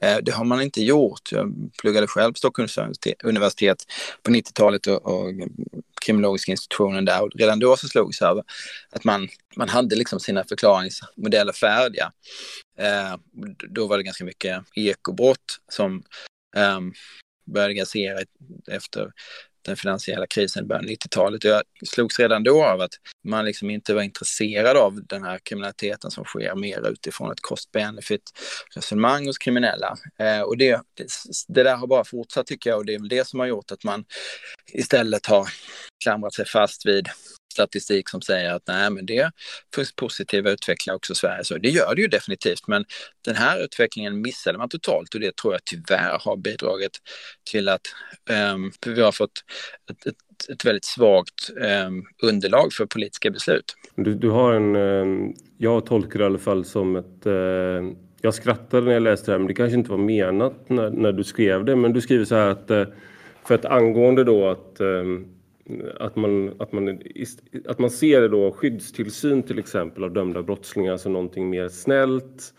Eh, 0.01 0.17
det 0.23 0.31
har 0.31 0.45
man 0.45 0.61
inte 0.61 0.81
gjort. 0.81 1.31
Jag 1.31 1.71
pluggade 1.81 2.07
själv 2.07 2.33
på 2.33 2.37
Stockholms 2.37 2.77
universitet 3.23 3.77
på 4.23 4.31
90-talet 4.31 4.87
och, 4.87 5.05
och 5.05 5.33
kriminologiska 6.05 6.51
institutionen 6.51 7.05
där 7.05 7.23
och 7.23 7.29
redan 7.35 7.59
då 7.59 7.77
så 7.77 7.87
slogs 7.87 8.21
jag 8.21 8.29
av 8.29 8.43
att 8.91 9.03
man, 9.03 9.27
man 9.55 9.69
hade 9.69 9.95
liksom 9.95 10.19
sina 10.19 10.43
förklaringsmodeller 10.43 11.53
färdiga. 11.53 12.11
Eh, 12.79 13.15
då 13.69 13.87
var 13.87 13.97
det 13.97 14.03
ganska 14.03 14.25
mycket 14.25 14.63
ekobrott 14.75 15.59
som 15.71 16.03
eh, 16.55 16.79
började 17.45 17.73
grassera 17.73 18.19
efter 18.71 19.11
den 19.65 19.75
finansiella 19.75 20.27
krisen 20.27 20.63
i 20.63 20.67
början 20.67 20.85
av 20.85 20.91
90-talet. 20.91 21.43
Jag 21.43 21.63
slogs 21.85 22.19
redan 22.19 22.43
då 22.43 22.65
av 22.65 22.81
att 22.81 22.93
man 23.23 23.45
liksom 23.45 23.69
inte 23.69 23.93
var 23.93 24.01
intresserad 24.01 24.77
av 24.77 25.05
den 25.05 25.23
här 25.23 25.39
kriminaliteten 25.43 26.11
som 26.11 26.23
sker 26.23 26.55
mer 26.55 26.91
utifrån 26.91 27.31
ett 27.31 27.41
cost-benefit-resonemang 27.41 29.25
hos 29.25 29.37
kriminella. 29.37 29.95
Eh, 30.19 30.41
och 30.41 30.57
det, 30.57 30.81
det, 30.93 31.07
det, 31.47 31.63
där 31.63 31.75
har 31.75 31.87
bara 31.87 32.03
fortsatt 32.03 32.47
tycker 32.47 32.69
jag 32.69 32.79
och 32.79 32.85
det 32.85 32.93
är 32.93 32.99
väl 32.99 33.09
det 33.09 33.27
som 33.27 33.39
har 33.39 33.47
gjort 33.47 33.71
att 33.71 33.83
man 33.83 34.05
istället 34.73 35.25
har 35.25 35.47
klamrat 36.03 36.33
sig 36.33 36.45
fast 36.45 36.85
vid 36.85 37.09
statistik 37.55 38.09
som 38.09 38.21
säger 38.21 38.53
att 38.53 38.63
nej, 38.67 38.89
men 38.89 39.05
det 39.05 39.31
finns 39.75 39.95
positiva 39.95 40.51
utvecklingar 40.51 40.95
också 40.95 41.13
i 41.13 41.15
Sverige. 41.15 41.43
Så 41.43 41.57
det 41.57 41.69
gör 41.69 41.95
det 41.95 42.01
ju 42.01 42.07
definitivt, 42.07 42.67
men 42.67 42.85
den 43.25 43.35
här 43.35 43.63
utvecklingen 43.63 44.21
missade 44.21 44.57
man 44.57 44.69
totalt 44.69 45.13
och 45.13 45.19
det 45.19 45.35
tror 45.35 45.53
jag 45.53 45.61
tyvärr 45.65 46.17
har 46.21 46.37
bidragit 46.37 46.97
till 47.51 47.69
att 47.69 47.81
um, 48.53 48.71
vi 48.85 49.01
har 49.01 49.11
fått 49.11 49.31
ett, 49.91 50.05
ett, 50.05 50.49
ett 50.49 50.65
väldigt 50.65 50.85
svagt 50.85 51.49
um, 51.55 52.03
underlag 52.23 52.73
för 52.73 52.85
politiska 52.85 53.31
beslut. 53.31 53.75
Du, 53.95 54.15
du 54.15 54.29
har 54.29 54.53
en, 54.53 54.75
um, 54.75 55.33
jag 55.57 55.85
tolkar 55.85 56.19
det 56.19 56.23
i 56.23 56.25
alla 56.25 56.39
fall 56.39 56.65
som 56.65 56.95
ett 56.95 57.27
uh, 57.27 57.95
jag 58.25 58.33
skrattade 58.33 58.85
när 58.85 58.93
jag 58.93 59.03
läste 59.03 59.25
det 59.25 59.31
här, 59.31 59.39
men 59.39 59.47
det 59.47 59.53
kanske 59.53 59.77
inte 59.77 59.91
var 59.91 59.97
menat 59.97 60.69
när, 60.69 60.89
när 60.89 61.11
du 61.11 61.23
skrev 61.23 61.65
det. 61.65 61.75
Men 61.75 61.93
du 61.93 62.01
skriver 62.01 62.25
så 62.25 62.35
här 62.35 62.49
att 62.49 62.71
eh, 62.71 62.85
för 63.47 63.55
att 63.55 63.65
angående 63.65 64.23
då 64.23 64.49
att 64.49 64.81
att 65.99 66.15
man, 66.15 66.53
att, 66.59 66.71
man, 66.71 66.99
att 67.67 67.79
man 67.79 67.89
ser 67.89 68.29
då 68.29 68.51
skyddstillsyn 68.51 69.43
till 69.43 69.59
exempel 69.59 70.03
av 70.03 70.13
dömda 70.13 70.43
brottslingar 70.43 70.97
som 70.97 71.13
någonting 71.13 71.49
mer 71.49 71.67
snällt 71.67 72.53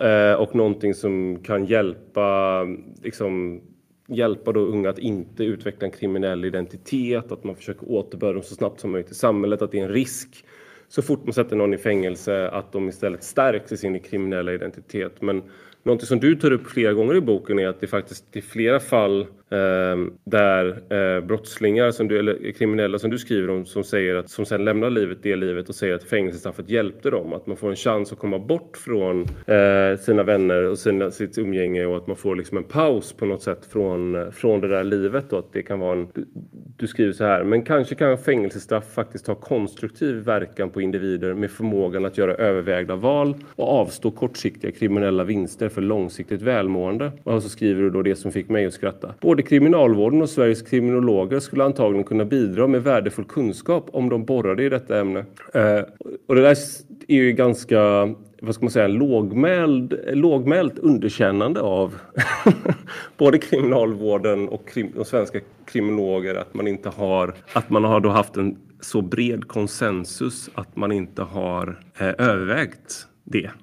eh, 0.00 0.32
och 0.32 0.54
någonting 0.54 0.94
som 0.94 1.42
kan 1.42 1.66
hjälpa, 1.66 2.62
liksom, 3.02 3.60
hjälpa 4.08 4.52
då 4.52 4.60
unga 4.60 4.90
att 4.90 4.98
inte 4.98 5.44
utveckla 5.44 5.86
en 5.86 5.92
kriminell 5.92 6.44
identitet, 6.44 7.32
att 7.32 7.44
man 7.44 7.56
försöker 7.56 7.90
återbörda 7.90 8.32
dem 8.32 8.42
så 8.42 8.54
snabbt 8.54 8.80
som 8.80 8.90
möjligt 8.90 9.10
i 9.10 9.14
samhället, 9.14 9.62
att 9.62 9.72
det 9.72 9.78
är 9.78 9.84
en 9.84 9.92
risk 9.92 10.44
så 10.88 11.02
fort 11.02 11.24
man 11.24 11.32
sätter 11.32 11.56
någon 11.56 11.74
i 11.74 11.78
fängelse 11.78 12.48
att 12.48 12.72
de 12.72 12.88
istället 12.88 13.24
stärks 13.24 13.72
i 13.72 13.76
sin 13.76 14.00
kriminella 14.00 14.52
identitet. 14.52 15.22
Men 15.22 15.42
någonting 15.82 16.06
som 16.06 16.20
du 16.20 16.36
tar 16.36 16.52
upp 16.52 16.66
flera 16.66 16.92
gånger 16.92 17.14
i 17.14 17.20
boken 17.20 17.58
är 17.58 17.66
att 17.66 17.80
det 17.80 17.86
faktiskt 17.86 18.36
i 18.36 18.42
flera 18.42 18.80
fall 18.80 19.26
Ehm, 19.50 20.12
där 20.24 20.66
eh, 20.92 21.24
brottslingar 21.24 21.90
som 21.90 22.08
du, 22.08 22.18
eller 22.18 22.52
kriminella 22.52 22.98
som 22.98 23.10
du 23.10 23.18
skriver 23.18 23.50
om 23.50 23.64
som 23.64 23.84
säger 23.84 24.14
att 24.14 24.30
som 24.30 24.46
sen 24.46 24.64
lämnar 24.64 24.90
livet 24.90 25.18
det 25.22 25.36
livet 25.36 25.68
och 25.68 25.74
säger 25.74 25.94
att 25.94 26.04
fängelsestraffet 26.04 26.70
hjälpte 26.70 27.10
dem. 27.10 27.32
Att 27.32 27.46
man 27.46 27.56
får 27.56 27.70
en 27.70 27.76
chans 27.76 28.12
att 28.12 28.18
komma 28.18 28.38
bort 28.38 28.76
från 28.76 29.22
eh, 29.46 29.98
sina 30.00 30.22
vänner 30.22 30.62
och 30.62 30.78
sina, 30.78 31.10
sitt 31.10 31.38
umgänge 31.38 31.86
och 31.86 31.96
att 31.96 32.06
man 32.06 32.16
får 32.16 32.36
liksom 32.36 32.56
en 32.58 32.64
paus 32.64 33.12
på 33.12 33.26
något 33.26 33.42
sätt 33.42 33.66
från, 33.72 34.32
från 34.32 34.60
det 34.60 34.68
där 34.68 34.84
livet 34.84 35.32
och 35.32 35.38
att 35.38 35.52
det 35.52 35.62
kan 35.62 35.80
vara 35.80 35.92
en, 35.92 36.08
du, 36.14 36.26
du 36.76 36.86
skriver 36.86 37.12
så 37.12 37.24
här, 37.24 37.44
men 37.44 37.62
kanske 37.62 37.94
kan 37.94 38.18
fängelsestraff 38.18 38.94
faktiskt 38.94 39.26
ha 39.26 39.34
konstruktiv 39.34 40.16
verkan 40.16 40.70
på 40.70 40.80
individer 40.80 41.34
med 41.34 41.50
förmågan 41.50 42.04
att 42.04 42.18
göra 42.18 42.34
övervägda 42.34 42.96
val 42.96 43.34
och 43.56 43.68
avstå 43.68 44.10
kortsiktiga 44.10 44.70
kriminella 44.70 45.24
vinster 45.24 45.68
för 45.68 45.82
långsiktigt 45.82 46.42
välmående. 46.42 47.12
Och 47.22 47.42
så 47.42 47.48
skriver 47.48 47.82
du 47.82 47.90
då 47.90 48.02
det 48.02 48.16
som 48.16 48.32
fick 48.32 48.48
mig 48.48 48.66
att 48.66 48.72
skratta. 48.72 49.14
Både 49.20 49.37
kriminalvården 49.42 50.22
och 50.22 50.30
Sveriges 50.30 50.62
kriminologer 50.62 51.40
skulle 51.40 51.64
antagligen 51.64 52.04
kunna 52.04 52.24
bidra 52.24 52.66
med 52.66 52.82
värdefull 52.82 53.24
kunskap 53.24 53.88
om 53.92 54.08
de 54.08 54.24
borrade 54.24 54.62
i 54.62 54.68
detta 54.68 55.00
ämne. 55.00 55.24
Eh, 55.54 55.80
och 56.28 56.34
det 56.34 56.42
där 56.42 56.56
är 57.08 57.14
ju 57.14 57.32
ganska 57.32 58.08
vad 58.42 58.54
ska 58.54 58.64
man 58.64 58.70
säga, 58.70 58.88
lågmäld, 58.88 60.00
lågmält 60.12 60.78
underkännande 60.78 61.60
av 61.60 61.94
både 63.16 63.38
kriminalvården 63.38 64.48
och 64.48 64.68
krim, 64.68 64.92
de 64.94 65.04
svenska 65.04 65.40
kriminologer 65.66 66.34
att 66.34 66.54
man 66.54 66.66
inte 66.66 66.88
har, 66.88 67.34
att 67.52 67.70
man 67.70 67.84
har 67.84 68.00
då 68.00 68.08
haft 68.08 68.36
en 68.36 68.58
så 68.80 69.02
bred 69.02 69.48
konsensus 69.48 70.50
att 70.54 70.76
man 70.76 70.92
inte 70.92 71.22
har 71.22 71.82
eh, 71.98 72.06
övervägt 72.18 73.06
det. 73.24 73.50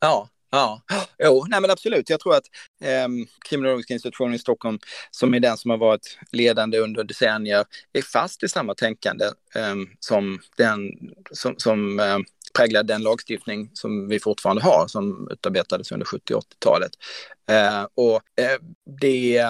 Ja, 0.00 0.28
Ja, 0.50 0.82
jo, 1.18 1.46
nej 1.48 1.60
men 1.60 1.70
absolut. 1.70 2.10
Jag 2.10 2.20
tror 2.20 2.34
att 2.34 2.44
eh, 2.82 3.08
kriminologiska 3.48 3.94
institutionen 3.94 4.34
i 4.34 4.38
Stockholm, 4.38 4.78
som 5.10 5.34
är 5.34 5.40
den 5.40 5.56
som 5.56 5.70
har 5.70 5.78
varit 5.78 6.18
ledande 6.32 6.78
under 6.78 7.04
decennier, 7.04 7.64
är 7.92 8.02
fast 8.02 8.42
i 8.42 8.48
samma 8.48 8.74
tänkande 8.74 9.24
eh, 9.54 9.74
som 10.00 10.38
den 10.56 10.90
som, 11.32 11.54
som 11.58 12.00
eh, 12.00 12.18
präglar 12.54 12.82
den 12.82 13.02
lagstiftning 13.02 13.70
som 13.72 14.08
vi 14.08 14.20
fortfarande 14.20 14.62
har, 14.62 14.84
som 14.88 15.28
utarbetades 15.30 15.92
under 15.92 16.06
70 16.06 16.34
80-talet. 16.34 16.92
Eh, 17.50 17.86
och 17.94 18.40
eh, 18.40 18.58
det 19.00 19.44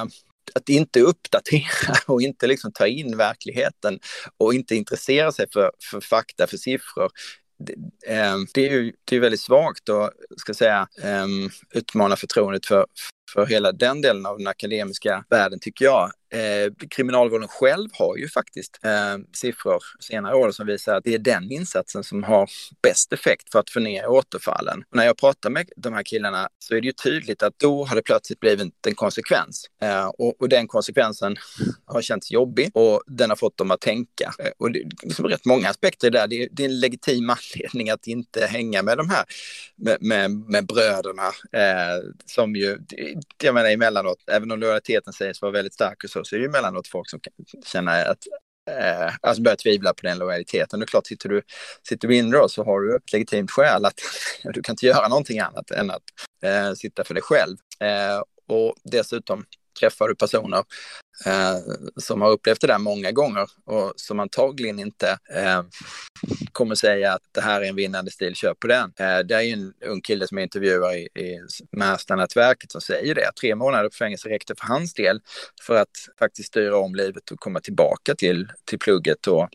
att 0.55 0.69
inte 0.69 1.01
uppdatera 1.01 1.95
och 2.07 2.23
inte 2.23 2.47
liksom 2.47 2.73
ta 2.73 2.87
in 2.87 3.17
verkligheten 3.17 3.99
och 4.39 4.55
inte 4.55 4.77
intressera 4.77 5.33
sig 5.33 5.47
för, 5.53 5.71
för 5.91 6.01
fakta, 6.01 6.47
för 6.47 6.57
siffror, 6.57 7.11
det, 7.59 7.75
ehm, 8.07 8.47
det 8.55 8.69
är 8.69 8.71
ju 8.71 8.93
det 9.05 9.17
är 9.17 9.21
väldigt 9.21 9.41
svagt 9.41 9.89
att 9.89 10.13
ska 10.37 10.55
säga 10.55 10.89
ehm, 11.03 11.51
utmana 11.75 12.17
förtroendet 12.17 12.67
för, 12.67 12.87
för 13.35 13.47
hela 13.47 13.73
den 13.73 14.01
delen 14.03 14.27
av 14.27 14.39
den 14.39 14.47
akademiska 14.47 15.25
världen 15.31 15.59
tycker 15.61 15.85
jag. 15.85 16.11
Eh, 16.31 16.89
kriminalvården 16.91 17.49
själv 17.49 17.89
har 17.93 18.17
ju 18.17 18.29
faktiskt 18.29 18.79
eh, 18.85 19.17
siffror 19.33 19.83
senare 20.01 20.37
år 20.37 20.51
som 20.51 20.67
visar 20.67 20.95
att 20.95 21.05
det 21.05 21.15
är 21.15 21.19
den 21.19 21.53
insatsen 21.53 22.05
som 22.05 22.23
har 22.23 22.51
bäst 22.83 23.13
effekt 23.13 23.53
för 23.53 23.59
att 23.59 23.71
få 23.71 23.81
ner 23.81 24.07
återfallen. 24.07 24.85
Och 24.91 24.97
när 24.97 25.05
jag 25.05 25.17
pratar 25.17 25.51
med 25.51 25.69
de 25.77 25.93
här 25.93 26.03
killarna 26.03 26.49
så 26.59 26.75
är 26.75 26.81
det 26.81 26.87
ju 26.87 26.93
tydligt 26.93 27.43
att 27.43 27.59
då 27.59 27.85
har 27.85 27.97
det 27.97 28.03
plötsligt 28.03 28.41
blivit 28.41 28.87
en 28.87 28.95
konsekvens. 28.95 29.67
Eh, 29.83 30.07
och, 30.07 30.41
och, 30.41 30.49
den 30.49 30.69
konsekvensen 30.69 31.37
har 31.85 32.03
känts 32.03 32.31
jobbig 32.31 32.71
och 32.75 33.03
den 33.07 33.31
har 33.31 33.37
fått 33.37 33.57
dem 33.57 33.71
att 33.71 33.81
tänka. 33.81 34.33
Eh, 34.39 34.51
och 34.59 34.73
det 34.73 34.79
är 34.79 34.89
liksom 35.03 35.27
rätt 35.27 35.45
många 35.45 35.69
aspekter 35.69 36.11
där. 36.11 36.29
Det 36.29 36.43
är, 36.43 36.49
det 36.53 36.65
är 36.65 36.69
en 36.69 36.81
legitim 36.81 37.31
anledning 37.55 37.91
att 37.91 38.07
inte 38.07 38.47
hänga 38.47 38.83
med 38.83 38.99
de 38.99 39.11
här, 39.11 39.25
med, 39.77 39.97
med, 40.01 40.31
med 40.31 40.67
bröderna 40.67 41.27
eh, 41.53 42.03
som 42.27 42.57
ju, 42.57 42.79
jag 43.43 43.55
menar 43.55 43.71
emellanåt, 43.71 44.25
även 44.27 44.51
om 44.51 44.61
lojaliteten 44.61 45.13
sägs 45.13 45.43
vara 45.43 45.53
väldigt 45.53 45.75
stark 45.75 46.05
och 46.05 46.11
så, 46.11 46.18
så 46.25 46.37
är 46.37 46.39
det 46.39 46.45
ju 46.45 46.49
emellanåt 46.49 46.89
folk 46.89 47.11
som 47.11 47.21
kan 47.21 47.33
känna 47.65 47.93
att 47.93 48.19
eh, 48.71 49.15
alltså 49.21 49.43
börjar 49.43 49.57
tvivla 49.57 49.95
på 49.95 50.07
den 50.07 50.19
lojaliteten. 50.19 50.81
Det 50.81 50.85
är 50.85 50.87
klart, 50.87 51.07
sitter 51.07 51.29
du, 51.29 51.43
sitter 51.89 52.09
du 52.09 52.17
inne 52.17 52.37
då 52.37 52.49
så 52.49 52.65
har 52.65 52.81
du 52.81 52.97
ett 52.97 53.13
legitimt 53.13 53.51
skäl 53.51 53.85
att 53.85 54.01
du 54.55 54.63
kan 54.63 54.73
inte 54.73 54.87
göra 54.87 55.09
någonting 55.09 55.39
annat 55.39 55.71
än 55.71 55.91
att 55.91 56.03
eh, 56.43 56.73
sitta 56.73 57.05
för 57.05 57.15
dig 57.15 57.23
själv. 57.23 57.57
Eh, 57.81 58.23
och 58.49 58.75
dessutom 58.85 59.45
träffar 59.81 60.09
du 60.09 60.15
personer 60.15 60.65
eh, 61.27 61.57
som 61.97 62.23
har 62.23 62.31
upplevt 62.31 62.61
det 62.61 62.67
där 62.67 62.79
många 62.79 63.13
gånger 63.13 63.47
och 63.65 63.93
som 63.97 64.21
antagligen 64.21 64.79
inte 64.79 65.19
eh, 65.35 65.63
kommer 66.53 66.75
säga 66.75 67.13
att 67.13 67.23
det 67.33 67.41
här 67.41 67.61
är 67.61 67.69
en 67.69 67.77
vinnande 67.77 68.11
stil, 68.11 68.35
kör 68.35 68.55
på 68.55 68.67
den. 68.67 68.93
Eh, 68.99 69.19
det 69.19 69.35
är 69.35 69.41
ju 69.41 69.53
en 69.53 69.73
ung 69.87 70.01
kille 70.01 70.27
som 70.27 70.39
jag 70.39 70.45
intervjuar 70.45 70.97
i, 70.97 71.03
i 71.03 71.41
Märstanätverket 71.73 72.73
som 72.73 72.81
säger 72.81 73.15
det. 73.15 73.31
Tre 73.41 73.55
månader 73.55 73.89
på 73.89 73.95
fängelse 73.97 74.29
räckte 74.29 74.55
för 74.59 74.67
hans 74.67 74.95
del 74.95 75.21
för 75.63 75.75
att 75.75 76.09
faktiskt 76.19 76.49
styra 76.49 76.77
om 76.77 76.95
livet 76.95 77.31
och 77.31 77.41
komma 77.41 77.61
tillbaka 77.61 78.15
till, 78.15 78.49
till 78.65 78.79
plugget 78.79 79.27
och 79.27 79.49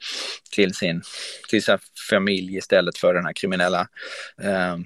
till 0.52 0.74
sin, 0.74 1.02
till 1.50 1.64
sin 1.64 1.78
familj 2.10 2.58
istället 2.58 2.98
för 2.98 3.14
den 3.14 3.26
här 3.26 3.34
kriminella 3.34 3.88
eh, 4.42 4.78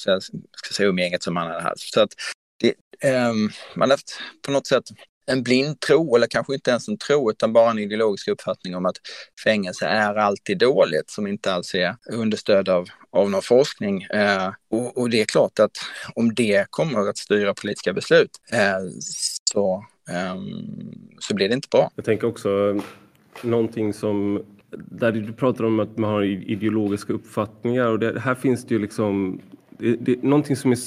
så 0.00 0.10
jag 0.10 0.22
ska 0.22 0.74
säga 0.74 0.88
umgänget 0.88 1.22
som 1.22 1.36
han 1.36 1.46
hade 1.46 1.62
haft. 1.62 1.92
Så 1.92 2.00
att 2.00 2.14
det, 2.60 2.74
eh, 3.08 3.32
man 3.74 3.90
har 3.90 3.96
haft 3.96 4.20
på 4.46 4.52
något 4.52 4.66
sätt 4.66 4.84
en 5.28 5.42
blind 5.42 5.80
tro, 5.80 6.16
eller 6.16 6.26
kanske 6.26 6.54
inte 6.54 6.70
ens 6.70 6.88
en 6.88 6.98
tro, 6.98 7.30
utan 7.30 7.52
bara 7.52 7.70
en 7.70 7.78
ideologisk 7.78 8.28
uppfattning 8.28 8.76
om 8.76 8.86
att 8.86 8.96
fängelse 9.44 9.86
är 9.86 10.14
alltid 10.14 10.58
dåligt, 10.58 11.10
som 11.10 11.26
inte 11.26 11.52
alls 11.52 11.74
är 11.74 11.96
understöd 12.12 12.68
av, 12.68 12.86
av 13.10 13.30
någon 13.30 13.42
forskning. 13.42 14.02
Eh, 14.02 14.48
och, 14.70 14.98
och, 14.98 15.10
det 15.10 15.20
är 15.20 15.24
klart 15.24 15.58
att 15.58 15.76
om 16.14 16.34
det 16.34 16.66
kommer 16.70 17.08
att 17.08 17.18
styra 17.18 17.54
politiska 17.54 17.92
beslut 17.92 18.30
eh, 18.52 18.78
så, 19.52 19.84
eh, 20.10 20.36
så 21.18 21.34
blir 21.34 21.48
det 21.48 21.54
inte 21.54 21.68
bra. 21.70 21.90
Jag 21.96 22.04
tänker 22.04 22.26
också 22.26 22.80
någonting 23.42 23.94
som 23.94 24.44
där 24.70 25.12
du 25.12 25.32
pratar 25.32 25.64
om 25.64 25.80
att 25.80 25.98
man 25.98 26.10
har 26.10 26.22
ideologiska 26.24 27.12
uppfattningar 27.12 27.86
och 27.86 27.98
det, 27.98 28.20
här 28.20 28.34
finns 28.34 28.66
det 28.66 28.74
ju 28.74 28.80
liksom 28.80 29.40
det, 29.78 29.96
det, 30.00 30.22
någonting 30.22 30.56
som 30.56 30.72
är 30.72 30.78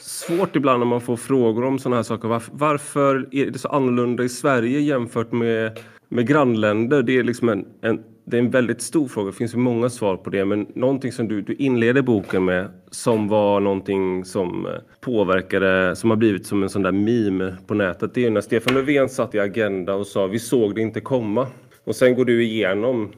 svårt 0.00 0.56
ibland 0.56 0.78
när 0.78 0.86
man 0.86 1.00
får 1.00 1.16
frågor 1.16 1.64
om 1.64 1.78
sådana 1.78 1.96
här 1.96 2.02
saker. 2.02 2.28
Varför, 2.28 2.52
varför, 2.54 3.28
är 3.30 3.50
det 3.50 3.58
så 3.58 3.68
annorlunda 3.68 4.24
i 4.24 4.28
Sverige 4.28 4.80
jämfört 4.80 5.32
med, 5.32 5.78
med 6.08 6.26
grannländer? 6.26 7.02
Det 7.02 7.18
är 7.18 7.22
liksom 7.22 7.48
en, 7.48 7.66
en, 7.80 8.02
det 8.24 8.36
är 8.36 8.40
en 8.40 8.50
väldigt 8.50 8.82
stor 8.82 9.08
fråga. 9.08 9.30
Det 9.30 9.36
finns 9.36 9.54
ju 9.54 9.58
många 9.58 9.90
svar 9.90 10.16
på 10.16 10.30
det. 10.30 10.44
Men 10.44 10.66
någonting 10.74 11.12
som 11.12 11.28
du, 11.28 11.42
du 11.42 11.54
inleder 11.54 12.02
boken 12.02 12.44
med 12.44 12.68
som 12.90 13.28
var 13.28 13.60
någonting 13.60 14.24
som 14.24 14.66
eh, 14.66 14.72
påverkade, 15.00 15.96
som 15.96 16.10
har 16.10 16.16
blivit 16.16 16.46
som 16.46 16.62
en 16.62 16.70
sån 16.70 16.82
där 16.82 16.92
meme 16.92 17.56
på 17.66 17.74
nätet. 17.74 18.14
Det 18.14 18.24
är 18.24 18.30
när 18.30 18.40
Stefan 18.40 18.74
Löfven 18.74 19.08
satt 19.08 19.34
i 19.34 19.40
Agenda 19.40 19.94
och 19.94 20.06
sa 20.06 20.26
vi 20.26 20.38
såg 20.38 20.74
det 20.74 20.80
inte 20.80 21.00
komma. 21.00 21.46
Och 21.84 21.96
sen 21.96 22.14
går 22.14 22.24
du 22.24 22.44
igenom 22.44 23.12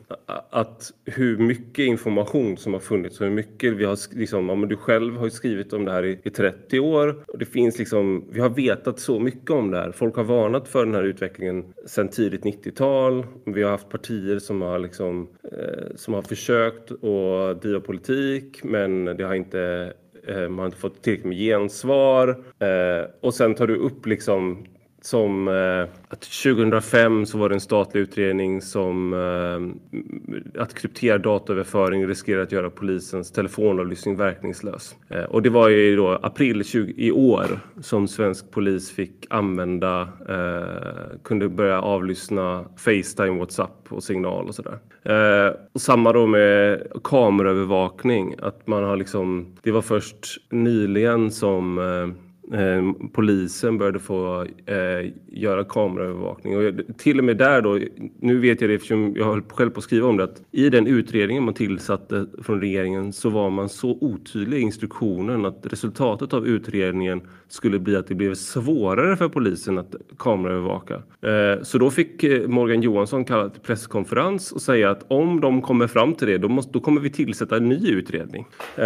att 0.50 0.92
hur 1.05 1.38
mycket 1.38 1.85
information 1.85 2.57
som 2.57 2.72
har 2.72 2.81
funnits 2.81 3.20
och 3.20 3.26
hur 3.26 3.35
mycket 3.35 3.72
vi 3.72 3.85
har 3.85 4.16
liksom, 4.16 4.48
ja, 4.48 4.55
men 4.55 4.68
du 4.68 4.76
själv 4.76 5.16
har 5.16 5.29
skrivit 5.29 5.72
om 5.72 5.85
det 5.85 5.92
här 5.92 6.05
i, 6.05 6.20
i 6.24 6.31
30 6.31 6.81
år. 6.81 7.24
Och 7.29 7.38
det 7.38 7.44
finns 7.44 7.79
liksom, 7.79 8.24
vi 8.31 8.40
har 8.40 8.48
vetat 8.48 8.98
så 8.98 9.20
mycket 9.20 9.50
om 9.50 9.70
det 9.70 9.79
här. 9.79 9.92
Folk 9.92 10.16
har 10.16 10.24
varnat 10.24 10.68
för 10.68 10.85
den 10.85 10.94
här 10.94 11.02
utvecklingen 11.02 11.64
sedan 11.87 12.09
tidigt 12.09 12.44
90-tal. 12.44 13.26
Vi 13.44 13.62
har 13.62 13.70
haft 13.70 13.88
partier 13.88 14.38
som 14.38 14.62
har 14.62 14.79
liksom, 14.79 15.29
eh, 15.52 15.96
som 15.96 16.14
har 16.14 16.22
försökt 16.22 16.90
att 16.92 17.62
driva 17.62 17.81
politik 17.81 18.64
men 18.64 19.05
det 19.05 19.24
har 19.24 19.35
inte 19.35 19.92
eh, 20.29 20.48
man 20.48 20.59
har 20.59 20.66
inte 20.66 20.79
fått 20.79 21.02
tillräckligt 21.02 21.26
med 21.26 21.38
gensvar. 21.38 22.29
Eh, 22.59 23.09
och 23.20 23.35
sen 23.35 23.55
tar 23.55 23.66
du 23.66 23.76
upp 23.76 24.07
liksom 24.07 24.66
som 25.07 25.49
eh, 25.49 25.88
att 26.09 26.21
2005 26.21 27.27
så 27.27 27.38
var 27.38 27.49
det 27.49 27.55
en 27.55 27.61
statlig 27.61 28.01
utredning 28.01 28.62
som 28.62 29.12
eh, 29.14 30.62
att 30.62 30.75
krypterad 30.75 31.23
dataöverföring 31.23 32.07
riskerar 32.07 32.42
att 32.42 32.53
göra 32.53 32.71
polisens 32.71 33.33
telefonavlyssning 33.33 34.16
verkningslös. 34.16 34.97
Eh, 35.09 35.23
och 35.23 35.42
det 35.42 35.51
var 35.51 35.69
ju 35.69 35.97
då 35.97 36.19
april 36.23 36.64
20, 36.64 36.95
i 36.97 37.12
år 37.12 37.61
som 37.81 38.09
svensk 38.09 38.51
polis 38.51 38.92
fick 38.92 39.27
använda, 39.31 40.01
eh, 40.29 41.19
kunde 41.25 41.49
börja 41.49 41.81
avlyssna 41.81 42.64
Facetime, 42.77 43.38
WhatsApp 43.38 43.87
och 43.88 44.03
signal 44.03 44.47
och 44.49 44.55
sådär. 44.55 44.79
Eh, 45.03 45.55
och 45.73 45.81
samma 45.81 46.12
då 46.12 46.27
med 46.27 46.83
kameraövervakning, 47.05 48.35
att 48.42 48.66
man 48.66 48.85
har 48.85 48.97
liksom, 48.97 49.57
det 49.62 49.71
var 49.71 49.83
först 49.83 50.27
nyligen 50.51 51.31
som 51.31 51.79
eh, 51.79 52.26
eh, 52.53 53.09
polisen 53.13 53.79
började 53.79 53.99
få 53.99 54.47
eh, 54.67 55.13
göra 55.29 55.65
kameraövervakning. 55.65 56.57
Och 56.57 56.75
till 56.99 57.19
och 57.19 57.25
med 57.25 57.37
där 57.37 57.63
då, 57.63 57.79
nu 58.21 58.39
vet 58.39 58.61
jag 58.61 58.71
det 58.71 58.75
eftersom 58.75 59.15
jag 59.17 59.25
höll 59.25 59.43
själv 59.43 59.71
på 59.71 59.79
att 59.79 59.85
skriva 59.85 60.09
om 60.09 60.17
det, 60.17 60.25
att 60.25 60.43
i 60.53 60.71
den 60.71 60.87
utredningen 60.87 61.45
man 61.45 61.55
tillsatte 61.55 62.27
från 62.43 62.61
regeringen 62.61 63.13
så 63.13 63.31
var 63.31 63.51
man 63.51 63.69
så 63.69 63.99
otydlig 64.01 64.59
i 64.59 64.61
instruktionen 64.61 65.45
att 65.45 65.67
resultatet 65.71 66.35
av 66.35 66.47
utredningen 66.47 67.21
skulle 67.49 67.79
bli 67.79 67.97
att 67.97 68.07
det 68.07 68.15
blev 68.15 68.35
svårare 68.35 69.17
för 69.17 69.29
polisen 69.29 69.79
att 69.79 69.95
kameraövervaka. 70.19 70.95
Eh, 70.95 71.63
så 71.63 71.79
då 71.79 71.91
fick 71.91 72.25
eh, 72.25 72.49
Morgan 72.49 72.83
Johansson 72.83 73.25
kalla 73.25 73.49
till 73.49 73.61
presskonferens 73.61 74.53
och 74.53 74.63
säga 74.63 74.91
att 74.91 75.05
om 75.09 75.41
de 75.41 75.63
kommer 75.63 75.87
fram 75.87 76.15
till 76.15 76.29
det, 76.29 76.39
då, 76.39 76.49
måste, 76.49 76.73
då 76.73 76.81
kommer 76.81 77.01
vi 77.01 77.11
tillsätta 77.11 77.57
en 77.57 77.69
ny 77.69 77.91
utredning. 77.91 78.47
Eh, 78.77 78.85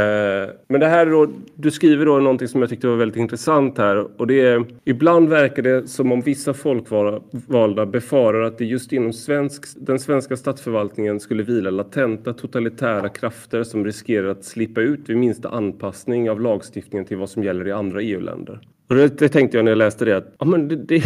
men 0.68 0.80
det 0.80 0.86
här 0.86 1.06
då, 1.06 1.28
du 1.54 1.70
skriver 1.70 2.06
då 2.06 2.18
någonting 2.18 2.48
som 2.48 2.60
jag 2.60 2.70
tyckte 2.70 2.86
var 2.86 2.96
väldigt 2.96 3.16
intressant 3.16 3.49
här 3.78 4.20
och 4.20 4.26
det 4.26 4.40
är 4.40 4.64
ibland 4.84 5.28
verkar 5.28 5.62
det 5.62 5.88
som 5.88 6.12
om 6.12 6.20
vissa 6.20 6.54
folkvalda 6.54 7.86
befarar 7.86 8.42
att 8.42 8.58
det 8.58 8.64
just 8.64 8.92
inom 8.92 9.12
svensk, 9.12 9.64
den 9.76 9.98
svenska 9.98 10.36
statsförvaltningen 10.36 11.20
skulle 11.20 11.42
vila 11.42 11.70
latenta 11.70 12.32
totalitära 12.32 13.08
krafter 13.08 13.62
som 13.62 13.84
riskerar 13.84 14.28
att 14.28 14.44
slippa 14.44 14.80
ut 14.80 15.08
vid 15.08 15.16
minsta 15.16 15.48
anpassning 15.48 16.30
av 16.30 16.40
lagstiftningen 16.40 17.06
till 17.06 17.16
vad 17.16 17.30
som 17.30 17.44
gäller 17.44 17.68
i 17.68 17.72
andra 17.72 18.02
EU-länder. 18.02 18.60
Och 18.88 18.96
det, 18.96 19.18
det, 19.18 19.28
tänkte 19.28 19.58
jag 19.58 19.64
när 19.64 19.70
jag 19.70 19.78
läste 19.78 20.04
det 20.04 20.16
att 20.16 20.34
ja, 20.38 20.44
men 20.44 20.68
det, 20.68 20.76
det, 20.76 21.02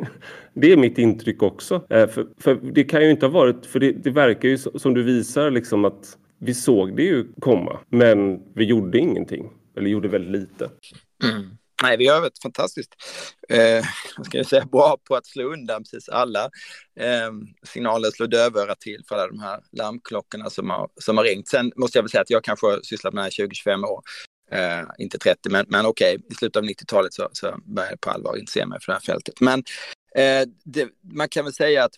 det 0.54 0.72
är 0.72 0.76
mitt 0.76 0.98
intryck 0.98 1.42
också. 1.42 1.74
Eh, 1.88 2.06
för, 2.06 2.26
för, 2.38 2.58
det 2.62 2.84
kan 2.84 3.02
ju 3.02 3.10
inte 3.10 3.26
ha 3.26 3.32
varit, 3.32 3.66
för 3.66 3.80
det, 3.80 3.92
det 3.92 4.10
verkar 4.10 4.48
ju 4.48 4.58
som 4.58 4.94
du 4.94 5.02
visar 5.02 5.50
liksom 5.50 5.84
att 5.84 6.16
vi 6.38 6.54
såg 6.54 6.96
det 6.96 7.02
ju 7.02 7.24
komma, 7.40 7.78
men 7.88 8.42
vi 8.54 8.64
gjorde 8.64 8.98
ingenting. 8.98 9.50
Eller 9.76 9.90
gjorde 9.90 10.08
väldigt 10.08 10.32
lite. 10.32 10.70
Mm. 11.32 11.50
Nej, 11.82 11.96
vi 11.96 12.06
har 12.06 12.20
varit 12.20 12.42
fantastiskt 12.42 12.94
eh, 13.48 13.84
ska 14.24 14.38
jag 14.38 14.46
säga, 14.46 14.64
bra 14.64 14.96
på 15.04 15.16
att 15.16 15.26
slå 15.26 15.52
undan 15.52 15.82
precis 15.82 16.08
alla 16.08 16.44
eh, 16.96 17.32
signaler, 17.62 18.10
slå 18.10 18.26
dövörat 18.26 18.80
till 18.80 19.02
för 19.08 19.14
alla 19.14 19.26
de 19.26 19.40
här 19.40 19.60
larmklockorna 19.72 20.50
som 20.50 20.70
har, 20.70 20.88
som 21.00 21.16
har 21.16 21.24
ringt. 21.24 21.48
Sen 21.48 21.72
måste 21.76 21.98
jag 21.98 22.02
väl 22.02 22.10
säga 22.10 22.22
att 22.22 22.30
jag 22.30 22.44
kanske 22.44 22.66
har 22.66 22.80
sysslat 22.82 23.14
med 23.14 23.24
det 23.24 23.42
här 23.42 23.48
20-25 23.48 23.84
år. 23.84 24.02
Eh, 24.50 24.82
inte 24.98 25.18
30, 25.18 25.50
men, 25.50 25.66
men 25.68 25.86
okej, 25.86 26.16
okay. 26.16 26.26
i 26.30 26.34
slutet 26.34 26.56
av 26.56 26.64
90-talet 26.64 27.14
så, 27.14 27.28
så 27.32 27.58
började 27.64 27.92
jag 27.92 28.00
på 28.00 28.10
allvar 28.10 28.36
intressera 28.36 28.66
mig 28.66 28.78
för 28.80 28.92
det 28.92 28.96
här 28.96 29.14
fältet. 29.14 29.40
Men 29.40 29.58
eh, 30.14 30.48
det, 30.64 30.88
man 31.14 31.28
kan 31.28 31.44
väl 31.44 31.54
säga 31.54 31.84
att 31.84 31.92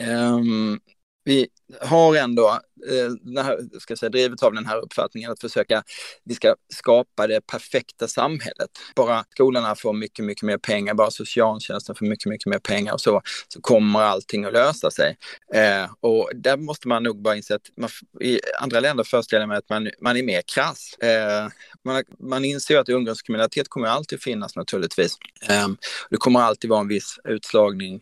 ehm, 0.00 0.80
vi 1.24 1.48
har 1.80 2.16
ändå 2.16 2.60
eh, 2.88 3.42
här, 3.42 3.78
ska 3.80 3.96
säga, 3.96 4.10
drivet 4.10 4.42
av 4.42 4.54
den 4.54 4.66
här 4.66 4.76
uppfattningen 4.76 5.32
att 5.32 5.40
försöka, 5.40 5.82
vi 6.24 6.34
ska 6.34 6.54
skapa 6.74 7.26
det 7.26 7.46
perfekta 7.46 8.08
samhället. 8.08 8.70
Bara 8.96 9.24
skolorna 9.30 9.74
får 9.74 9.92
mycket, 9.92 10.24
mycket 10.24 10.42
mer 10.42 10.58
pengar, 10.58 10.94
bara 10.94 11.10
socialtjänsten 11.10 11.94
får 11.94 12.06
mycket, 12.06 12.26
mycket 12.26 12.46
mer 12.46 12.58
pengar 12.58 12.92
och 12.92 13.00
så, 13.00 13.22
så 13.48 13.60
kommer 13.60 14.00
allting 14.00 14.44
att 14.44 14.52
lösa 14.52 14.90
sig. 14.90 15.16
Eh, 15.54 15.90
och 16.00 16.30
där 16.34 16.56
måste 16.56 16.88
man 16.88 17.02
nog 17.02 17.22
bara 17.22 17.36
inse 17.36 17.54
att 17.54 17.70
man, 17.76 17.90
i 18.20 18.40
andra 18.60 18.80
länder 18.80 19.04
föreställer 19.04 19.42
jag 19.42 19.48
mig 19.48 19.58
att 19.58 19.68
man, 19.68 19.90
man 20.00 20.16
är 20.16 20.22
mer 20.22 20.42
krass. 20.54 20.94
Eh, 20.98 21.48
man, 21.84 22.04
man 22.18 22.44
inser 22.44 22.78
att 22.78 22.88
ungdomskriminalitet 22.88 23.68
kommer 23.68 23.88
alltid 23.88 24.22
finnas 24.22 24.56
naturligtvis. 24.56 25.16
Eh, 25.48 25.68
det 26.10 26.16
kommer 26.16 26.40
alltid 26.40 26.70
vara 26.70 26.80
en 26.80 26.88
viss 26.88 27.18
utslagning 27.24 28.00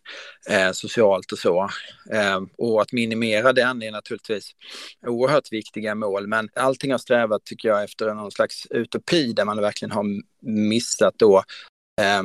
eh, 0.50 0.72
socialt 0.72 1.33
och 1.33 1.38
så. 1.38 1.70
Eh, 2.12 2.40
och 2.59 2.83
att 2.83 2.92
minimera 2.92 3.53
den 3.54 3.82
är 3.82 3.92
naturligtvis 3.92 4.50
oerhört 5.06 5.52
viktiga 5.52 5.94
mål, 5.94 6.26
men 6.26 6.48
allting 6.54 6.90
har 6.90 6.98
strävat, 6.98 7.44
tycker 7.44 7.68
jag, 7.68 7.84
efter 7.84 8.14
någon 8.14 8.30
slags 8.30 8.66
utopi 8.70 9.32
där 9.32 9.44
man 9.44 9.60
verkligen 9.60 9.92
har 9.92 10.04
missat 10.42 11.14
då 11.18 11.42
eh, 12.00 12.22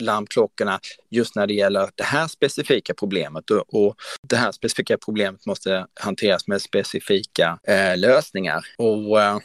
larmklockorna 0.00 0.80
just 1.10 1.36
när 1.36 1.46
det 1.46 1.54
gäller 1.54 1.90
det 1.94 2.04
här 2.04 2.28
specifika 2.28 2.94
problemet 2.94 3.50
och, 3.50 3.74
och 3.74 3.96
det 4.28 4.36
här 4.36 4.52
specifika 4.52 4.98
problemet 4.98 5.46
måste 5.46 5.86
hanteras 6.00 6.46
med 6.46 6.62
specifika 6.62 7.58
eh, 7.68 7.96
lösningar. 7.96 8.66
Och 8.78 9.22
eh, 9.22 9.38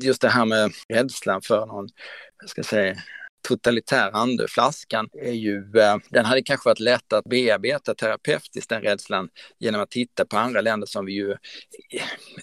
just 0.00 0.22
det 0.22 0.28
här 0.28 0.44
med 0.44 0.72
rädslan 0.88 1.42
för 1.42 1.66
någon, 1.66 1.88
jag 2.40 2.50
ska 2.50 2.62
säga, 2.62 2.96
totalitär 3.48 4.10
ande. 4.12 4.48
Flaskan 4.48 5.08
är 5.22 5.32
ju, 5.32 5.56
eh, 5.56 5.96
den 6.10 6.24
hade 6.24 6.42
kanske 6.42 6.68
varit 6.68 6.80
lätt 6.80 7.12
att 7.12 7.24
bearbeta 7.24 7.94
terapeutiskt 7.94 8.68
den 8.68 8.82
rädslan 8.82 9.28
genom 9.58 9.80
att 9.80 9.90
titta 9.90 10.24
på 10.24 10.36
andra 10.36 10.60
länder 10.60 10.86
som 10.86 11.04
vi 11.06 11.12
ju 11.12 11.30
eh, 11.30 11.36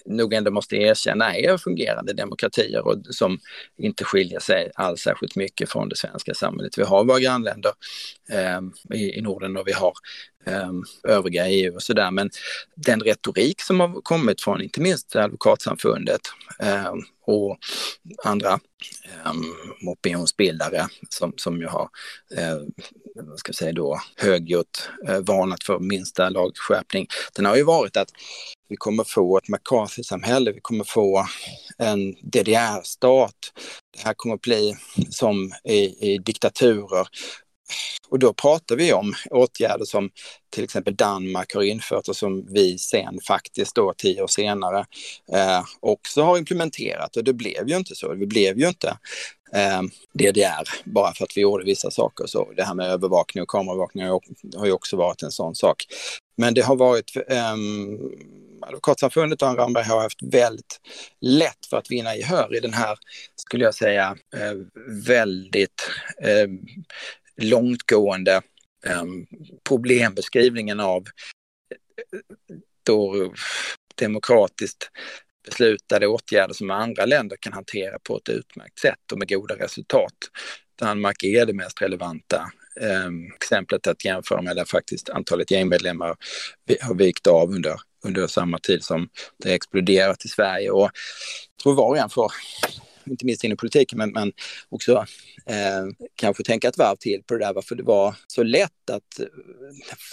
nog 0.06 0.34
ändå 0.34 0.50
måste 0.50 0.76
erkänna 0.76 1.36
är 1.36 1.56
fungerande 1.56 2.12
demokratier 2.12 2.86
och 2.86 2.96
som 3.10 3.38
inte 3.78 4.04
skiljer 4.04 4.40
sig 4.40 4.70
alls 4.74 5.00
särskilt 5.00 5.36
mycket 5.36 5.70
från 5.70 5.88
det 5.88 5.96
svenska 5.96 6.34
samhället. 6.34 6.78
Vi 6.78 6.82
har 6.82 7.04
våra 7.04 7.20
grannländer 7.20 7.72
eh, 8.30 8.60
i, 8.98 9.18
i 9.18 9.20
Norden 9.22 9.56
och 9.56 9.68
vi 9.68 9.72
har 9.72 9.92
Ehm, 10.46 10.84
övriga 11.02 11.48
EU 11.48 11.74
och 11.74 11.82
sådär. 11.82 12.10
Men 12.10 12.30
den 12.74 13.00
retorik 13.00 13.60
som 13.60 13.80
har 13.80 14.00
kommit 14.02 14.40
från 14.40 14.62
inte 14.62 14.80
minst 14.80 15.16
Advokatsamfundet 15.16 16.20
ehm, 16.58 16.98
och 17.26 17.58
andra 18.24 18.60
um, 19.24 19.54
opinionsbildare 19.88 20.88
som, 21.08 21.32
som 21.36 21.60
ju 21.60 21.66
har 21.66 21.88
eh, 22.36 22.56
vad 23.14 23.38
ska 23.38 23.48
jag 23.48 23.56
säga 23.56 23.72
då, 23.72 24.00
högljutt 24.16 24.88
eh, 25.08 25.20
varnat 25.20 25.64
för 25.64 25.78
minsta 25.78 26.28
lagskärpning. 26.28 27.06
Den 27.34 27.44
har 27.44 27.56
ju 27.56 27.62
varit 27.62 27.96
att 27.96 28.08
vi 28.68 28.76
kommer 28.76 29.04
få 29.04 29.38
ett 29.38 29.48
McCarthy-samhälle, 29.48 30.52
vi 30.52 30.60
kommer 30.60 30.84
få 30.84 31.26
en 31.78 32.12
DDR-stat. 32.12 33.52
Det 33.96 34.02
här 34.04 34.14
kommer 34.14 34.36
bli 34.36 34.76
som 35.10 35.52
i, 35.64 36.12
i 36.12 36.18
diktaturer 36.18 37.06
och 38.08 38.18
då 38.18 38.32
pratar 38.32 38.76
vi 38.76 38.92
om 38.92 39.14
åtgärder 39.30 39.84
som 39.84 40.10
till 40.50 40.64
exempel 40.64 40.96
Danmark 40.96 41.54
har 41.54 41.62
infört 41.62 42.08
och 42.08 42.16
som 42.16 42.46
vi 42.54 42.78
sen 42.78 43.18
faktiskt 43.26 43.74
då 43.74 43.94
tio 43.96 44.22
år 44.22 44.26
senare 44.26 44.86
eh, 45.32 45.64
också 45.80 46.22
har 46.22 46.38
implementerat 46.38 47.16
och 47.16 47.24
det 47.24 47.32
blev 47.32 47.68
ju 47.68 47.76
inte 47.76 47.94
så. 47.94 48.14
Det 48.14 48.26
blev 48.26 48.58
ju 48.58 48.68
inte 48.68 48.98
eh, 49.54 49.82
DDR 50.12 50.68
bara 50.84 51.14
för 51.14 51.24
att 51.24 51.36
vi 51.36 51.40
gjorde 51.40 51.64
vissa 51.64 51.90
saker. 51.90 52.26
Så 52.26 52.52
det 52.56 52.64
här 52.64 52.74
med 52.74 52.86
övervakning 52.86 53.42
och 53.42 53.48
kameraövervakning 53.48 54.06
har 54.56 54.66
ju 54.66 54.72
också 54.72 54.96
varit 54.96 55.22
en 55.22 55.32
sån 55.32 55.54
sak. 55.54 55.84
Men 56.36 56.54
det 56.54 56.60
har 56.60 56.76
varit 56.76 57.16
eh, 57.28 57.54
Advokatsamfundet 58.66 59.42
och 59.42 59.56
Ramberg 59.56 59.84
har 59.84 60.02
haft 60.02 60.22
väldigt 60.22 60.80
lätt 61.20 61.66
för 61.70 61.76
att 61.76 61.90
vinna 61.90 62.16
gehör 62.16 62.56
i 62.56 62.60
den 62.60 62.74
här, 62.74 62.98
skulle 63.36 63.64
jag 63.64 63.74
säga, 63.74 64.16
eh, 64.36 64.52
väldigt 65.06 65.90
eh, 66.22 66.48
långtgående 67.36 68.42
um, 69.00 69.26
problembeskrivningen 69.68 70.80
av 70.80 71.02
eh, 71.02 72.18
då 72.82 73.32
demokratiskt 73.94 74.90
beslutade 75.44 76.06
åtgärder 76.06 76.54
som 76.54 76.70
andra 76.70 77.04
länder 77.04 77.36
kan 77.40 77.52
hantera 77.52 77.98
på 77.98 78.16
ett 78.16 78.28
utmärkt 78.28 78.78
sätt 78.78 79.12
och 79.12 79.18
med 79.18 79.28
goda 79.28 79.54
resultat. 79.54 80.14
Danmark 80.78 81.24
är 81.24 81.46
det 81.46 81.52
mest 81.52 81.82
relevanta 81.82 82.50
um, 83.06 83.32
exemplet 83.34 83.86
att 83.86 84.04
jämföra 84.04 84.42
med 84.42 84.56
där 84.56 84.64
faktiskt 84.64 85.10
antalet 85.10 85.50
gängmedlemmar 85.50 86.16
har 86.80 86.94
vikt 86.94 87.26
av 87.26 87.50
under, 87.50 87.74
under 88.04 88.26
samma 88.26 88.58
tid 88.58 88.84
som 88.84 89.08
det 89.38 89.54
exploderat 89.54 90.24
i 90.24 90.28
Sverige. 90.28 90.70
Och 90.70 90.82
jag 90.82 91.62
tror 91.62 91.74
var 91.74 91.88
och 91.88 91.98
en 91.98 92.10
får 92.10 92.32
inte 93.06 93.26
minst 93.26 93.44
inom 93.44 93.56
politiken, 93.56 93.98
men, 93.98 94.12
men 94.12 94.32
också 94.68 94.92
eh, 95.46 96.06
kanske 96.14 96.44
tänka 96.44 96.68
ett 96.68 96.78
varv 96.78 96.96
till 96.96 97.22
på 97.26 97.34
det 97.34 97.44
där 97.44 97.54
varför 97.54 97.74
det 97.74 97.82
var 97.82 98.14
så 98.26 98.42
lätt 98.42 98.90
att 98.92 99.20
eh, 99.20 99.26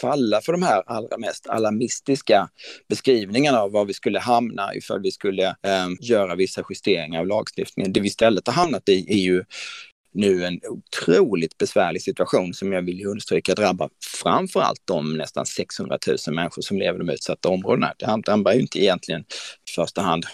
falla 0.01 0.41
för 0.41 0.51
de 0.51 0.63
här 0.63 0.83
allra 0.85 1.17
mest 1.17 1.47
alarmistiska 1.47 2.49
beskrivningarna 2.89 3.59
av 3.59 3.71
var 3.71 3.85
vi 3.85 3.93
skulle 3.93 4.19
hamna 4.19 4.75
ifall 4.75 5.01
vi 5.01 5.11
skulle 5.11 5.47
eh, 5.47 5.87
göra 6.01 6.35
vissa 6.35 6.63
justeringar 6.69 7.19
av 7.19 7.27
lagstiftningen. 7.27 7.93
Det 7.93 7.99
vi 7.99 8.07
istället 8.07 8.47
har 8.47 8.53
hamnat 8.53 8.89
i 8.89 9.05
är 9.13 9.23
ju 9.23 9.43
nu 10.13 10.45
en 10.45 10.59
otroligt 10.63 11.57
besvärlig 11.57 12.01
situation 12.01 12.53
som 12.53 12.71
jag 12.71 12.81
vill 12.81 13.05
understryka 13.05 13.55
drabbar 13.55 13.89
framför 14.23 14.59
allt 14.59 14.81
de 14.85 15.17
nästan 15.17 15.45
600 15.45 15.97
000 16.27 16.35
människor 16.35 16.61
som 16.61 16.77
lever 16.77 16.95
i 16.95 17.05
de 17.05 17.09
utsatta 17.09 17.49
områdena. 17.49 17.93
Det 17.97 18.21
drabbar 18.25 18.53
ju 18.53 18.61
inte 18.61 18.79
egentligen 18.79 19.21
i 19.21 19.71
första 19.75 20.01
hand 20.01 20.25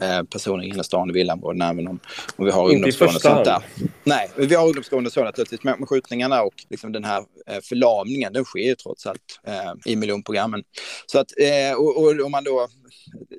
Eh, 0.00 0.22
personer 0.22 0.64
i 0.64 0.68
innerstan 0.68 1.10
och 1.10 1.16
villaområden 1.16 1.62
även 1.62 1.88
om, 1.88 2.00
om 2.36 2.44
vi 2.44 2.50
har 2.50 2.70
ungdomsgående 2.70 3.16
och 3.16 3.22
sånt 3.22 3.44
där. 3.44 3.62
Nej, 4.04 4.30
vi 4.36 4.54
har 4.54 4.66
ungdomsgående 4.66 5.10
så 5.10 5.24
naturligtvis, 5.24 5.62
men 5.62 5.86
skjutningarna 5.86 6.42
och 6.42 6.54
liksom 6.70 6.92
den 6.92 7.04
här 7.04 7.24
eh, 7.46 7.60
förlamningen, 7.62 8.32
den 8.32 8.44
sker 8.44 8.60
ju 8.60 8.74
trots 8.74 9.06
allt 9.06 9.40
eh, 9.46 9.92
i 9.92 9.96
miljonprogrammen. 9.96 10.62
Så 11.06 11.18
att, 11.18 11.26
eh, 11.38 11.78
och, 11.78 12.02
och 12.02 12.20
om 12.24 12.30
man 12.30 12.44
då, 12.44 12.68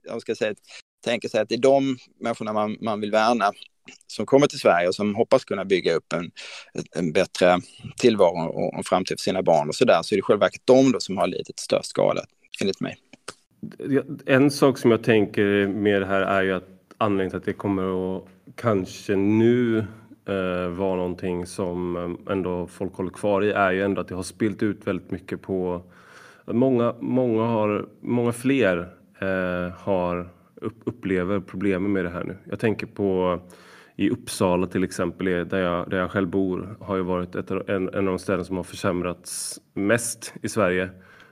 jag 0.04 0.22
ska 0.22 0.36
säga, 0.36 0.56
tänker 1.06 1.30
sig 1.30 1.41
att 1.41 1.50
det 1.50 1.56
är 1.56 1.60
de 1.60 1.98
människorna 2.19 2.54
man, 2.54 2.78
man 2.82 3.02
vill 3.02 3.12
värna 3.12 3.52
som 4.08 4.26
kommer 4.26 4.48
till 4.48 4.60
Sverige 4.60 4.88
och 4.88 4.95
som 4.95 5.15
hoppas 5.15 5.45
kunna 5.45 5.65
bygga 5.65 5.93
upp 5.93 6.13
en, 6.13 6.32
en 6.95 7.12
bättre 7.12 7.60
tillvaro 7.98 8.45
och 8.45 8.78
en 8.78 8.84
framtid 8.84 9.19
för 9.19 9.24
sina 9.24 9.43
barn 9.43 9.69
och 9.69 9.76
så 9.76 9.86
där, 9.86 10.02
så 10.02 10.15
är 10.15 10.17
det 10.17 10.22
själva 10.22 10.45
verket 10.45 10.62
de 10.65 10.91
då 10.91 11.00
som 11.00 11.17
har 11.17 11.28
lidit 11.28 11.60
störst 11.60 11.89
skada, 11.89 12.26
enligt 12.62 12.82
mig. 12.82 12.98
En 14.26 14.52
sak 14.52 14.78
som 14.78 14.91
jag 14.91 15.04
tänker 15.04 15.67
med 15.67 16.02
det 16.02 16.06
här 16.06 16.22
är 16.22 16.41
ju 16.41 16.52
att 16.52 16.69
anledningen 16.98 17.30
till 17.30 17.38
att 17.38 17.45
det 17.45 17.54
kommer 17.54 18.17
att 18.17 18.24
kanske 18.56 19.15
nu 19.15 19.78
eh, 20.26 20.69
vara 20.69 20.95
någonting 20.95 21.45
som 21.45 21.95
eh, 21.98 22.34
ändå 22.34 22.67
folk 22.67 22.93
håller 22.93 23.12
kvar 23.12 23.43
i 23.43 23.52
är 23.52 23.72
ju 23.72 23.84
ändå 23.84 24.02
att 24.02 24.08
det 24.08 24.15
har 24.15 24.24
spilt 24.24 24.63
ut 24.63 24.88
väldigt 24.88 25.12
mycket 25.12 25.41
på 25.41 25.82
Många, 26.52 26.95
många, 27.00 27.43
har, 27.43 27.86
många 28.00 28.32
fler 28.32 28.78
eh, 29.19 29.74
har 29.78 30.30
upp, 30.56 30.82
upplever 30.84 31.39
problemen 31.39 31.91
med 31.91 32.06
det 32.06 32.10
här 32.10 32.24
nu. 32.24 32.38
Jag 32.50 32.60
tänker 32.60 32.88
på 32.88 33.39
i 33.95 34.10
Uppsala 34.10 34.67
till 34.67 34.84
exempel, 34.84 35.26
där 35.26 35.60
jag, 35.60 35.89
där 35.89 35.98
jag 35.98 36.12
själv 36.12 36.28
bor, 36.28 36.76
har 36.80 36.95
ju 36.95 37.02
varit 37.02 37.36
ett, 37.36 37.52
en, 37.52 37.69
en 37.69 37.95
av 37.95 38.04
de 38.04 38.19
städer 38.19 38.43
som 38.43 38.58
har 38.58 38.63
försämrats 38.63 39.60
mest 39.74 40.34
i 40.41 40.50
Sverige 40.50 40.89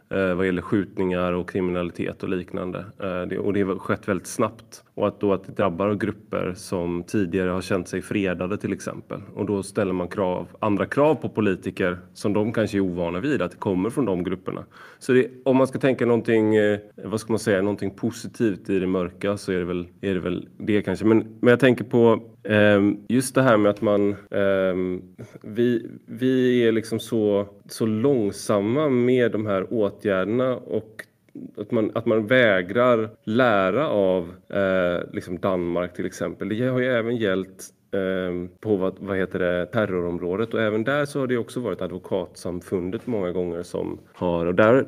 eh, 0.10 0.34
vad 0.34 0.46
gäller 0.46 0.62
skjutningar 0.62 1.34
och 1.34 1.50
kriminalitet 1.50 2.24
och 2.24 2.30
liknande. 2.30 2.80
Eh, 2.80 3.22
det, 3.22 3.38
och 3.38 3.54
det 3.54 3.62
har 3.62 3.80
skett 3.80 4.08
väldigt 4.08 4.28
snabbt. 4.28 4.84
Och 4.98 5.08
att 5.08 5.20
då 5.20 5.34
att 5.34 5.44
det 5.44 5.52
drabbar 5.52 5.96
grupper 5.96 6.54
som 6.56 7.04
tidigare 7.04 7.50
har 7.50 7.62
känt 7.62 7.88
sig 7.88 8.02
fredade 8.02 8.58
till 8.58 8.74
exempel. 8.74 9.22
Och 9.36 9.46
då 9.46 9.64
ställer 9.64 9.94
man 9.94 10.08
krav, 10.08 10.48
andra 10.60 10.86
krav 10.86 11.16
på 11.16 11.30
politiker 11.30 11.98
som 12.14 12.34
de 12.34 12.54
kanske 12.54 12.78
är 12.78 12.82
ovana 12.82 13.20
vid, 13.20 13.42
att 13.42 13.52
det 13.52 13.58
kommer 13.58 13.90
från 13.90 14.06
de 14.06 14.24
grupperna. 14.24 14.66
Så 15.00 15.14
det, 15.14 15.28
om 15.46 15.58
man 15.58 15.68
ska 15.68 15.80
tänka 15.80 16.06
någonting, 16.06 16.56
eh, 16.56 16.80
vad 17.04 17.20
ska 17.20 17.34
man 17.34 17.40
säga, 17.40 17.62
någonting 17.62 17.92
positivt 17.92 18.70
i 18.70 18.80
det 18.80 18.88
mörka 18.88 19.38
så 19.38 19.52
är 19.52 19.58
det 19.58 19.66
väl, 19.66 19.88
är 20.02 20.14
det, 20.14 20.20
väl 20.20 20.48
det 20.58 20.82
kanske. 20.82 21.06
Men, 21.06 21.38
men 21.40 21.50
jag 21.50 21.60
tänker 21.60 21.84
på 21.84 22.24
ehm, 22.44 22.98
just 23.10 23.36
det 23.36 23.42
här 23.42 23.58
med 23.58 23.70
att 23.70 23.82
man, 23.82 24.16
ehm, 24.32 25.02
vi, 25.42 25.90
vi 26.06 26.64
är 26.68 26.72
liksom 26.72 27.00
så, 27.00 27.48
så 27.70 27.86
långsamma 27.86 28.90
med 28.90 29.32
de 29.32 29.46
här 29.46 29.74
åtgärderna 29.74 30.56
och 30.56 31.04
att 31.58 31.72
man, 31.72 31.92
att 31.96 32.06
man 32.06 32.28
vägrar 32.28 33.10
lära 33.24 33.90
av 33.90 34.34
eh, 34.50 35.14
liksom 35.14 35.40
Danmark 35.40 35.94
till 35.94 36.06
exempel. 36.06 36.50
Det 36.50 36.68
har 36.68 36.80
ju 36.80 36.86
även 36.86 37.18
gällt 37.18 37.74
Ehm, 37.92 38.50
på 38.60 38.76
vad, 38.76 38.96
vad 39.00 39.18
heter 39.18 39.40
det, 39.40 39.66
terrorområdet 39.66 40.54
och 40.54 40.62
även 40.62 40.84
där 40.84 41.06
så 41.06 41.20
har 41.20 41.28
det 41.28 41.38
också 41.38 41.60
varit 41.60 41.82
advokatsamfundet 41.82 43.08
många 43.08 43.32
gånger 43.32 43.64
som 43.64 44.00
har, 44.14 44.46
och 44.46 44.56
där, 44.56 44.88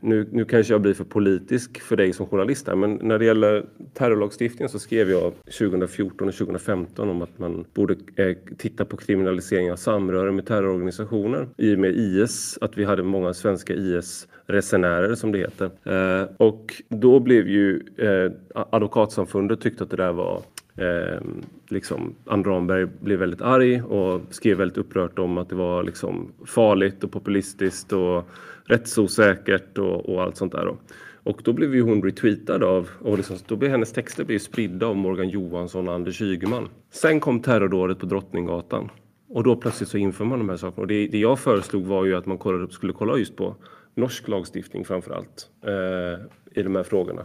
nu, 0.00 0.28
nu 0.32 0.44
kanske 0.44 0.72
jag 0.72 0.80
blir 0.80 0.94
för 0.94 1.04
politisk 1.04 1.80
för 1.80 1.96
dig 1.96 2.12
som 2.12 2.26
journalist 2.26 2.66
här, 2.66 2.74
men 2.74 2.98
när 3.02 3.18
det 3.18 3.24
gäller 3.24 3.66
terrorlagstiftningen 3.94 4.68
så 4.68 4.78
skrev 4.78 5.10
jag 5.10 5.32
2014 5.44 6.28
och 6.28 6.34
2015 6.34 7.08
om 7.08 7.22
att 7.22 7.38
man 7.38 7.64
borde 7.74 7.96
eh, 8.16 8.36
titta 8.58 8.84
på 8.84 8.96
kriminalisering 8.96 9.72
av 9.72 9.76
samröre 9.76 10.32
med 10.32 10.46
terrororganisationer 10.46 11.48
i 11.56 11.74
och 11.74 11.78
med 11.78 11.90
IS, 11.96 12.58
att 12.60 12.78
vi 12.78 12.84
hade 12.84 13.02
många 13.02 13.34
svenska 13.34 13.74
IS 13.74 14.28
resenärer 14.46 15.14
som 15.14 15.32
det 15.32 15.38
heter. 15.38 15.70
Eh, 15.84 16.28
och 16.36 16.82
då 16.88 17.20
blev 17.20 17.48
ju 17.48 17.82
eh, 17.96 18.32
Advokatsamfundet 18.54 19.60
tyckte 19.60 19.84
att 19.84 19.90
det 19.90 19.96
där 19.96 20.12
var 20.12 20.42
eh, 20.76 21.20
liksom, 21.68 22.14
Ann 22.26 22.44
Ramberg 22.44 22.86
blev 23.00 23.18
väldigt 23.18 23.42
arg 23.42 23.82
och 23.82 24.20
skrev 24.30 24.56
väldigt 24.56 24.78
upprört 24.78 25.18
om 25.18 25.38
att 25.38 25.48
det 25.48 25.54
var 25.54 25.82
liksom 25.82 26.32
farligt 26.46 27.04
och 27.04 27.12
populistiskt 27.12 27.92
och 27.92 28.28
rättsosäkert 28.64 29.78
och, 29.78 30.08
och 30.08 30.22
allt 30.22 30.36
sånt 30.36 30.52
där. 30.52 30.64
Då. 30.64 30.76
Och 31.24 31.40
då 31.44 31.52
blev 31.52 31.74
ju 31.74 31.82
hon 31.82 32.02
retweetad 32.02 32.64
av, 32.64 32.88
och 33.00 33.16
liksom, 33.16 33.36
då 33.46 33.56
blev 33.56 33.70
hennes 33.70 33.92
texter 33.92 34.24
blev 34.24 34.38
spridda 34.38 34.86
av 34.86 34.96
Morgan 34.96 35.28
Johansson 35.28 35.88
och 35.88 35.94
Anders 35.94 36.22
Ygeman. 36.22 36.68
Sen 36.90 37.20
kom 37.20 37.40
terrordådet 37.40 37.98
på 37.98 38.06
Drottninggatan. 38.06 38.90
Och 39.28 39.44
då 39.44 39.56
plötsligt 39.56 39.88
så 39.88 39.98
inför 39.98 40.24
man 40.24 40.38
de 40.38 40.48
här 40.48 40.56
sakerna. 40.56 40.82
Och 40.82 40.86
det, 40.86 41.06
det 41.06 41.18
jag 41.18 41.38
föreslog 41.38 41.86
var 41.86 42.04
ju 42.04 42.16
att 42.16 42.26
man 42.26 42.38
kollade, 42.38 42.72
skulle 42.72 42.92
kolla 42.92 43.18
just 43.18 43.36
på 43.36 43.56
norsk 43.94 44.28
lagstiftning 44.28 44.84
framför 44.84 45.14
allt 45.14 45.48
eh, 45.64 46.20
i 46.60 46.62
de 46.62 46.76
här 46.76 46.82
frågorna. 46.82 47.24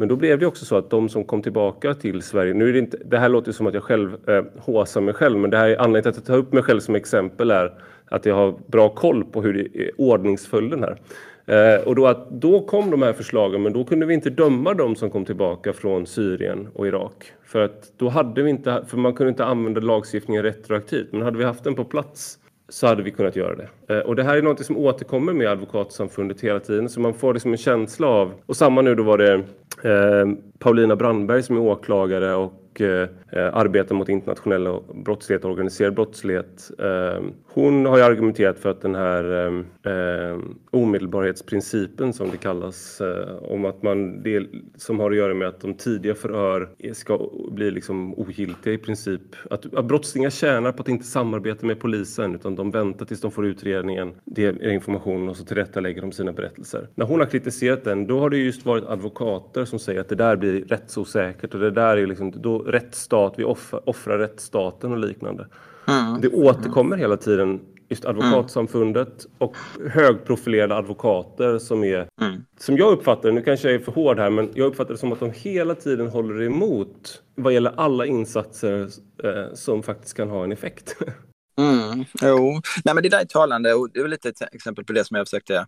Men 0.00 0.08
då 0.08 0.16
blev 0.16 0.38
det 0.38 0.46
också 0.46 0.64
så 0.64 0.76
att 0.76 0.90
de 0.90 1.08
som 1.08 1.24
kom 1.24 1.42
tillbaka 1.42 1.94
till 1.94 2.22
Sverige, 2.22 2.54
nu 2.54 2.68
är 2.68 2.72
det 2.72 2.78
inte, 2.78 2.98
det 3.04 3.18
här 3.18 3.28
låter 3.28 3.52
som 3.52 3.66
att 3.66 3.74
jag 3.74 3.82
själv 3.82 4.28
eh, 4.28 4.44
håsar 4.58 5.00
mig 5.00 5.14
själv, 5.14 5.38
men 5.38 5.50
det 5.50 5.56
här 5.56 5.68
är 5.68 5.76
anledningen 5.76 6.02
till 6.02 6.10
att 6.10 6.16
jag 6.16 6.24
tar 6.24 6.36
upp 6.36 6.52
mig 6.52 6.62
själv 6.62 6.80
som 6.80 6.94
exempel 6.94 7.50
är 7.50 7.72
att 8.04 8.26
jag 8.26 8.34
har 8.34 8.54
bra 8.66 8.88
koll 8.88 9.24
på 9.24 9.42
hur 9.42 9.54
det 9.54 9.82
är 9.82 9.90
ordningsföljden 9.98 10.84
här. 10.84 10.98
Eh, 11.46 11.80
och 11.88 11.94
då, 11.94 12.06
att, 12.06 12.30
då 12.30 12.60
kom 12.60 12.90
de 12.90 13.02
här 13.02 13.12
förslagen, 13.12 13.62
men 13.62 13.72
då 13.72 13.84
kunde 13.84 14.06
vi 14.06 14.14
inte 14.14 14.30
döma 14.30 14.74
de 14.74 14.96
som 14.96 15.10
kom 15.10 15.24
tillbaka 15.24 15.72
från 15.72 16.06
Syrien 16.06 16.68
och 16.74 16.86
Irak. 16.86 17.32
För 17.44 17.64
att 17.64 17.92
då 17.96 18.08
hade 18.08 18.42
vi 18.42 18.50
inte, 18.50 18.84
för 18.88 18.96
man 18.96 19.14
kunde 19.14 19.30
inte 19.30 19.44
använda 19.44 19.80
lagstiftningen 19.80 20.42
retroaktivt, 20.42 21.12
men 21.12 21.22
hade 21.22 21.38
vi 21.38 21.44
haft 21.44 21.64
den 21.64 21.74
på 21.74 21.84
plats 21.84 22.38
så 22.68 22.86
hade 22.86 23.02
vi 23.02 23.10
kunnat 23.10 23.36
göra 23.36 23.56
det. 23.56 23.68
Eh, 23.94 24.00
och 24.00 24.16
det 24.16 24.22
här 24.22 24.36
är 24.36 24.42
något 24.42 24.64
som 24.64 24.76
återkommer 24.76 25.32
med 25.32 25.48
Advokatsamfundet 25.48 26.40
hela 26.40 26.60
tiden, 26.60 26.88
så 26.88 27.00
man 27.00 27.14
får 27.14 27.34
liksom 27.34 27.52
en 27.52 27.58
känsla 27.58 28.06
av, 28.06 28.32
och 28.46 28.56
samma 28.56 28.82
nu 28.82 28.94
då 28.94 29.02
var 29.02 29.18
det 29.18 29.44
Eh, 29.84 30.26
Paulina 30.58 30.96
Brandberg 30.96 31.42
som 31.42 31.56
är 31.56 31.60
åklagare 31.60 32.34
och 32.34 32.52
Eh, 32.80 33.08
eh, 33.32 33.56
arbetar 33.56 33.94
mot 33.94 34.08
internationell 34.08 34.80
brottslighet 35.04 35.44
och 35.44 35.50
organiserad 35.50 35.94
brottslighet. 35.94 36.70
Eh, 36.78 37.22
hon 37.46 37.86
har 37.86 37.96
ju 37.96 38.02
argumenterat 38.02 38.58
för 38.58 38.70
att 38.70 38.80
den 38.80 38.94
här 38.94 39.46
eh, 39.84 39.92
eh 39.92 40.38
omedelbarhetsprincipen 40.70 42.12
som 42.12 42.30
det 42.30 42.36
kallas, 42.36 43.00
eh, 43.00 43.36
om 43.42 43.64
att 43.64 43.82
man 43.82 44.22
Det 44.22 44.46
som 44.76 45.00
har 45.00 45.10
att 45.10 45.16
göra 45.16 45.34
med 45.34 45.48
att 45.48 45.60
de 45.60 45.74
tidiga 45.74 46.14
förhör 46.14 46.68
ska 46.92 47.30
bli 47.50 47.70
liksom 47.70 48.14
ogiltiga 48.14 48.74
i 48.74 48.78
princip. 48.78 49.20
Att, 49.50 49.74
att 49.74 49.84
brottslingar 49.84 50.30
tjänar 50.30 50.72
på 50.72 50.82
att 50.82 50.88
inte 50.88 51.04
samarbeta 51.04 51.66
med 51.66 51.80
polisen 51.80 52.34
utan 52.34 52.56
de 52.56 52.70
väntar 52.70 53.06
tills 53.06 53.20
de 53.20 53.30
får 53.30 53.46
utredningen, 53.46 54.12
det 54.24 54.62
informationen 54.62 55.28
och 55.28 55.36
så 55.36 55.44
tillrättalägger 55.44 56.00
de 56.00 56.12
sina 56.12 56.32
berättelser. 56.32 56.88
När 56.94 57.06
hon 57.06 57.20
har 57.20 57.26
kritiserat 57.26 57.84
den, 57.84 58.06
då 58.06 58.20
har 58.20 58.30
det 58.30 58.38
just 58.38 58.66
varit 58.66 58.84
advokater 58.84 59.64
som 59.64 59.78
säger 59.78 60.00
att 60.00 60.08
det 60.08 60.14
där 60.14 60.36
blir 60.36 60.64
rättsosäkert 60.64 61.54
och 61.54 61.60
det 61.60 61.70
där 61.70 61.96
är 61.96 62.06
liksom, 62.06 62.32
då 62.36 62.62
rättsstat, 62.68 63.34
vi 63.36 63.44
offrar, 63.44 63.88
offrar 63.88 64.18
rättsstaten 64.18 64.92
och 64.92 64.98
liknande. 64.98 65.46
Mm. 65.88 66.20
Det 66.20 66.28
återkommer 66.28 66.96
hela 66.96 67.16
tiden 67.16 67.60
just 67.88 68.04
Advokatsamfundet 68.04 69.26
och 69.38 69.56
högprofilerade 69.90 70.76
advokater 70.76 71.58
som 71.58 71.84
är, 71.84 72.08
mm. 72.20 72.44
som 72.58 72.76
jag 72.76 72.92
uppfattar 72.92 73.32
nu 73.32 73.42
kanske 73.42 73.68
jag 73.68 73.80
är 73.80 73.84
för 73.84 73.92
hård 73.92 74.18
här, 74.18 74.30
men 74.30 74.50
jag 74.54 74.66
uppfattar 74.66 74.92
det 74.94 74.98
som 74.98 75.12
att 75.12 75.20
de 75.20 75.30
hela 75.30 75.74
tiden 75.74 76.08
håller 76.08 76.42
emot 76.42 77.22
vad 77.34 77.52
gäller 77.52 77.72
alla 77.76 78.06
insatser 78.06 78.88
eh, 79.24 79.54
som 79.54 79.82
faktiskt 79.82 80.16
kan 80.16 80.30
ha 80.30 80.44
en 80.44 80.52
effekt. 80.52 80.96
Mm, 81.58 82.04
jo, 82.22 82.60
nej 82.84 82.94
men 82.94 83.02
det 83.02 83.08
där 83.08 83.20
är 83.20 83.24
talande 83.24 83.74
och 83.74 83.90
det 83.92 84.00
är 84.00 84.08
lite 84.08 84.28
ett 84.28 84.54
exempel 84.54 84.84
på 84.84 84.92
det 84.92 85.04
som 85.04 85.16
jag 85.16 85.26
försökte 85.26 85.66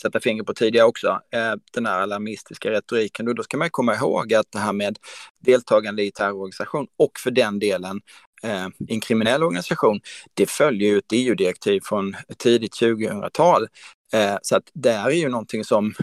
sätta 0.00 0.20
fingret 0.20 0.46
på 0.46 0.54
tidigare 0.54 0.86
också, 0.86 1.20
eh, 1.30 1.54
den 1.72 1.86
här 1.86 2.00
alarmistiska 2.00 2.70
retoriken. 2.70 3.28
Och 3.28 3.34
då 3.34 3.42
ska 3.42 3.56
man 3.56 3.70
komma 3.70 3.94
ihåg 3.94 4.34
att 4.34 4.46
det 4.52 4.58
här 4.58 4.72
med 4.72 4.98
deltagande 5.40 6.02
i 6.02 6.10
terrororganisation 6.10 6.86
och 6.96 7.12
för 7.18 7.30
den 7.30 7.58
delen 7.58 8.00
eh, 8.42 8.68
en 8.88 9.00
kriminell 9.00 9.42
organisation, 9.42 10.00
det 10.34 10.50
följer 10.50 10.90
ju 10.90 10.98
ett 10.98 11.12
EU-direktiv 11.12 11.80
från 11.84 12.16
tidigt 12.38 12.80
2000-tal. 12.80 13.68
Eh, 14.12 14.36
så 14.42 14.56
att 14.56 14.70
det 14.74 14.92
här 14.92 15.10
är 15.10 15.14
ju 15.14 15.28
någonting 15.28 15.64
som 15.64 15.94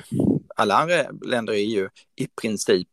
alla 0.56 0.75
andra 0.75 0.95
länder 1.25 1.54
i 1.54 1.75
EU 1.75 1.89
i 2.15 2.27
princip 2.41 2.89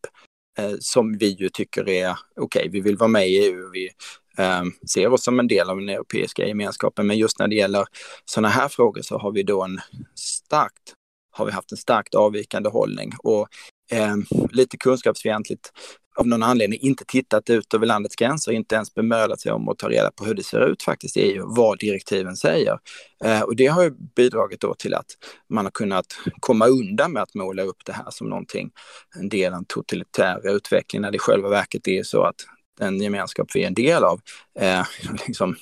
eh, 0.59 0.75
som 0.81 1.19
vi 1.19 1.29
ju 1.29 1.49
tycker 1.49 1.89
är 1.89 2.11
okej, 2.11 2.61
okay, 2.61 2.69
vi 2.69 2.81
vill 2.81 2.97
vara 2.97 3.09
med 3.09 3.29
i 3.29 3.45
EU, 3.45 3.71
vi 3.73 3.91
Eh, 4.39 4.63
ser 4.95 5.13
oss 5.13 5.25
som 5.25 5.41
en 5.41 5.49
del 5.49 5.71
av 5.71 5.77
den 5.77 5.89
europeiska 5.89 6.47
gemenskapen. 6.47 7.07
Men 7.07 7.19
just 7.19 7.39
när 7.39 7.49
det 7.49 7.57
gäller 7.57 7.85
sådana 8.25 8.49
här 8.49 8.69
frågor 8.69 9.03
så 9.03 9.19
har 9.19 9.33
vi 9.33 9.43
då 9.43 9.63
en 9.63 9.81
starkt 10.15 10.95
har 11.31 11.47
vi 11.47 11.53
haft 11.53 11.73
en 11.73 11.79
starkt 11.79 12.15
avvikande 12.15 12.69
hållning 12.69 13.13
och 13.19 13.49
eh, 13.91 14.17
lite 14.51 14.77
kunskapsfientligt 14.77 15.73
av 16.17 16.27
någon 16.27 16.43
anledning 16.43 16.81
inte 16.81 17.05
tittat 17.05 17.51
ut 17.51 17.75
över 17.75 17.87
landets 17.87 18.17
gränser, 18.17 18.53
inte 18.53 18.75
ens 18.75 18.95
bemödat 18.95 19.41
sig 19.41 19.53
om 19.53 19.69
att 19.69 19.79
ta 19.79 19.89
reda 19.89 20.11
på 20.11 20.25
hur 20.25 20.35
det 20.35 20.43
ser 20.43 20.69
ut 20.69 20.83
faktiskt 20.83 21.17
i 21.17 21.21
EU, 21.21 21.45
vad 21.47 21.79
direktiven 21.79 22.37
säger. 22.37 22.79
Eh, 23.25 23.41
och 23.41 23.57
det 23.57 23.67
har 23.67 23.83
ju 23.83 23.91
bidragit 24.17 24.61
då 24.61 24.75
till 24.75 24.95
att 24.95 25.07
man 25.49 25.67
har 25.67 25.71
kunnat 25.71 26.07
komma 26.41 26.67
undan 26.67 27.13
med 27.13 27.23
att 27.23 27.35
måla 27.35 27.63
upp 27.63 27.85
det 27.85 27.93
här 27.93 28.11
som 28.11 28.29
någonting, 28.29 28.71
en 29.17 29.29
del 29.29 29.53
av 29.53 29.59
en 29.59 29.65
totalitär 29.65 30.57
utveckling, 30.57 31.03
när 31.03 31.11
det 31.11 31.17
i 31.17 31.19
själva 31.19 31.49
verket 31.49 31.89
är 31.89 32.03
så 32.03 32.23
att 32.23 32.45
den 32.79 33.01
gemenskap 33.03 33.51
vi 33.55 33.63
är 33.63 33.67
en 33.67 33.75
del 33.75 34.05
av 34.05 34.21
eh, 34.59 34.87
liksom, 35.27 35.57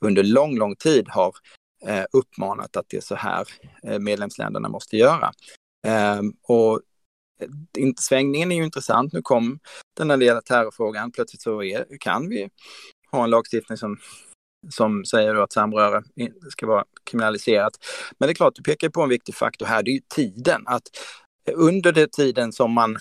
under 0.00 0.22
lång, 0.22 0.58
lång 0.58 0.76
tid 0.76 1.08
har 1.08 1.34
eh, 1.86 2.04
uppmanat 2.12 2.76
att 2.76 2.86
det 2.88 2.96
är 2.96 3.00
så 3.00 3.14
här 3.14 3.48
eh, 3.82 3.98
medlemsländerna 3.98 4.68
måste 4.68 4.96
göra. 4.96 5.32
Ehm, 5.86 6.28
eh, 6.28 6.32
och 6.42 6.80
svängningen 8.00 8.52
är 8.52 8.56
ju 8.56 8.64
intressant. 8.64 9.12
Nu 9.12 9.22
kom 9.22 9.58
den 9.96 10.08
när 10.08 10.16
det 10.16 10.24
gäller 10.24 10.40
terrorfrågan. 10.40 11.12
Plötsligt 11.12 11.42
så 11.42 11.62
är, 11.62 11.86
kan 12.00 12.28
vi 12.28 12.48
ha 13.10 13.24
en 13.24 13.30
lagstiftning 13.30 13.78
som, 13.78 13.98
som 14.70 15.04
säger 15.04 15.34
att 15.34 15.52
samröre 15.52 16.02
ska 16.50 16.66
vara 16.66 16.84
kriminaliserat. 17.04 17.72
Men 18.18 18.26
det 18.26 18.32
är 18.32 18.34
klart, 18.34 18.54
du 18.54 18.62
pekar 18.62 18.88
på 18.88 19.02
en 19.02 19.08
viktig 19.08 19.34
faktor 19.34 19.66
här, 19.66 19.82
det 19.82 19.90
är 19.90 19.94
ju 19.94 20.00
tiden. 20.14 20.62
Att 20.66 20.82
eh, 21.48 21.54
under 21.56 21.92
den 21.92 22.08
tiden 22.10 22.52
som 22.52 22.72
man 22.72 22.96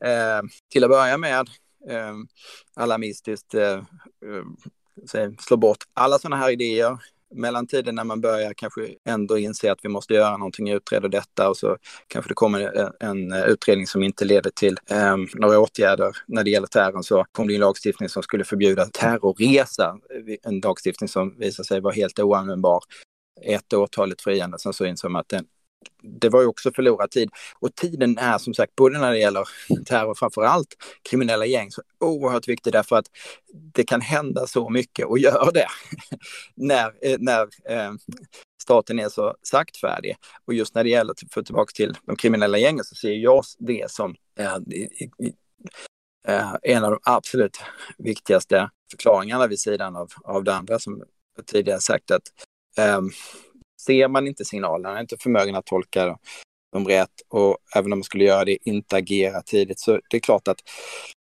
eh, 0.00 0.42
till 0.72 0.84
att 0.84 0.90
börja 0.90 1.18
med 1.18 1.48
Ehm, 1.88 2.20
eh, 2.20 2.82
alarmistiskt 2.82 3.54
eh, 3.54 3.82
slå 5.38 5.56
bort 5.56 5.78
alla 5.94 6.18
sådana 6.18 6.36
här 6.36 6.50
idéer. 6.50 6.98
Mellan 7.34 7.66
tiden 7.66 7.94
när 7.94 8.04
man 8.04 8.20
börjar 8.20 8.52
kanske 8.56 8.94
ändå 9.04 9.38
inse 9.38 9.72
att 9.72 9.78
vi 9.82 9.88
måste 9.88 10.14
göra 10.14 10.36
någonting, 10.36 10.70
utreda 10.70 11.08
detta 11.08 11.48
och 11.48 11.56
så 11.56 11.76
kanske 12.08 12.30
det 12.30 12.34
kommer 12.34 12.92
en, 13.02 13.32
utredning 13.32 13.86
som 13.86 14.02
inte 14.02 14.24
leder 14.24 14.50
till 14.50 14.78
eh, 14.90 15.16
några 15.34 15.60
åtgärder 15.60 16.16
när 16.26 16.44
det 16.44 16.50
gäller 16.50 16.66
terrorn 16.66 17.02
så 17.02 17.24
kom 17.32 17.48
det 17.48 17.54
en 17.54 17.60
lagstiftning 17.60 18.08
som 18.08 18.22
skulle 18.22 18.44
förbjuda 18.44 18.86
terrorresa, 18.86 19.98
en 20.42 20.60
lagstiftning 20.60 21.08
som 21.08 21.38
visade 21.38 21.66
sig 21.66 21.80
vara 21.80 21.94
helt 21.94 22.18
oanvändbar. 22.18 22.80
Ett 23.42 23.72
åtalet 23.72 24.22
friande, 24.22 24.58
sen 24.58 24.72
så 24.72 24.84
insåg 24.86 25.10
man 25.10 25.20
att 25.20 25.28
den, 25.28 25.44
det 26.02 26.28
var 26.28 26.40
ju 26.40 26.46
också 26.46 26.72
förlorad 26.72 27.10
tid. 27.10 27.30
Och 27.60 27.74
tiden 27.74 28.18
är 28.18 28.38
som 28.38 28.54
sagt, 28.54 28.76
både 28.76 28.98
när 28.98 29.12
det 29.12 29.18
gäller 29.18 29.48
terror, 29.84 30.14
framför 30.14 30.42
allt 30.42 30.76
kriminella 31.10 31.46
gäng, 31.46 31.70
så 31.70 31.82
oerhört 32.00 32.48
viktig 32.48 32.72
därför 32.72 32.96
att 32.96 33.06
det 33.52 33.84
kan 33.84 34.00
hända 34.00 34.46
så 34.46 34.70
mycket 34.70 35.06
och 35.06 35.18
gör 35.18 35.50
det 35.54 35.66
när, 36.54 36.92
eh, 37.02 37.16
när 37.18 37.42
eh, 37.68 37.92
staten 38.62 38.98
är 38.98 39.08
så 39.08 39.34
saktfärdig. 39.42 40.16
Och 40.44 40.54
just 40.54 40.74
när 40.74 40.84
det 40.84 40.90
gäller, 40.90 41.14
för 41.30 41.42
tillbaka 41.42 41.72
till 41.74 41.94
de 42.06 42.16
kriminella 42.16 42.58
gängen, 42.58 42.84
så 42.84 42.94
ser 42.94 43.12
jag 43.12 43.44
det 43.58 43.90
som 43.90 44.14
eh, 44.38 44.58
eh, 46.28 46.54
en 46.62 46.84
av 46.84 46.90
de 46.90 47.00
absolut 47.02 47.58
viktigaste 47.98 48.70
förklaringarna 48.90 49.46
vid 49.46 49.60
sidan 49.60 49.96
av, 49.96 50.08
av 50.24 50.44
det 50.44 50.54
andra 50.54 50.78
som 50.78 51.02
jag 51.36 51.46
tidigare 51.46 51.80
sagt 51.80 52.10
att 52.10 52.22
um, 52.98 53.10
ser 53.86 54.08
man 54.08 54.26
inte 54.26 54.44
signalerna, 54.44 54.96
är 54.96 55.00
inte 55.00 55.16
förmögen 55.20 55.54
att 55.54 55.66
tolka 55.66 56.18
dem 56.72 56.88
rätt 56.88 57.22
och 57.28 57.56
även 57.76 57.92
om 57.92 57.98
man 57.98 58.04
skulle 58.04 58.24
göra 58.24 58.44
det, 58.44 58.58
inte 58.68 58.96
agera 58.96 59.42
tidigt, 59.42 59.80
så 59.80 60.00
det 60.10 60.16
är 60.16 60.20
klart 60.20 60.48
att 60.48 60.60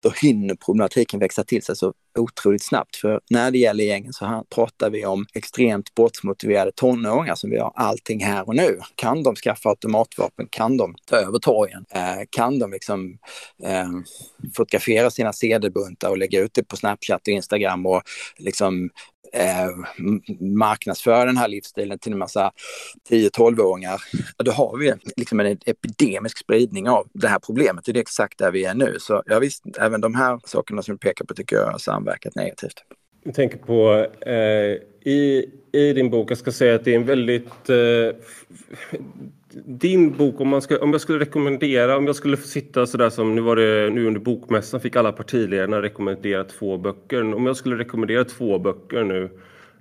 då 0.03 0.13
hinner 0.23 0.55
problematiken 0.55 1.21
växa 1.21 1.45
till 1.45 1.63
sig 1.63 1.77
så 1.77 1.93
otroligt 2.19 2.63
snabbt. 2.63 2.97
För 2.97 3.21
när 3.31 3.51
det 3.51 3.59
gäller 3.59 3.85
gängen 3.85 4.13
så 4.13 4.27
här 4.27 4.43
pratar 4.55 4.91
vi 4.91 5.07
om 5.07 5.27
extremt 5.35 5.95
brottsmotiverade 5.95 6.73
tonåringar 6.73 7.35
som 7.35 7.51
vi 7.51 7.59
har 7.59 7.73
allting 7.77 8.25
här 8.25 8.49
och 8.49 8.57
nu. 8.57 8.81
Kan 8.95 9.23
de 9.23 9.37
skaffa 9.37 9.69
automatvapen? 9.69 10.47
Kan 10.51 10.77
de 10.77 10.95
ta 11.07 11.17
över 11.17 11.39
torgen? 11.39 11.85
Eh, 11.91 12.25
kan 12.31 12.59
de 12.59 12.71
liksom 12.71 13.19
eh, 13.65 13.89
fotografera 14.57 15.11
sina 15.11 15.33
CD-buntar 15.33 16.11
och 16.11 16.19
lägga 16.19 16.41
ut 16.41 16.55
det 16.55 16.63
på 16.63 16.77
Snapchat 16.77 17.21
och 17.21 17.33
Instagram 17.33 17.87
och 17.87 18.03
liksom 18.39 18.91
eh, 19.33 19.69
marknadsföra 20.41 21.25
den 21.25 21.37
här 21.37 21.49
livsstilen 21.49 21.99
till 21.99 22.13
en 22.13 22.19
massa 22.19 22.53
10-12-åringar, 23.11 24.03
då 24.37 24.53
har 24.53 24.79
vi 24.79 24.93
liksom 25.17 25.41
en 25.41 25.59
epidemisk 25.67 26.39
spridning 26.39 26.89
av 26.89 27.07
det 27.13 27.29
här 27.29 27.39
problemet. 27.39 27.85
Det 27.85 27.91
är 27.91 27.97
exakt 27.97 28.39
där 28.39 28.51
vi 28.51 28.65
är 28.65 28.75
nu. 28.75 28.97
Så 29.01 29.23
ja, 29.27 29.39
visst, 29.39 29.65
även 29.81 30.01
de 30.01 30.15
här 30.15 30.41
sakerna 30.45 30.83
som 30.83 30.95
du 30.95 30.99
pekar 30.99 31.25
på 31.25 31.35
tycker 31.35 31.57
jag 31.57 31.71
har 31.71 31.79
samverkat 31.79 32.35
negativt. 32.35 32.85
Jag 33.25 33.35
tänker 33.35 33.59
på 33.59 34.07
eh, 34.27 34.79
i, 35.13 35.51
i 35.73 35.93
din 35.93 36.11
bok, 36.11 36.31
jag 36.31 36.39
ska 36.39 36.53
säga 36.53 36.75
att 36.75 36.85
det 36.85 36.93
är 36.93 36.97
en 36.97 37.07
väldigt 37.07 37.71
eh, 37.71 38.17
din 39.65 40.17
bok, 40.17 40.41
om, 40.41 40.49
man 40.49 40.63
ska, 40.63 40.79
om 40.79 40.93
jag 40.93 41.01
skulle 41.01 41.19
rekommendera, 41.19 41.97
om 41.97 42.07
jag 42.07 42.17
skulle 42.17 42.37
sitta 42.37 42.87
sådär 42.87 43.11
som 43.11 43.35
nu 43.35 43.41
var 43.41 43.57
det 43.57 43.91
nu 43.91 44.07
under 44.07 44.21
bokmässan 44.21 44.81
fick 44.81 44.97
alla 44.97 45.13
partiledarna 45.13 45.83
rekommendera 45.83 46.45
två 46.45 46.79
böcker. 46.79 47.35
Om 47.35 47.47
jag 47.47 47.57
skulle 47.57 47.77
rekommendera 47.77 48.25
två 48.25 48.59
böcker 48.59 49.05
nu, 49.05 49.31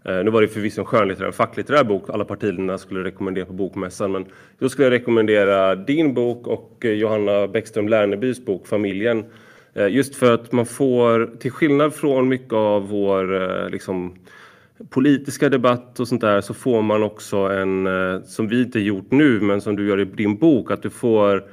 eh, 0.05 0.23
nu 0.23 0.31
var 0.31 0.41
det 0.41 0.47
förvisso 0.47 0.81
en 0.81 0.85
skönlitterär, 0.85 1.31
facklitterär 1.31 1.83
bok 1.83 2.09
alla 2.09 2.25
partiledarna 2.25 2.77
skulle 2.77 3.03
rekommendera 3.03 3.45
på 3.45 3.53
bokmässan, 3.53 4.11
men 4.11 4.25
då 4.59 4.69
skulle 4.69 4.85
jag 4.85 4.93
rekommendera 4.93 5.75
din 5.75 6.13
bok 6.13 6.47
och 6.47 6.85
eh, 6.85 6.91
Johanna 6.91 7.47
Bäckström 7.47 7.87
Lernebys 7.87 8.45
bok 8.45 8.67
Familjen. 8.67 9.25
Eh, 9.73 9.87
just 9.87 10.15
för 10.15 10.33
att 10.33 10.51
man 10.51 10.65
får, 10.65 11.37
till 11.39 11.51
skillnad 11.51 11.93
från 11.93 12.27
mycket 12.27 12.53
av 12.53 12.89
vår 12.89 13.41
eh, 13.41 13.69
liksom, 13.69 14.15
politiska 14.89 15.49
debatt 15.49 15.99
och 15.99 16.07
sånt 16.07 16.21
där 16.21 16.41
så 16.41 16.53
får 16.53 16.81
man 16.81 17.03
också 17.03 17.37
en, 17.37 17.87
eh, 17.87 18.21
som 18.23 18.47
vi 18.47 18.61
inte 18.61 18.79
gjort 18.79 19.11
nu, 19.11 19.41
men 19.41 19.61
som 19.61 19.75
du 19.75 19.87
gör 19.87 19.99
i 19.99 20.05
din 20.05 20.37
bok, 20.37 20.71
att 20.71 20.81
du 20.81 20.89
får 20.89 21.43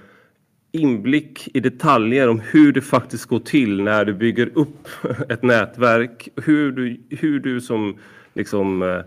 inblick 0.73 1.49
i 1.55 1.61
detaljer 1.61 2.29
om 2.29 2.41
hur 2.41 2.73
det 2.73 2.81
faktiskt 2.81 3.27
går 3.27 3.39
till 3.39 3.83
när 3.83 4.05
du 4.05 4.15
bygger 4.15 4.51
upp 4.55 4.89
ett 5.29 5.43
nätverk. 5.43 6.29
Hur 6.37 6.73
du, 6.73 7.01
hur 7.11 7.41
du 7.41 7.61
som 7.61 7.99
liksom 8.35 8.83
eh, 8.83 8.99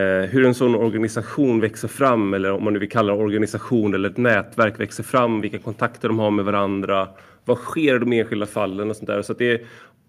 eh 0.00 0.30
hur 0.30 0.44
en 0.44 0.54
sån 0.54 0.74
organisation 0.74 1.60
växer 1.60 1.88
fram 1.88 2.34
eller 2.34 2.52
om 2.52 2.64
man 2.64 2.72
nu 2.72 2.78
vill 2.78 2.90
kalla 2.90 3.12
det 3.12 3.18
organisation 3.18 3.94
eller 3.94 4.10
ett 4.10 4.16
nätverk 4.16 4.80
växer 4.80 5.02
fram, 5.02 5.40
vilka 5.40 5.58
kontakter 5.58 6.08
de 6.08 6.18
har 6.18 6.30
med 6.30 6.44
varandra. 6.44 7.08
Vad 7.44 7.58
sker 7.58 7.96
i 7.96 7.98
de 7.98 8.12
enskilda 8.12 8.46
fallen 8.46 8.90
och 8.90 8.96
sånt 8.96 9.06
där. 9.06 9.22
Så 9.22 9.32
det 9.32 9.52
är 9.52 9.60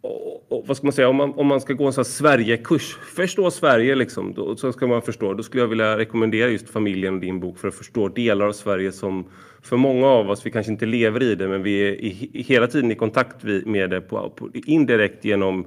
och, 0.02 0.52
och, 0.52 0.68
vad 0.68 0.78
ska 0.78 0.86
man 0.86 0.94
säga, 0.94 1.10
om 1.10 1.16
man, 1.16 1.34
om 1.34 1.48
man 1.48 1.62
ska 1.62 1.74
gå 1.74 1.86
en 1.86 1.94
sån 1.94 2.02
här 2.02 2.10
Sverigekurs, 2.10 2.98
förstå 3.16 3.52
Sverige 3.52 3.96
liksom, 3.96 4.34
då, 4.34 4.56
så 4.56 4.72
ska 4.72 4.88
man 4.88 5.02
förstå. 5.02 5.34
Då 5.34 5.44
skulle 5.44 5.64
jag 5.64 5.68
vilja 5.68 5.98
rekommendera 5.98 6.50
just 6.50 6.70
familjen 6.70 7.14
och 7.14 7.20
din 7.20 7.40
bok 7.40 7.58
för 7.58 7.68
att 7.68 7.76
förstå 7.76 8.08
delar 8.08 8.46
av 8.46 8.52
Sverige 8.54 8.92
som 8.92 9.26
för 9.62 9.78
många 9.78 10.08
av 10.08 10.30
oss, 10.30 10.46
vi 10.46 10.52
kanske 10.52 10.72
inte 10.72 10.86
lever 10.86 11.24
i 11.24 11.36
det, 11.36 11.48
men 11.48 11.64
vi 11.64 11.88
är 11.88 11.92
i, 11.92 12.30
i, 12.34 12.42
hela 12.42 12.68
tiden 12.68 12.92
i 12.92 12.96
kontakt 12.96 13.44
med 13.66 13.90
det 13.90 14.02
på, 14.02 14.30
på, 14.30 14.50
indirekt 14.54 15.26
genom 15.26 15.66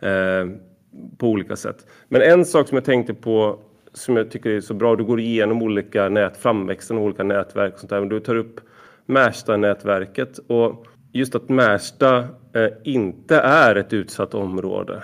eh, 0.00 0.46
på 1.18 1.28
olika 1.28 1.56
sätt. 1.56 1.86
Men 2.08 2.22
en 2.22 2.44
sak 2.44 2.68
som 2.68 2.76
jag 2.76 2.84
tänkte 2.84 3.14
på 3.14 3.58
som 3.92 4.16
jag 4.16 4.30
tycker 4.30 4.50
är 4.50 4.60
så 4.60 4.74
bra, 4.74 4.96
du 4.96 5.04
går 5.04 5.20
igenom 5.20 5.62
olika 5.62 6.08
nät, 6.08 6.36
framväxten 6.36 6.96
av 6.96 7.02
olika 7.02 7.22
nätverk 7.22 7.74
och 7.74 7.80
sånt 7.80 7.90
där, 7.90 8.00
men 8.00 8.08
du 8.08 8.20
tar 8.20 8.36
upp 8.36 8.60
Märsta-nätverket 9.06 10.38
och 10.46 10.86
just 11.12 11.34
att 11.34 11.48
Märsta 11.48 12.18
eh, 12.18 12.68
inte 12.84 13.36
är 13.36 13.74
ett 13.76 13.92
utsatt 13.92 14.34
område. 14.34 15.02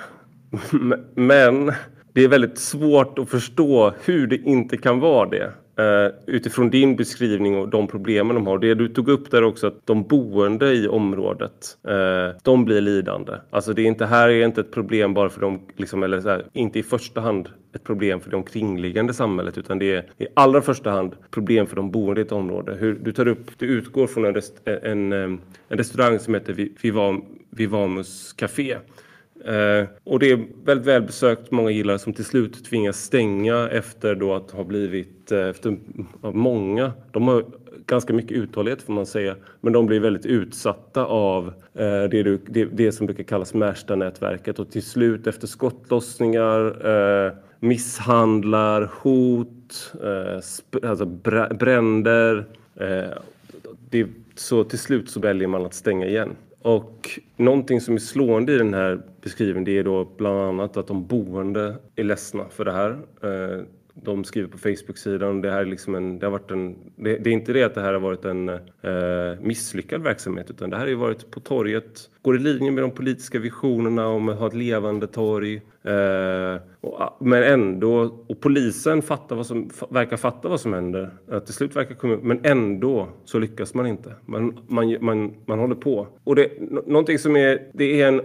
Men 1.14 1.72
det 2.12 2.24
är 2.24 2.28
väldigt 2.28 2.58
svårt 2.58 3.18
att 3.18 3.30
förstå 3.30 3.94
hur 4.04 4.26
det 4.26 4.36
inte 4.36 4.76
kan 4.76 5.00
vara 5.00 5.28
det. 5.28 5.52
Eh, 5.78 6.12
utifrån 6.26 6.70
din 6.70 6.96
beskrivning 6.96 7.56
och 7.56 7.68
de 7.68 7.86
problemen 7.88 8.34
de 8.34 8.46
har. 8.46 8.58
Det 8.58 8.74
du 8.74 8.88
tog 8.88 9.08
upp 9.08 9.30
där 9.30 9.44
också 9.44 9.66
att 9.66 9.86
de 9.86 10.02
boende 10.02 10.72
i 10.72 10.88
området, 10.88 11.78
eh, 11.88 12.40
de 12.42 12.64
blir 12.64 12.80
lidande. 12.80 13.32
Alltså 13.50 13.72
det 13.72 13.82
är 13.82 13.86
inte, 13.86 14.06
här 14.06 14.28
är 14.28 14.44
inte 14.44 14.60
ett 14.60 14.70
problem 14.70 15.14
bara 15.14 15.28
för 15.28 15.40
dem, 15.40 15.60
liksom, 15.76 16.02
eller 16.02 16.20
så 16.20 16.28
här, 16.28 16.46
inte 16.52 16.78
i 16.78 16.82
första 16.82 17.20
hand 17.20 17.48
ett 17.74 17.84
problem 17.84 18.20
för 18.20 18.30
det 18.30 18.36
omkringliggande 18.36 19.14
samhället 19.14 19.58
utan 19.58 19.78
det 19.78 19.94
är 19.94 20.04
i 20.18 20.26
allra 20.34 20.62
första 20.62 20.90
hand 20.90 21.16
problem 21.30 21.66
för 21.66 21.76
de 21.76 21.90
boende 21.90 22.20
i 22.20 22.24
ett 22.24 22.32
område. 22.32 22.74
Hur, 22.74 22.94
du 22.94 23.12
tar 23.12 23.28
upp, 23.28 23.58
du 23.58 23.66
utgår 23.66 24.06
från 24.06 24.24
en, 24.24 24.34
rest, 24.34 24.54
en, 24.64 25.12
en 25.12 25.32
eh, 25.32 25.38
restaurang 25.68 26.18
som 26.18 26.34
heter 26.34 26.68
Vivamus 27.50 28.32
Café 28.32 28.76
Eh, 29.46 29.88
och 30.04 30.18
det 30.18 30.30
är 30.30 30.46
väldigt 30.64 30.86
välbesökt, 30.86 31.50
många 31.50 31.70
gillar 31.70 31.98
som 31.98 32.12
till 32.12 32.24
slut 32.24 32.64
tvingas 32.64 33.02
stänga 33.02 33.68
efter 33.68 34.14
då 34.14 34.34
att 34.34 34.50
ha 34.50 34.64
blivit, 34.64 35.32
eh, 35.32 35.48
efter 35.48 35.78
många, 36.22 36.92
de 37.12 37.28
har 37.28 37.44
ganska 37.86 38.12
mycket 38.12 38.32
uthållighet 38.32 38.82
får 38.82 38.92
man 38.92 39.06
säga, 39.06 39.36
men 39.60 39.72
de 39.72 39.86
blir 39.86 40.00
väldigt 40.00 40.26
utsatta 40.26 41.04
av 41.04 41.46
eh, 41.74 42.02
det, 42.10 42.22
du, 42.22 42.40
det, 42.46 42.64
det, 42.64 42.92
som 42.92 43.06
brukar 43.06 43.24
kallas 43.24 43.54
Märsta-nätverket. 43.54 44.58
Och 44.58 44.70
till 44.70 44.82
slut 44.82 45.26
efter 45.26 45.46
skottlossningar, 45.46 46.86
eh, 47.26 47.32
misshandlar, 47.60 48.90
hot, 49.00 49.92
eh, 50.02 50.88
alltså 50.90 51.06
bränder, 51.54 52.46
eh, 52.74 53.18
det, 53.90 54.06
så 54.34 54.64
till 54.64 54.78
slut 54.78 55.10
så 55.10 55.20
väljer 55.20 55.48
man 55.48 55.66
att 55.66 55.74
stänga 55.74 56.06
igen. 56.06 56.36
Och 56.66 57.20
någonting 57.36 57.80
som 57.80 57.94
är 57.94 57.98
slående 57.98 58.52
i 58.52 58.58
den 58.58 58.74
här 58.74 59.00
beskrivningen 59.22 59.64
det 59.64 59.78
är 59.78 59.84
då 59.84 60.08
bland 60.16 60.38
annat 60.38 60.76
att 60.76 60.86
de 60.86 61.06
boende 61.06 61.76
är 61.96 62.04
ledsna 62.04 62.44
för 62.50 62.64
det 62.64 62.72
här. 62.72 62.90
Eh, 63.22 63.62
de 64.02 64.24
skriver 64.24 64.48
på 64.48 64.58
Facebook-sidan. 64.58 65.40
Det, 65.40 65.50
här 65.50 65.60
är 65.60 65.64
liksom 65.64 65.94
en, 65.94 66.18
det, 66.18 66.26
har 66.26 66.30
varit 66.30 66.50
en, 66.50 66.76
det, 66.96 67.16
det, 67.16 67.30
är 67.30 67.34
inte 67.34 67.52
det 67.52 67.62
att 67.62 67.74
det 67.74 67.80
här 67.80 67.92
har 67.92 68.00
varit 68.00 68.24
en 68.24 68.48
eh, 68.48 69.40
misslyckad 69.40 70.02
verksamhet 70.02 70.50
utan 70.50 70.70
det 70.70 70.76
här 70.76 70.84
har 70.84 70.90
ju 70.90 70.94
varit 70.94 71.30
på 71.30 71.40
torget, 71.40 72.10
går 72.22 72.36
i 72.36 72.38
linje 72.38 72.70
med 72.70 72.84
de 72.84 72.90
politiska 72.90 73.38
visionerna 73.38 74.08
om 74.08 74.28
att 74.28 74.38
ha 74.38 74.46
ett 74.46 74.54
levande 74.54 75.06
torg. 75.06 75.54
Eh, 75.82 76.56
och, 76.80 77.00
ah, 77.00 77.16
men 77.20 77.42
ändå, 77.42 78.24
och 78.26 78.40
polisen 78.40 79.02
fattar 79.02 79.36
vad 79.36 79.46
som, 79.46 79.70
verkar 79.90 80.16
fatta 80.16 80.48
vad 80.48 80.60
som 80.60 80.72
händer. 80.72 81.10
Att 81.30 81.44
till 81.44 81.54
slut 81.54 81.76
verkar 81.76 81.94
komma, 81.94 82.18
men 82.22 82.40
ändå 82.42 83.08
så 83.24 83.38
lyckas 83.38 83.74
man 83.74 83.86
inte. 83.86 84.12
Man, 84.26 84.58
man, 84.68 84.96
man, 85.00 85.34
man 85.46 85.58
håller 85.58 85.74
på. 85.74 86.06
Och 86.24 86.36
det, 86.36 86.50
någonting 86.86 87.18
som 87.18 87.36
är, 87.36 87.62
det 87.72 88.02
är 88.02 88.08
en 88.08 88.20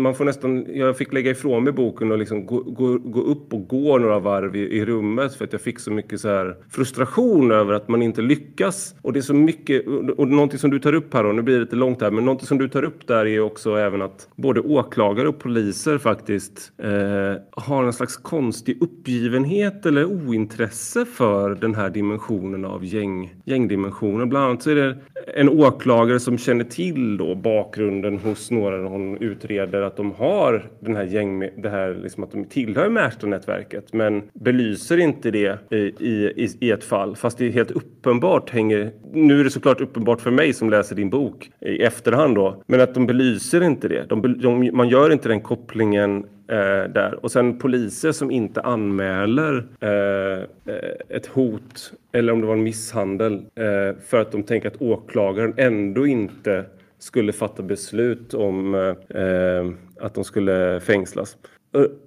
man 0.00 0.14
får 0.14 0.24
nästan, 0.24 0.66
jag 0.74 0.96
fick 0.96 1.12
lägga 1.12 1.30
ifrån 1.30 1.64
mig 1.64 1.72
boken 1.72 2.12
och 2.12 2.18
liksom 2.18 2.46
gå, 2.46 2.60
gå, 2.60 2.98
gå 2.98 3.20
upp 3.20 3.52
och 3.52 3.68
gå 3.68 3.98
några 3.98 4.18
varv 4.18 4.56
i, 4.56 4.60
i, 4.60 4.84
rummet 4.84 5.34
för 5.34 5.44
att 5.44 5.52
jag 5.52 5.60
fick 5.60 5.80
så 5.80 5.90
mycket 5.90 6.20
så 6.20 6.28
här 6.28 6.56
frustration 6.70 7.52
över 7.52 7.72
att 7.72 7.88
man 7.88 8.02
inte 8.02 8.22
lyckas. 8.22 8.94
Och 9.02 9.12
det 9.12 9.18
är 9.18 9.22
så 9.22 9.34
mycket, 9.34 9.86
och 10.16 10.28
någonting 10.28 10.58
som 10.58 10.70
du 10.70 10.78
tar 10.78 10.92
upp 10.92 11.14
här 11.14 11.26
och 11.26 11.34
nu 11.34 11.42
blir 11.42 11.54
det 11.54 11.60
lite 11.60 11.76
långt 11.76 12.02
här, 12.02 12.10
men 12.10 12.24
någonting 12.24 12.46
som 12.46 12.58
du 12.58 12.68
tar 12.68 12.82
upp 12.82 13.06
där 13.06 13.26
är 13.26 13.40
också 13.40 13.76
även 13.76 14.02
att 14.02 14.28
både 14.36 14.60
åklagare 14.60 15.28
och 15.28 15.38
poliser 15.38 15.98
faktiskt 15.98 16.72
eh, 16.78 17.42
har 17.50 17.84
en 17.84 17.92
slags 17.92 18.16
konstig 18.16 18.82
uppgivenhet 18.82 19.86
eller 19.86 20.04
ointresse 20.04 21.04
för 21.04 21.54
den 21.54 21.74
här 21.74 21.90
dimensionen 21.90 22.64
av 22.64 22.84
gäng, 22.84 23.34
gängdimensionen. 23.44 24.28
Bland 24.28 24.46
annat 24.46 24.62
så 24.62 24.70
är 24.70 24.74
det 24.74 24.96
en 25.34 25.48
åklagare 25.48 26.20
som 26.20 26.38
känner 26.38 26.64
till 26.64 27.16
då 27.16 27.34
bakgrunden 27.34 28.18
hos 28.18 28.50
några 28.50 28.88
hon 28.88 29.16
utreder 29.16 29.82
att 29.86 29.96
de 29.96 30.12
har 30.12 30.70
den 30.80 30.96
här 30.96 31.04
gäng, 31.04 31.50
det 31.56 31.68
här 31.68 31.94
liksom 31.94 32.24
att 32.24 32.30
de 32.30 32.44
tillhör 32.44 32.88
Märsta-nätverket 32.88 33.92
men 33.92 34.22
belyser 34.32 34.98
inte 34.98 35.30
det 35.30 35.58
i, 35.70 35.76
i, 35.76 36.56
i 36.60 36.70
ett 36.70 36.84
fall 36.84 37.16
fast 37.16 37.38
det 37.38 37.46
är 37.46 37.50
helt 37.50 37.70
uppenbart 37.70 38.50
hänger, 38.50 38.92
nu 39.12 39.40
är 39.40 39.44
det 39.44 39.50
såklart 39.50 39.80
uppenbart 39.80 40.20
för 40.20 40.30
mig 40.30 40.52
som 40.52 40.70
läser 40.70 40.96
din 40.96 41.10
bok 41.10 41.50
i 41.60 41.82
efterhand 41.82 42.34
då, 42.34 42.62
men 42.66 42.80
att 42.80 42.94
de 42.94 43.06
belyser 43.06 43.62
inte 43.62 43.88
det. 43.88 44.06
De, 44.08 44.40
de, 44.40 44.70
man 44.76 44.88
gör 44.88 45.12
inte 45.12 45.28
den 45.28 45.40
kopplingen 45.40 46.26
Eh, 46.48 46.90
där. 46.90 47.24
Och 47.24 47.32
sen 47.32 47.58
poliser 47.58 48.12
som 48.12 48.30
inte 48.30 48.60
anmäler 48.60 49.66
eh, 49.80 50.42
eh, 50.74 51.16
ett 51.16 51.26
hot 51.26 51.92
eller 52.12 52.32
om 52.32 52.40
det 52.40 52.46
var 52.46 52.54
en 52.54 52.62
misshandel 52.62 53.32
eh, 53.34 54.00
för 54.06 54.20
att 54.20 54.32
de 54.32 54.42
tänker 54.42 54.68
att 54.68 54.82
åklagaren 54.82 55.54
ändå 55.56 56.06
inte 56.06 56.64
skulle 56.98 57.32
fatta 57.32 57.62
beslut 57.62 58.34
om 58.34 58.74
eh, 58.74 60.04
att 60.04 60.14
de 60.14 60.24
skulle 60.24 60.80
fängslas. 60.80 61.36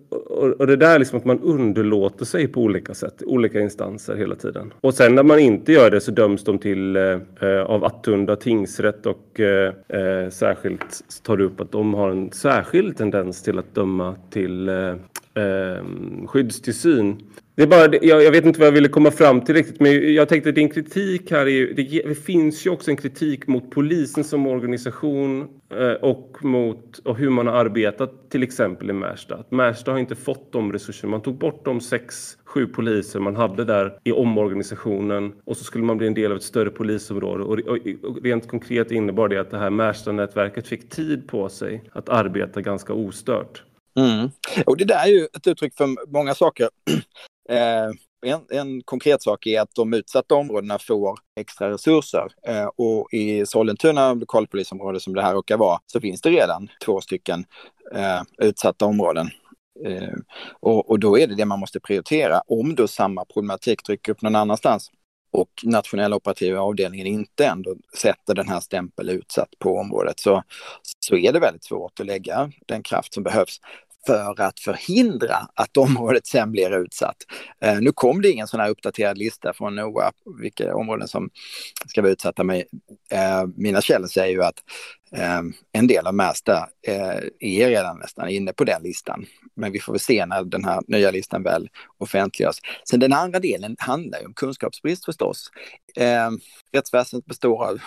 Och, 0.09 0.59
och, 0.59 0.67
det 0.67 0.75
där 0.75 0.95
är 0.95 0.99
liksom 0.99 1.17
att 1.17 1.25
man 1.25 1.39
underlåter 1.39 2.25
sig 2.25 2.47
på 2.47 2.61
olika 2.61 2.93
sätt, 2.93 3.23
olika 3.25 3.59
instanser 3.59 4.15
hela 4.15 4.35
tiden. 4.35 4.73
Och 4.81 4.93
sen 4.93 5.15
när 5.15 5.23
man 5.23 5.39
inte 5.39 5.71
gör 5.71 5.91
det 5.91 6.01
så 6.01 6.11
döms 6.11 6.43
de 6.43 6.59
till 6.59 6.95
eh, 6.95 7.19
eh 7.41 7.61
av 7.61 7.85
Attunda 7.85 8.35
tingsrätt 8.35 9.05
och 9.05 9.39
eh, 9.39 9.73
eh 9.87 10.29
särskilt 10.29 11.03
tar 11.23 11.37
du 11.37 11.43
upp 11.43 11.61
att 11.61 11.71
de 11.71 11.93
har 11.93 12.09
en 12.09 12.31
särskild 12.31 12.97
tendens 12.97 13.43
till 13.43 13.59
att 13.59 13.75
döma 13.75 14.15
till 14.29 14.69
eh, 14.69 14.95
eh 15.43 15.83
skyddstillsyn. 16.27 17.17
Det 17.59 17.63
är 17.63 17.67
bara, 17.67 17.95
jag, 18.01 18.23
jag, 18.23 18.31
vet 18.31 18.45
inte 18.45 18.59
vad 18.59 18.67
jag 18.67 18.71
ville 18.71 18.87
komma 18.87 19.11
fram 19.11 19.41
till 19.41 19.55
riktigt, 19.55 19.79
men 19.79 20.13
jag 20.13 20.29
tänkte 20.29 20.49
att 20.49 20.55
din 20.55 20.69
kritik 20.69 21.31
här 21.31 21.47
är 21.47 21.73
det, 21.73 22.01
det 22.07 22.15
finns 22.15 22.65
ju 22.65 22.69
också 22.69 22.91
en 22.91 22.97
kritik 22.97 23.47
mot 23.47 23.71
polisen 23.71 24.23
som 24.23 24.47
organisation 24.47 25.47
eh, 25.69 25.91
och 25.91 26.37
mot 26.41 26.97
och 26.97 27.17
hur 27.17 27.29
man 27.29 27.47
har 27.47 27.53
arbetat 27.53 28.29
till 28.29 28.43
exempel 28.43 28.89
i 28.89 28.93
Märsta. 28.93 29.43
Märsta 29.49 29.91
har 29.91 29.99
inte 29.99 30.15
fått 30.15 30.51
de 30.51 30.73
resurser. 30.73 31.07
Man 31.07 31.21
tog 31.21 31.37
bort 31.37 31.65
de 31.65 31.81
sex, 31.81 32.37
sju 32.45 32.67
poliser 32.67 33.19
man 33.19 33.35
hade 33.35 33.65
där 33.65 33.99
i 34.03 34.11
omorganisationen 34.11 35.33
och 35.45 35.57
så 35.57 35.63
skulle 35.63 35.83
man 35.83 35.97
bli 35.97 36.07
en 36.07 36.13
del 36.13 36.31
av 36.31 36.37
ett 36.37 36.43
större 36.43 36.69
polisområde 36.69 37.43
och, 37.43 37.59
och, 37.59 37.77
och 38.03 38.23
rent 38.23 38.47
konkret 38.47 38.91
innebar 38.91 39.27
det 39.27 39.37
att 39.37 39.51
det 39.51 39.59
här 39.59 39.69
Märsta-nätverket 39.69 40.67
fick 40.67 40.89
tid 40.89 41.27
på 41.27 41.49
sig 41.49 41.83
att 41.91 42.09
arbeta 42.09 42.61
ganska 42.61 42.93
ostört. 42.93 43.63
Mm. 43.95 44.29
Och 44.65 44.77
det 44.77 44.85
där 44.85 45.03
är 45.03 45.07
ju 45.07 45.27
ett 45.33 45.47
uttryck 45.47 45.77
för 45.77 46.11
många 46.11 46.35
saker. 46.35 46.69
Eh, 47.49 47.89
en, 48.25 48.41
en, 48.49 48.81
konkret 48.81 49.21
sak 49.21 49.47
är 49.47 49.61
att 49.61 49.75
de 49.75 49.93
utsatta 49.93 50.35
områdena 50.35 50.79
får 50.79 51.19
extra 51.39 51.69
resurser 51.69 52.27
eh, 52.47 52.69
och 52.77 53.13
i 53.13 53.45
Sollentuna 53.45 54.13
lokalpolisområde 54.13 54.99
som 54.99 55.13
det 55.13 55.21
här 55.21 55.33
råkar 55.33 55.57
vara 55.57 55.79
så 55.85 56.01
finns 56.01 56.21
det 56.21 56.29
redan 56.29 56.69
två 56.85 57.01
stycken 57.01 57.45
eh, 57.95 58.21
utsatta 58.37 58.85
områden. 58.85 59.29
Eh, 59.85 60.13
och, 60.59 60.89
och, 60.89 60.99
då 60.99 61.19
är 61.19 61.27
det 61.27 61.35
det 61.35 61.45
man 61.45 61.59
måste 61.59 61.79
prioritera 61.79 62.41
om 62.47 62.75
då 62.75 62.87
samma 62.87 63.25
problematik 63.25 63.83
trycker 63.83 64.11
upp 64.11 64.21
någon 64.21 64.35
annanstans 64.35 64.91
och 65.31 65.49
nationella 65.63 66.15
operativa 66.15 66.59
avdelningen 66.59 67.07
inte 67.07 67.45
ändå 67.45 67.75
sätter 67.97 68.35
den 68.35 68.49
här 68.49 68.59
stämpeln 68.59 69.09
utsatt 69.09 69.49
på 69.59 69.77
området 69.77 70.19
så, 70.19 70.43
så 70.99 71.15
är 71.15 71.33
det 71.33 71.39
väldigt 71.39 71.63
svårt 71.63 71.99
att 71.99 72.05
lägga 72.05 72.51
den 72.65 72.83
kraft 72.83 73.13
som 73.13 73.23
behövs 73.23 73.59
för 74.05 74.41
att 74.41 74.59
förhindra 74.59 75.37
att 75.53 75.77
området 75.77 76.27
sen 76.27 76.51
blir 76.51 76.77
utsatt. 76.77 77.15
Eh, 77.61 77.79
nu 77.81 77.91
kom 77.91 78.21
det 78.21 78.29
ingen 78.29 78.47
sån 78.47 78.59
här 78.59 78.69
uppdaterad 78.69 79.17
lista 79.17 79.53
från 79.53 79.75
NOA 79.75 80.11
vilka 80.41 80.75
områden 80.75 81.07
som 81.07 81.29
ska 81.87 82.01
vara 82.01 82.11
utsatta. 82.11 82.43
Men 82.43 82.57
eh, 83.11 83.45
mina 83.55 83.81
källor 83.81 84.07
säger 84.07 84.33
ju 84.33 84.43
att 84.43 84.63
Ehm, 85.11 85.53
en 85.71 85.87
del 85.87 86.07
av 86.07 86.13
Märsta 86.13 86.69
eh, 86.87 87.17
är 87.39 87.67
redan 87.67 87.99
nästan 87.99 88.29
inne 88.29 88.53
på 88.53 88.63
den 88.63 88.83
listan. 88.83 89.25
Men 89.55 89.71
vi 89.71 89.79
får 89.79 89.93
väl 89.93 89.99
se 89.99 90.25
när 90.25 90.43
den 90.43 90.65
här 90.65 90.81
nya 90.87 91.11
listan 91.11 91.43
väl 91.43 91.69
offentliggörs. 91.97 92.57
Sen 92.89 92.99
den 92.99 93.13
andra 93.13 93.39
delen 93.39 93.75
handlar 93.79 94.19
ju 94.19 94.25
om 94.25 94.33
kunskapsbrist 94.33 95.05
förstås. 95.05 95.51
Eh, 95.95 96.29
rättsväsendet 96.71 97.25
består 97.25 97.65
av 97.65 97.79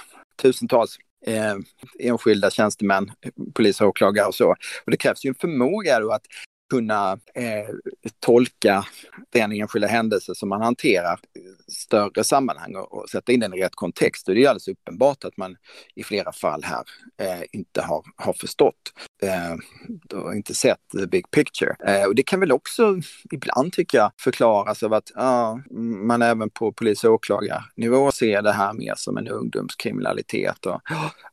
tusentals 0.43 0.99
eh, 1.27 1.55
enskilda 1.99 2.51
tjänstemän, 2.51 3.13
polis 3.55 3.81
och 3.81 3.89
åklagare 3.89 4.27
och 4.27 4.35
så. 4.35 4.51
Och 4.85 4.91
det 4.91 4.97
krävs 4.97 5.25
ju 5.25 5.29
en 5.29 5.35
förmåga 5.35 6.01
då 6.01 6.11
att 6.11 6.27
kunna 6.73 7.13
eh, 7.35 7.75
tolka 8.21 8.85
den 9.31 9.53
enskilda 9.53 9.89
händelse 9.89 10.35
som 10.35 10.49
man 10.49 10.63
hanterar 10.63 11.21
större 11.69 12.25
sammanhang 12.25 12.75
och, 12.77 12.95
och, 12.95 13.09
sätta 13.09 13.33
in 13.33 13.41
den 13.41 13.55
i 13.55 13.63
rätt 13.63 13.75
kontext. 13.75 14.29
Och 14.29 14.35
det 14.35 14.45
är 14.45 14.49
alldeles 14.49 14.69
uppenbart 14.69 15.25
att 15.25 15.37
man 15.37 15.57
i 15.95 16.05
flera 16.05 16.33
fall 16.33 16.63
här 16.65 16.85
eh, 17.21 17.43
inte 17.53 17.83
har, 17.83 18.05
har 18.17 18.33
förstått 18.33 18.75
eh, 19.23 20.19
och 20.19 20.35
inte 20.35 20.55
sett 20.55 20.79
the 21.01 21.07
big 21.07 21.31
picture. 21.31 21.77
Eh, 21.87 22.07
och 22.07 22.15
det 22.15 22.23
kan 22.23 22.41
väl 22.41 22.53
också 22.53 22.97
ibland 23.33 23.73
tycker 23.73 23.99
jag 23.99 24.13
förklaras 24.21 24.83
av 24.83 24.93
att 24.93 25.13
ah, 25.15 25.59
man 26.07 26.23
även 26.23 26.51
på 26.51 26.73
polis 26.73 27.05
och 27.05 27.13
åklagarnivå 27.13 28.13
ser 28.13 28.43
det 28.43 28.53
här 28.53 28.73
mer 28.73 28.95
som 28.97 29.17
en 29.17 29.29
ungdomskriminalitet. 29.29 30.67
Och, 30.67 30.81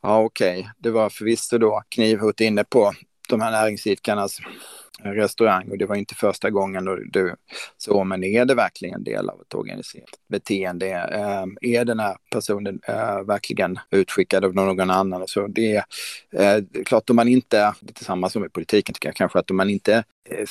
ja, 0.02 0.20
okej, 0.20 0.60
okay, 0.60 0.72
det 0.78 0.92
var 0.92 1.10
förvisso 1.10 1.58
då 1.58 1.84
knivhot 1.90 2.42
inne 2.42 2.64
på 2.64 2.94
de 3.30 3.42
här 3.42 3.52
näringsidkarnas 3.52 4.40
restaurang 5.04 5.70
och 5.70 5.78
det 5.78 5.86
var 5.86 5.95
inte 5.95 6.16
första 6.16 6.50
gången 6.50 6.86
då 6.86 6.95
du 6.95 7.36
så, 7.78 8.04
men 8.04 8.24
är 8.24 8.45
det 8.45 8.56
verkligen 8.56 8.95
en 8.95 9.04
del 9.04 9.30
av 9.30 9.41
ett 9.41 9.56
organiserat 9.56 10.10
beteende? 10.30 10.88
Eh, 10.89 11.45
är 11.72 11.86
den 11.86 12.00
här 12.00 12.18
personen 12.32 12.80
eh, 12.88 13.22
verkligen 13.22 13.80
utskickad 13.91 14.45
av 14.45 14.56
någon 14.56 14.89
annan? 14.89 15.28
Så 15.28 15.47
det 15.47 15.76
är 15.76 15.84
eh, 16.58 16.64
klart 16.86 17.10
om 17.10 17.16
man 17.16 17.28
inte, 17.28 17.74
det 17.82 18.02
är 18.02 18.06
samma 18.06 18.30
som 18.30 18.45
i 18.45 18.50
politiken 18.50 18.93
tycker 18.93 19.10
jag 19.10 19.16
kanske, 19.16 19.39
att 19.39 19.52
om 19.52 19.58
man 19.58 19.70
inte 19.70 20.04
eh, 20.30 20.45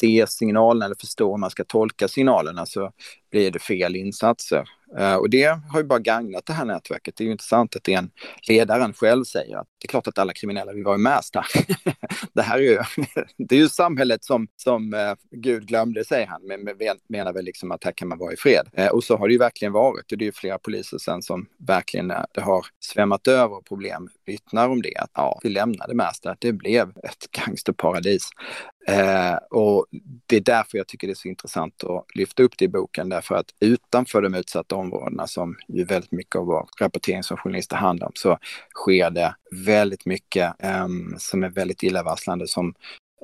ser 0.00 0.26
signalen 0.26 0.82
eller 0.82 0.96
förstår 1.00 1.30
hur 1.30 1.38
man 1.38 1.50
ska 1.50 1.64
tolka 1.64 2.08
signalerna 2.08 2.66
så 2.66 2.84
alltså, 2.84 2.96
blir 3.30 3.50
det 3.50 3.58
fel 3.58 3.96
insatser. 3.96 4.68
Eh, 4.98 5.14
och 5.14 5.30
det 5.30 5.44
har 5.44 5.80
ju 5.80 5.84
bara 5.84 5.98
gagnat 5.98 6.46
det 6.46 6.52
här 6.52 6.64
nätverket. 6.64 7.16
Det 7.16 7.24
är 7.24 7.26
ju 7.26 7.32
intressant 7.32 7.76
att 7.76 7.84
det 7.84 7.94
är 7.94 7.98
en 7.98 8.10
ledaren 8.48 8.92
själv 8.94 9.24
säger 9.24 9.56
att 9.56 9.66
det 9.78 9.86
är 9.86 9.88
klart 9.88 10.06
att 10.06 10.18
alla 10.18 10.32
kriminella 10.32 10.72
vill 10.72 10.84
vara 10.84 10.94
i 10.94 10.98
Märsta. 10.98 11.44
det 12.32 12.42
här 12.42 12.58
är 12.58 12.62
ju, 12.62 12.78
det 13.48 13.54
är 13.54 13.58
ju 13.58 13.68
samhället 13.68 14.24
som, 14.24 14.48
som 14.56 14.94
eh, 14.94 15.14
Gud 15.30 15.66
glömde, 15.66 16.04
säger 16.04 16.26
han, 16.26 16.42
men 16.42 16.68
menar 17.08 17.32
väl 17.32 17.44
liksom 17.44 17.72
att 17.72 17.84
här 17.84 17.92
kan 17.92 18.08
man 18.08 18.18
vara 18.18 18.32
i 18.32 18.36
fred. 18.36 18.68
Eh, 18.72 18.88
och 18.88 19.04
så 19.04 19.16
har 19.16 19.28
det 19.28 19.32
ju 19.32 19.38
verkligen 19.38 19.72
varit. 19.72 20.12
Och 20.12 20.18
det 20.18 20.24
är 20.24 20.26
ju 20.26 20.32
flera 20.32 20.58
poliser 20.58 20.98
sen 20.98 21.22
som 21.22 21.46
verkligen 21.58 22.08
det 22.08 22.40
har 22.40 22.66
svämmat 22.80 23.28
över 23.28 23.60
problem 23.60 24.08
vittnar 24.24 24.68
om 24.68 24.82
det. 24.82 24.96
Att 24.96 25.10
ja, 25.14 25.40
vi 25.42 25.48
lämnade 25.48 25.94
Märsta, 25.94 26.36
det 26.38 26.52
blev 26.52 26.88
ett 26.88 27.30
gangsterparadis. 27.30 28.30
och 29.50 29.86
det 30.26 30.36
är 30.36 30.40
därför 30.40 30.78
jag 30.78 30.86
tycker 30.86 31.06
det 31.06 31.12
är 31.12 31.14
så 31.14 31.28
intressant 31.28 31.84
att 31.84 32.16
lyfta 32.16 32.42
upp 32.42 32.58
det 32.58 32.64
i 32.64 32.68
boken, 32.68 33.08
därför 33.16 33.34
att 33.34 33.54
utanför 33.60 34.22
de 34.22 34.34
utsatta 34.34 34.76
områdena 34.76 35.26
som 35.26 35.56
ju 35.68 35.84
väldigt 35.84 36.12
mycket 36.12 36.36
av 36.36 36.46
vår 36.46 36.68
rapportering 36.80 37.22
som 37.22 37.36
journalister 37.36 37.76
handlar 37.76 38.06
om 38.06 38.12
så 38.14 38.38
sker 38.74 39.10
det 39.10 39.34
väldigt 39.66 40.06
mycket 40.06 40.54
um, 40.84 41.14
som 41.18 41.44
är 41.44 41.50
väldigt 41.50 41.82
illavarslande 41.82 42.46
som 42.48 42.74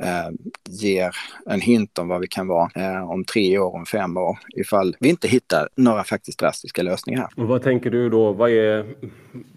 uh, 0.02 0.30
ger 0.68 1.10
en 1.46 1.60
hint 1.60 1.98
om 1.98 2.08
vad 2.08 2.20
vi 2.20 2.28
kan 2.28 2.46
vara 2.48 2.70
uh, 2.76 3.10
om 3.10 3.24
tre 3.24 3.58
år, 3.58 3.74
om 3.74 3.86
fem 3.86 4.16
år 4.16 4.38
ifall 4.56 4.96
vi 5.00 5.08
inte 5.08 5.28
hittar 5.28 5.68
några 5.76 6.04
faktiskt 6.04 6.38
drastiska 6.38 6.82
lösningar. 6.82 7.28
Och 7.36 7.48
vad 7.48 7.62
tänker 7.62 7.90
du 7.90 8.08
då? 8.08 8.32
Vad 8.32 8.50
är, 8.50 8.94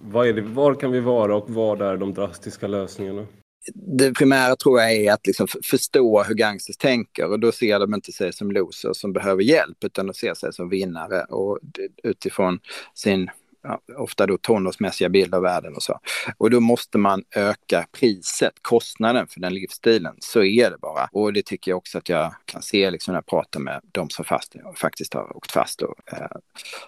vad 0.01 0.27
är 0.27 0.33
det, 0.33 0.41
var 0.41 0.73
kan 0.73 0.91
vi 0.91 0.99
vara 0.99 1.35
och 1.35 1.49
vad 1.49 1.81
är 1.81 1.97
de 1.97 2.13
drastiska 2.13 2.67
lösningarna? 2.67 3.25
Det 3.73 4.13
primära 4.13 4.55
tror 4.55 4.81
jag 4.81 4.93
är 4.93 5.13
att 5.13 5.27
liksom 5.27 5.47
förstå 5.63 6.23
hur 6.23 6.35
gangsters 6.35 6.77
tänker 6.77 7.29
och 7.31 7.39
då 7.39 7.51
ser 7.51 7.79
de 7.79 7.93
inte 7.93 8.11
sig 8.11 8.33
som 8.33 8.51
losers 8.51 8.97
som 8.97 9.13
behöver 9.13 9.43
hjälp 9.43 9.83
utan 9.83 10.07
de 10.07 10.13
ser 10.13 10.33
sig 10.33 10.53
som 10.53 10.69
vinnare 10.69 11.23
och 11.23 11.59
utifrån 12.03 12.59
sin 12.93 13.29
ofta 13.97 14.25
då 14.25 14.37
tonårsmässiga 14.37 15.09
bild 15.09 15.35
av 15.35 15.41
världen 15.41 15.75
och 15.75 15.83
så. 15.83 15.99
Och 16.37 16.49
då 16.49 16.59
måste 16.59 16.97
man 16.97 17.23
öka 17.35 17.87
priset, 17.91 18.53
kostnaden 18.61 19.27
för 19.27 19.39
den 19.39 19.53
livsstilen. 19.53 20.15
Så 20.19 20.43
är 20.43 20.71
det 20.71 20.77
bara. 20.77 21.09
Och 21.11 21.33
det 21.33 21.45
tycker 21.45 21.71
jag 21.71 21.77
också 21.77 21.97
att 21.97 22.09
jag 22.09 22.35
kan 22.45 22.61
se 22.61 22.91
liksom 22.91 23.11
när 23.11 23.17
jag 23.17 23.25
pratar 23.25 23.59
med 23.59 23.81
de 23.91 24.09
som 24.09 24.25
fast, 24.25 24.55
faktiskt 24.75 25.13
har 25.13 25.37
åkt 25.37 25.51
fast 25.51 25.81
och 25.81 25.95
eh, 26.13 26.27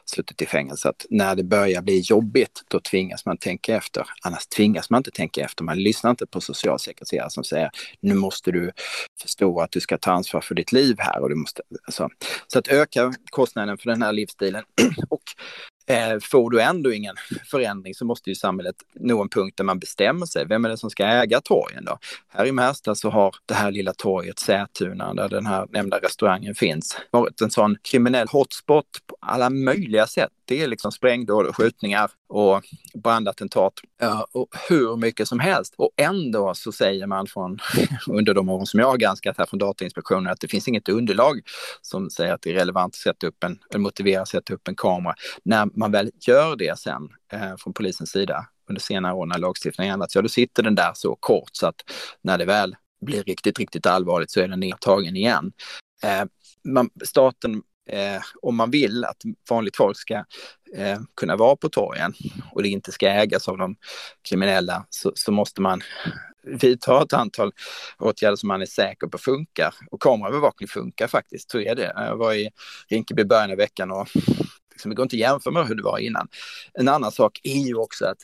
suttit 0.05 0.41
i 0.41 0.45
fängelse. 0.45 0.89
Att 0.89 1.05
när 1.09 1.35
det 1.35 1.43
börjar 1.43 1.81
bli 1.81 1.99
jobbigt, 1.99 2.63
då 2.67 2.79
tvingas 2.79 3.25
man 3.25 3.37
tänka 3.37 3.75
efter. 3.75 4.05
Annars 4.21 4.47
tvingas 4.47 4.89
man 4.89 4.99
inte 4.99 5.11
tänka 5.11 5.41
efter. 5.41 5.63
Man 5.63 5.77
lyssnar 5.77 6.11
inte 6.11 6.27
på 6.27 6.41
socialsekreterare 6.41 7.29
som 7.29 7.43
säger 7.43 7.69
nu 7.99 8.13
måste 8.13 8.51
du 8.51 8.71
förstå 9.21 9.59
att 9.59 9.71
du 9.71 9.79
ska 9.79 9.97
ta 9.97 10.11
ansvar 10.11 10.41
för 10.41 10.55
ditt 10.55 10.71
liv 10.71 10.95
här. 10.99 11.19
Och 11.19 11.29
du 11.29 11.35
måste, 11.35 11.61
alltså. 11.85 12.09
Så 12.47 12.59
att 12.59 12.67
öka 12.67 13.13
kostnaden 13.29 13.77
för 13.77 13.89
den 13.89 14.01
här 14.01 14.11
livsstilen. 14.11 14.63
och 15.09 15.23
Eh, 15.89 16.19
får 16.21 16.49
du 16.49 16.61
ändå 16.61 16.93
ingen 16.93 17.15
förändring 17.51 17.93
så 17.93 18.05
måste 18.05 18.29
ju 18.29 18.35
samhället 18.35 18.75
nå 18.93 19.21
en 19.21 19.29
punkt 19.29 19.57
där 19.57 19.63
man 19.63 19.79
bestämmer 19.79 20.25
sig. 20.25 20.45
Vem 20.45 20.65
är 20.65 20.69
det 20.69 20.77
som 20.77 20.89
ska 20.89 21.05
äga 21.05 21.41
torgen 21.41 21.85
då? 21.85 21.97
Här 22.27 22.45
i 22.45 22.51
Märsta 22.51 22.95
så 22.95 23.09
har 23.09 23.35
det 23.45 23.53
här 23.53 23.71
lilla 23.71 23.93
torget 23.93 24.39
Sätuna 24.39 25.13
där 25.13 25.29
den 25.29 25.45
här 25.45 25.67
nämnda 25.69 25.97
restaurangen 25.97 26.55
finns 26.55 26.97
varit 27.11 27.41
en 27.41 27.51
sån 27.51 27.77
kriminell 27.81 28.27
hotspot 28.27 28.85
på 29.07 29.17
alla 29.19 29.49
möjliga 29.49 30.07
sätt. 30.07 30.31
Det 30.45 30.63
är 30.63 30.67
liksom 30.67 30.91
sprängdåd 30.91 31.45
och 31.45 31.55
skjutningar 31.55 32.09
och 32.27 32.63
brandattentat 32.93 33.73
och 34.31 34.47
hur 34.69 34.97
mycket 34.97 35.27
som 35.27 35.39
helst. 35.39 35.73
Och 35.77 35.89
ändå 35.97 36.53
så 36.53 36.71
säger 36.71 37.07
man 37.07 37.27
från, 37.27 37.59
under 38.07 38.33
de 38.33 38.49
år 38.49 38.65
som 38.65 38.79
jag 38.79 38.87
har 38.87 38.97
granskat 38.97 39.37
här 39.37 39.45
från 39.45 39.59
Datainspektionen, 39.59 40.31
att 40.31 40.39
det 40.39 40.47
finns 40.47 40.67
inget 40.67 40.89
underlag 40.89 41.41
som 41.81 42.09
säger 42.09 42.33
att 42.33 42.41
det 42.41 42.49
är 42.49 42.53
relevant 42.53 42.93
att 42.93 42.99
sätta 42.99 43.27
upp 43.27 43.43
en, 43.43 43.59
eller 43.69 43.79
motivera 43.79 44.21
att 44.21 44.27
sätta 44.27 44.53
upp 44.53 44.67
en 44.67 44.75
kamera. 44.75 45.15
När 45.43 45.69
man 45.77 45.91
väl 45.91 46.11
gör 46.19 46.55
det 46.55 46.79
sen 46.79 47.09
eh, 47.31 47.57
från 47.57 47.73
polisens 47.73 48.11
sida 48.11 48.47
under 48.69 48.81
senare 48.81 49.13
år 49.13 49.25
när 49.25 49.37
lagstiftningen 49.37 49.93
ändrats, 49.93 50.15
ja 50.15 50.21
då 50.21 50.29
sitter 50.29 50.63
den 50.63 50.75
där 50.75 50.91
så 50.95 51.15
kort 51.15 51.49
så 51.51 51.67
att 51.67 51.81
när 52.21 52.37
det 52.37 52.45
väl 52.45 52.75
blir 53.01 53.23
riktigt, 53.23 53.59
riktigt 53.59 53.85
allvarligt 53.85 54.31
så 54.31 54.39
är 54.39 54.47
den 54.47 54.59
nedtagen 54.59 55.15
igen. 55.15 55.51
Eh, 56.03 56.23
man, 56.63 56.89
staten 57.05 57.61
eh, 57.89 58.21
om 58.41 58.55
man 58.55 58.71
vill 58.71 59.05
att 59.05 59.21
vanligt 59.49 59.77
folk 59.77 59.97
ska 59.97 60.15
eh, 60.75 60.99
kunna 61.15 61.35
vara 61.35 61.55
på 61.55 61.69
torgen 61.69 62.13
och 62.51 62.63
det 62.63 62.69
inte 62.69 62.91
ska 62.91 63.09
ägas 63.09 63.47
av 63.47 63.57
de 63.57 63.75
kriminella 64.29 64.85
så, 64.89 65.11
så 65.15 65.31
måste 65.31 65.61
man 65.61 65.81
vidta 66.43 67.03
ett 67.03 67.13
antal 67.13 67.51
åtgärder 67.99 68.35
som 68.35 68.47
man 68.47 68.61
är 68.61 68.65
säker 68.65 69.07
på 69.07 69.17
funkar. 69.17 69.73
Och 69.91 70.01
kameraövervakning 70.01 70.67
funkar 70.67 71.07
faktiskt, 71.07 71.51
så 71.51 71.59
är 71.59 71.75
det. 71.75 71.93
Jag 71.95 72.17
var 72.17 72.33
i 72.33 72.49
Rinkeby 72.89 73.23
början 73.23 73.51
av 73.51 73.57
veckan 73.57 73.91
och 73.91 74.07
liksom, 74.77 74.89
det 74.89 74.95
går 74.95 75.03
inte 75.03 75.15
att 75.15 75.19
jämföra 75.19 75.53
med 75.53 75.67
hur 75.67 75.75
det 75.75 75.83
var 75.83 75.97
innan. 75.97 76.27
En 76.73 76.87
annan 76.87 77.11
sak 77.11 77.39
är 77.43 77.67
ju 77.67 77.75
också 77.75 78.05
att 78.05 78.17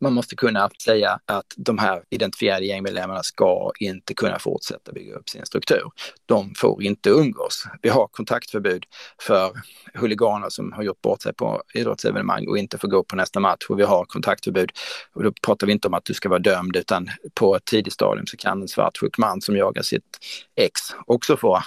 man 0.00 0.12
måste 0.12 0.36
kunna 0.36 0.70
säga 0.84 1.20
att 1.26 1.46
de 1.56 1.78
här 1.78 2.02
identifierade 2.10 2.66
gängmedlemmarna 2.66 3.22
ska 3.22 3.70
inte 3.80 4.14
kunna 4.14 4.38
fortsätta 4.38 4.92
bygga 4.92 5.14
upp 5.14 5.28
sin 5.28 5.46
struktur. 5.46 5.82
De 6.26 6.54
får 6.54 6.82
inte 6.82 7.10
umgås. 7.10 7.64
Vi 7.82 7.88
har 7.88 8.06
kontaktförbud 8.06 8.84
för 9.22 9.52
huliganer 9.94 10.48
som 10.48 10.72
har 10.72 10.82
gjort 10.82 11.02
bort 11.02 11.22
sig 11.22 11.34
på 11.34 11.62
idrottsevenemang 11.74 12.48
och 12.48 12.58
inte 12.58 12.78
får 12.78 12.88
gå 12.88 13.04
på 13.04 13.16
nästa 13.16 13.40
match 13.40 13.66
och 13.68 13.78
vi 13.78 13.82
har 13.82 14.04
kontaktförbud. 14.04 14.70
Och 15.12 15.22
då 15.22 15.32
pratar 15.42 15.66
vi 15.66 15.72
inte 15.72 15.88
om 15.88 15.94
att 15.94 16.04
du 16.04 16.14
ska 16.14 16.28
vara 16.28 16.38
dömd 16.38 16.76
utan 16.76 17.08
på 17.34 17.56
ett 17.56 17.64
tidigt 17.64 17.92
stadium 17.92 18.26
så 18.26 18.36
kan 18.36 18.62
en 18.62 18.68
svartsjuk 18.68 19.18
man 19.18 19.40
som 19.40 19.56
jagar 19.56 19.82
sitt 19.82 20.18
ex 20.56 20.80
också 21.06 21.36
få 21.36 21.62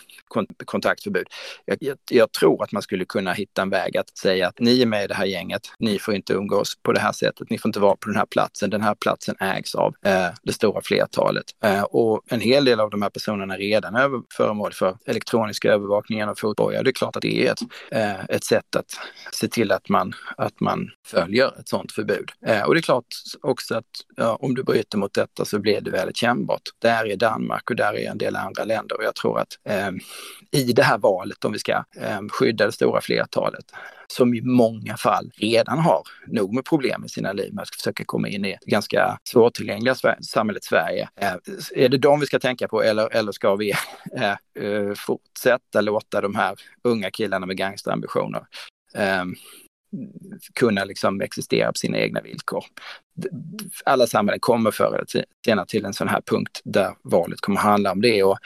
kontaktförbud. 0.65 1.27
Jag, 1.65 1.77
jag, 1.81 1.97
jag, 2.11 2.31
tror 2.31 2.63
att 2.63 2.71
man 2.71 2.81
skulle 2.81 3.05
kunna 3.05 3.33
hitta 3.33 3.61
en 3.61 3.69
väg 3.69 3.97
att 3.97 4.17
säga 4.17 4.47
att 4.47 4.59
ni 4.59 4.81
är 4.81 4.85
med 4.85 5.03
i 5.03 5.07
det 5.07 5.13
här 5.13 5.25
gänget, 5.25 5.61
ni 5.79 5.99
får 5.99 6.13
inte 6.13 6.33
umgås 6.33 6.77
på 6.83 6.93
det 6.93 6.99
här 6.99 7.11
sättet, 7.11 7.49
ni 7.49 7.57
får 7.57 7.69
inte 7.69 7.79
vara 7.79 7.95
på 7.95 8.07
den 8.07 8.15
här 8.15 8.22
platsen. 8.25 8.69
Den 8.69 8.81
här 8.81 8.95
platsen 8.95 9.35
ägs 9.39 9.75
av 9.75 9.95
eh, 10.05 10.27
det 10.43 10.53
stora 10.53 10.81
flertalet. 10.81 11.45
Eh, 11.63 11.83
och 11.83 12.21
en 12.27 12.39
hel 12.39 12.65
del 12.65 12.79
av 12.79 12.89
de 12.89 13.01
här 13.01 13.09
personerna 13.09 13.53
är 13.53 13.57
redan 13.57 13.95
över, 13.95 14.21
föremål 14.37 14.73
för 14.73 14.97
elektronisk 15.05 15.65
övervakning 15.65 16.19
genom 16.19 16.35
fotboja. 16.35 16.83
Det 16.83 16.89
är 16.89 16.91
klart 16.91 17.15
att 17.15 17.21
det 17.21 17.47
är 17.47 17.51
ett, 17.51 17.61
eh, 17.91 18.25
ett 18.35 18.43
sätt 18.43 18.75
att 18.75 18.99
se 19.31 19.47
till 19.47 19.71
att 19.71 19.89
man, 19.89 20.13
att 20.37 20.59
man 20.59 20.89
följer 21.05 21.59
ett 21.59 21.69
sådant 21.69 21.91
förbud. 21.91 22.31
Eh, 22.45 22.61
och 22.61 22.73
det 22.73 22.79
är 22.79 22.81
klart 22.81 23.05
också 23.41 23.75
att 23.75 23.85
ja, 24.15 24.37
om 24.41 24.55
du 24.55 24.63
bryter 24.63 24.97
mot 24.97 25.13
detta 25.13 25.45
så 25.45 25.59
blir 25.59 25.81
det 25.81 25.91
väldigt 25.91 26.17
kännbart. 26.17 26.61
Där 26.79 27.05
är 27.05 27.15
Danmark 27.15 27.69
och 27.69 27.75
där 27.75 27.93
är 27.93 28.09
en 28.09 28.17
del 28.17 28.35
andra 28.35 28.63
länder 28.63 28.97
och 28.97 29.03
jag 29.03 29.15
tror 29.15 29.39
att 29.39 29.59
eh, 29.69 29.91
i 30.51 30.73
det 30.73 30.83
här 30.83 30.97
valet 30.97 31.45
om 31.45 31.51
vi 31.51 31.59
ska 31.59 31.71
eh, 31.71 32.19
skydda 32.31 32.65
det 32.65 32.71
stora 32.71 33.01
flertalet 33.01 33.65
som 34.13 34.33
i 34.33 34.41
många 34.41 34.97
fall 34.97 35.31
redan 35.35 35.79
har 35.79 36.03
nog 36.27 36.53
med 36.53 36.65
problem 36.65 37.05
i 37.05 37.09
sina 37.09 37.33
liv 37.33 37.53
med 37.53 37.61
att 37.61 37.75
försöka 37.75 38.03
komma 38.05 38.27
in 38.27 38.45
i 38.45 38.57
det 38.61 38.71
ganska 38.71 39.19
svårtillgängliga 39.23 39.95
samhället 40.21 40.63
Sverige. 40.63 41.09
Eh, 41.15 41.33
är 41.75 41.89
det 41.89 41.97
de 41.97 42.19
vi 42.19 42.25
ska 42.25 42.39
tänka 42.39 42.67
på 42.67 42.83
eller, 42.83 43.13
eller 43.13 43.31
ska 43.31 43.55
vi 43.55 43.73
äh, 44.15 44.93
fortsätta 44.95 45.81
låta 45.81 46.21
de 46.21 46.35
här 46.35 46.55
unga 46.83 47.11
killarna 47.11 47.45
med 47.45 47.57
gangsterambitioner 47.57 48.45
ehm, 48.93 49.35
kunna 50.53 50.83
liksom 50.83 51.21
existera 51.21 51.71
på 51.71 51.77
sina 51.77 51.97
egna 51.97 52.21
villkor. 52.21 52.65
Alla 53.85 54.07
samhällen 54.07 54.39
kommer 54.39 54.71
förr 54.71 54.95
eller 54.95 55.25
senare 55.45 55.65
till 55.65 55.85
en 55.85 55.93
sån 55.93 56.07
här 56.07 56.21
punkt 56.21 56.61
där 56.63 56.95
valet 57.01 57.41
kommer 57.41 57.59
handla 57.59 57.91
om 57.91 58.01
det. 58.01 58.23
Och, 58.23 58.37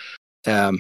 äh, 0.48 0.72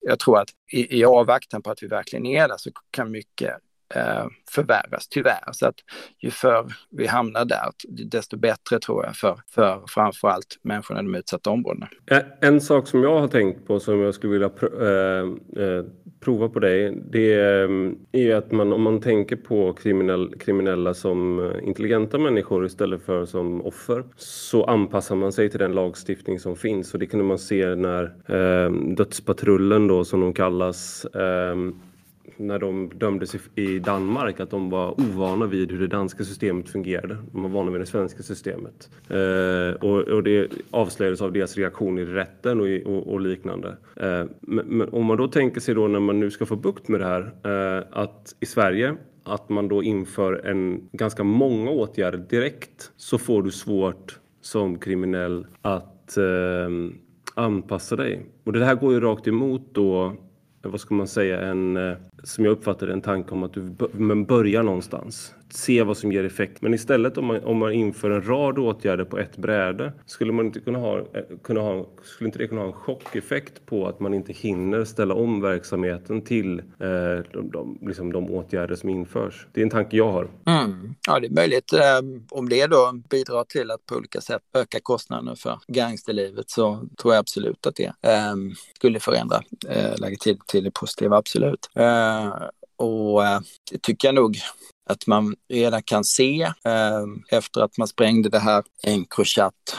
jag 0.00 0.18
tror 0.18 0.38
att 0.38 0.48
i, 0.72 0.98
i 0.98 1.04
avvaktan 1.04 1.62
på 1.62 1.70
att 1.70 1.82
vi 1.82 1.86
verkligen 1.86 2.26
är 2.26 2.48
där 2.48 2.56
så 2.56 2.70
kan 2.90 3.10
mycket 3.10 3.58
Eh, 3.94 4.26
förvärras 4.50 5.08
tyvärr. 5.08 5.52
Så 5.52 5.66
att 5.66 5.74
ju 6.18 6.30
förr 6.30 6.72
vi 6.90 7.06
hamnar 7.06 7.44
där, 7.44 7.70
desto 7.88 8.36
bättre 8.36 8.78
tror 8.78 9.04
jag 9.04 9.16
för, 9.16 9.40
för 9.48 9.82
framförallt 9.88 10.58
människorna 10.62 11.00
i 11.00 11.02
de 11.02 11.14
utsatta 11.14 11.50
områdena. 11.50 11.88
Eh, 12.10 12.22
en 12.40 12.60
sak 12.60 12.88
som 12.88 13.02
jag 13.02 13.20
har 13.20 13.28
tänkt 13.28 13.66
på 13.66 13.80
som 13.80 14.00
jag 14.00 14.14
skulle 14.14 14.32
vilja 14.32 14.48
pr 14.48 14.64
eh, 14.82 15.64
eh, 15.64 15.84
prova 16.20 16.48
på 16.48 16.58
dig, 16.58 17.02
det 17.10 17.34
eh, 17.34 17.68
är 18.12 18.34
att 18.34 18.52
man 18.52 18.72
om 18.72 18.82
man 18.82 19.00
tänker 19.00 19.36
på 19.36 19.72
kriminell, 19.72 20.34
kriminella 20.38 20.94
som 20.94 21.52
intelligenta 21.62 22.18
människor 22.18 22.66
istället 22.66 23.02
för 23.02 23.24
som 23.24 23.62
offer 23.62 24.04
så 24.16 24.64
anpassar 24.64 25.16
man 25.16 25.32
sig 25.32 25.50
till 25.50 25.58
den 25.58 25.72
lagstiftning 25.72 26.38
som 26.38 26.56
finns 26.56 26.94
och 26.94 27.00
det 27.00 27.06
kunde 27.06 27.24
man 27.24 27.38
se 27.38 27.74
när 27.74 28.04
eh, 28.04 28.70
Dödspatrullen 28.70 29.86
då 29.86 30.04
som 30.04 30.20
de 30.20 30.32
kallas 30.32 31.04
eh, 31.04 31.56
när 32.36 32.58
de 32.58 32.90
dömdes 32.94 33.36
i 33.54 33.78
Danmark 33.78 34.40
att 34.40 34.50
de 34.50 34.70
var 34.70 35.00
ovana 35.00 35.46
vid 35.46 35.72
hur 35.72 35.80
det 35.80 35.86
danska 35.86 36.24
systemet 36.24 36.68
fungerade. 36.68 37.16
De 37.32 37.42
var 37.42 37.50
vana 37.50 37.70
vid 37.70 37.80
det 37.80 37.86
svenska 37.86 38.22
systemet. 38.22 38.90
Eh, 39.08 39.74
och, 39.84 40.00
och, 40.00 40.22
det 40.22 40.48
avslöjades 40.70 41.22
av 41.22 41.32
deras 41.32 41.56
reaktioner 41.56 42.02
i 42.02 42.04
rätten 42.04 42.60
och, 42.60 42.92
och, 42.92 43.12
och 43.12 43.20
liknande. 43.20 43.68
Eh, 43.96 44.24
men, 44.40 44.66
men, 44.66 44.88
om 44.88 45.04
man 45.04 45.16
då 45.16 45.28
tänker 45.28 45.60
sig 45.60 45.74
då 45.74 45.88
när 45.88 46.00
man 46.00 46.20
nu 46.20 46.30
ska 46.30 46.46
få 46.46 46.56
bukt 46.56 46.88
med 46.88 47.00
det 47.00 47.06
här 47.06 47.20
eh, 47.44 47.84
att 47.90 48.36
i 48.40 48.46
Sverige 48.46 48.96
att 49.24 49.48
man 49.48 49.68
då 49.68 49.82
inför 49.82 50.46
en 50.46 50.88
ganska 50.92 51.24
många 51.24 51.70
åtgärder 51.70 52.18
direkt 52.18 52.92
så 52.96 53.18
får 53.18 53.42
du 53.42 53.50
svårt 53.50 54.18
som 54.40 54.78
kriminell 54.78 55.46
att 55.62 56.16
eh, 56.16 56.68
anpassa 57.34 57.96
dig. 57.96 58.26
Och 58.44 58.52
det 58.52 58.64
här 58.64 58.74
går 58.74 58.92
ju 58.92 59.00
rakt 59.00 59.28
emot 59.28 59.62
då 59.72 60.16
vad 60.66 60.80
ska 60.80 60.94
man 60.94 61.08
säga, 61.08 61.40
en, 61.40 61.76
eh, 61.76 61.96
som 62.22 62.44
jag 62.44 62.52
uppfattar 62.52 62.88
en 62.88 63.00
tanke 63.00 63.30
om 63.30 63.42
att 63.42 63.52
du 63.52 63.60
börjar 64.24 64.62
någonstans 64.62 65.34
se 65.50 65.82
vad 65.82 65.96
som 65.96 66.12
ger 66.12 66.24
effekt. 66.24 66.62
Men 66.62 66.74
istället 66.74 67.18
om 67.18 67.26
man, 67.26 67.44
om 67.44 67.58
man 67.58 67.72
inför 67.72 68.10
en 68.10 68.22
rad 68.28 68.58
åtgärder 68.58 69.04
på 69.04 69.18
ett 69.18 69.36
bräde 69.36 69.92
skulle, 70.06 70.32
man 70.32 70.46
inte 70.46 70.60
kunna 70.60 70.78
ha, 70.78 70.98
eh, 70.98 71.04
kunna 71.42 71.60
ha, 71.60 71.86
skulle 72.02 72.28
inte 72.28 72.38
det 72.38 72.48
kunna 72.48 72.60
ha 72.60 72.68
en 72.68 72.72
chockeffekt 72.72 73.66
på 73.66 73.88
att 73.88 74.00
man 74.00 74.14
inte 74.14 74.32
hinner 74.32 74.84
ställa 74.84 75.14
om 75.14 75.40
verksamheten 75.40 76.22
till 76.22 76.58
eh, 76.58 77.24
de, 77.32 77.50
de, 77.52 77.78
liksom 77.82 78.12
de 78.12 78.30
åtgärder 78.30 78.74
som 78.74 78.88
införs? 78.88 79.46
Det 79.52 79.60
är 79.60 79.62
en 79.62 79.70
tanke 79.70 79.96
jag 79.96 80.12
har. 80.12 80.28
Mm. 80.46 80.94
Ja, 81.06 81.20
det 81.20 81.26
är 81.26 81.30
möjligt. 81.30 81.72
Eh, 81.72 82.00
om 82.30 82.48
det 82.48 82.66
då 82.66 82.92
bidrar 83.10 83.44
till 83.44 83.70
att 83.70 83.86
på 83.86 83.94
olika 83.94 84.20
sätt 84.20 84.42
öka 84.54 84.78
kostnaderna 84.82 85.36
för 85.36 85.58
gangsterlivet 85.68 86.50
så 86.50 86.88
tror 87.02 87.14
jag 87.14 87.20
absolut 87.20 87.66
att 87.66 87.76
det 87.76 87.92
eh, 88.02 88.34
skulle 88.74 89.00
förändra 89.00 89.42
eh, 89.68 89.98
läget 89.98 90.20
till, 90.20 90.38
till 90.46 90.64
det 90.64 90.70
positiva, 90.70 91.16
absolut. 91.16 91.70
Eh, 91.74 92.32
och 92.76 93.24
eh, 93.24 93.40
det 93.72 93.82
tycker 93.82 94.08
jag 94.08 94.14
nog 94.14 94.36
att 94.86 95.06
man 95.06 95.34
redan 95.48 95.82
kan 95.82 96.04
se 96.04 96.42
eh, 96.42 97.38
efter 97.38 97.60
att 97.60 97.78
man 97.78 97.88
sprängde 97.88 98.28
det 98.28 98.38
här 98.38 98.64
Encrochat, 98.82 99.76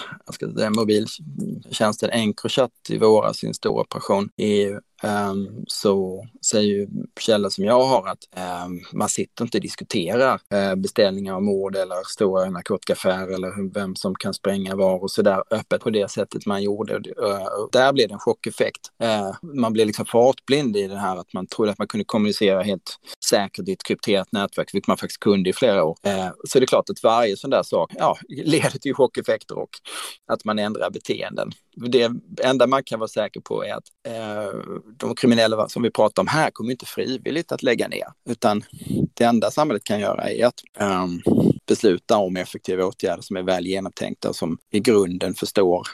mobiltjänsten 0.78 2.10
Encrochat 2.10 2.72
i 2.89 2.97
våras, 2.97 3.38
sin 3.38 3.53
stora 3.53 3.82
operation 3.82 4.30
i 4.38 4.66
Um, 5.03 5.63
så 5.67 6.27
säger 6.45 6.67
ju 6.67 6.87
källor 7.19 7.49
som 7.49 7.65
jag 7.65 7.83
har 7.83 8.07
att 8.07 8.63
um, 8.65 8.81
man 8.93 9.09
sitter 9.09 9.43
inte 9.43 9.57
och 9.57 9.61
diskuterar 9.61 10.41
uh, 10.53 10.75
beställningar 10.75 11.33
av 11.33 11.43
mord 11.43 11.75
eller 11.75 11.95
stora 12.07 12.49
narkotikaaffärer 12.49 13.27
eller 13.27 13.73
vem 13.73 13.95
som 13.95 14.15
kan 14.15 14.33
spränga 14.33 14.75
var 14.75 15.03
och 15.03 15.11
sådär 15.11 15.43
öppet 15.51 15.81
på 15.81 15.89
det 15.89 16.11
sättet 16.11 16.45
man 16.45 16.63
gjorde. 16.63 16.93
Uh, 16.95 17.67
där 17.71 17.93
blev 17.93 18.07
det 18.07 18.13
en 18.13 18.19
chockeffekt. 18.19 18.91
Uh, 19.03 19.31
man 19.55 19.73
blev 19.73 19.87
liksom 19.87 20.05
fartblind 20.05 20.77
i 20.77 20.87
det 20.87 20.97
här 20.97 21.17
att 21.17 21.33
man 21.33 21.47
trodde 21.47 21.71
att 21.71 21.77
man 21.77 21.87
kunde 21.87 22.05
kommunicera 22.05 22.63
helt 22.63 22.99
säkert 23.29 23.67
i 23.67 23.73
ett 23.73 23.83
krypterat 23.83 24.31
nätverk, 24.31 24.73
vilket 24.73 24.87
man 24.87 24.97
faktiskt 24.97 25.19
kunde 25.19 25.49
i 25.49 25.53
flera 25.53 25.83
år. 25.83 25.97
Eh, 26.03 26.29
så 26.43 26.59
det 26.59 26.63
är 26.63 26.67
klart 26.67 26.89
att 26.89 27.03
varje 27.03 27.37
sån 27.37 27.49
där 27.49 27.63
sak 27.63 27.91
ja, 27.95 28.17
leder 28.29 28.79
till 28.79 28.93
chockeffekter 28.93 29.57
och 29.57 29.69
att 30.27 30.45
man 30.45 30.59
ändrar 30.59 30.89
beteenden. 30.89 31.51
Det 31.75 32.11
enda 32.43 32.67
man 32.67 32.83
kan 32.83 32.99
vara 32.99 33.07
säker 33.07 33.41
på 33.41 33.65
är 33.65 33.73
att 33.73 33.87
de 34.97 35.15
kriminella 35.15 35.69
som 35.69 35.83
vi 35.83 35.91
pratar 35.91 36.23
om 36.23 36.27
här 36.27 36.51
kommer 36.51 36.71
inte 36.71 36.85
frivilligt 36.85 37.51
att 37.51 37.63
lägga 37.63 37.88
ner, 37.88 38.07
utan 38.29 38.63
det 39.13 39.23
enda 39.23 39.51
samhället 39.51 39.83
kan 39.83 39.99
göra 39.99 40.29
är 40.29 40.45
att 40.45 40.61
um, 40.79 41.21
besluta 41.67 42.17
om 42.17 42.38
effektiva 42.38 42.85
åtgärder 42.85 43.21
som 43.21 43.38
är 43.38 43.43
väl 43.43 43.65
genomtänkta 43.65 44.29
och 44.29 44.35
som 44.35 44.57
i 44.71 44.79
grunden 44.79 45.33
förstår 45.33 45.88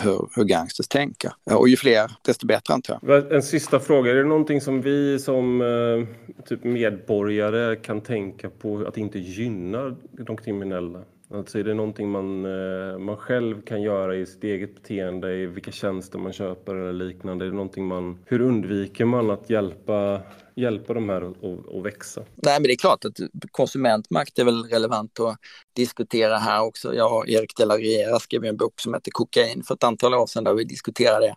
hur, 0.00 0.28
hur 0.36 0.44
gangsters 0.44 0.88
tänker. 0.88 1.32
Och 1.50 1.68
ju 1.68 1.76
fler, 1.76 2.10
desto 2.22 2.46
bättre 2.46 2.74
antar 2.74 2.98
jag. 3.02 3.32
En 3.32 3.42
sista 3.42 3.80
fråga, 3.80 4.10
är 4.10 4.14
det 4.14 4.24
någonting 4.24 4.60
som 4.60 4.82
vi 4.82 5.18
som 5.18 5.60
eh, 5.60 6.44
typ 6.44 6.64
medborgare 6.64 7.76
kan 7.76 8.00
tänka 8.00 8.50
på 8.50 8.84
att 8.88 8.96
inte 8.96 9.18
gynna 9.18 9.96
de 10.26 10.36
kriminella? 10.36 11.02
Alltså 11.30 11.58
är 11.58 11.64
det 11.64 11.74
någonting 11.74 12.10
man, 12.10 12.44
eh, 12.44 12.98
man 12.98 13.16
själv 13.16 13.62
kan 13.62 13.82
göra 13.82 14.16
i 14.16 14.26
sitt 14.26 14.44
eget 14.44 14.74
beteende, 14.74 15.34
i 15.34 15.46
vilka 15.46 15.72
tjänster 15.72 16.18
man 16.18 16.32
köper 16.32 16.74
eller 16.74 17.04
liknande? 17.04 17.44
Är 17.44 17.48
det 17.50 17.56
någonting 17.56 17.86
man, 17.86 18.18
hur 18.26 18.40
undviker 18.40 19.04
man 19.04 19.30
att 19.30 19.50
hjälpa, 19.50 20.22
hjälpa 20.54 20.94
de 20.94 21.08
här 21.08 21.22
att, 21.22 21.74
att 21.74 21.84
växa? 21.84 22.20
Nej, 22.34 22.60
men 22.60 22.62
det 22.62 22.72
är 22.72 22.76
klart 22.76 23.04
att 23.04 23.12
konsumentmakt 23.50 24.38
är 24.38 24.44
väl 24.44 24.64
relevant 24.64 25.20
att 25.20 25.38
diskutera 25.76 26.38
här 26.38 26.62
också. 26.62 26.94
Jag 26.94 27.16
och 27.16 27.28
Erik 27.28 27.56
de 27.56 27.64
la 27.64 27.76
Riera 27.76 28.18
skrev 28.18 28.44
en 28.44 28.56
bok 28.56 28.80
som 28.80 28.94
heter 28.94 29.10
Kokain 29.10 29.62
för 29.62 29.74
ett 29.74 29.84
antal 29.84 30.14
år 30.14 30.26
sedan 30.26 30.44
där 30.44 30.54
vi 30.54 30.64
diskuterade 30.64 31.26
det 31.26 31.36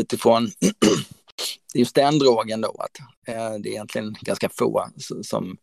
utifrån 0.00 0.48
just 1.74 1.94
den 1.94 2.18
drogen 2.18 2.60
då, 2.60 2.68
att 2.78 2.98
eh, 3.28 3.58
det 3.62 3.68
är 3.68 3.72
egentligen 3.72 4.14
ganska 4.20 4.48
få 4.48 4.86
som 5.22 5.56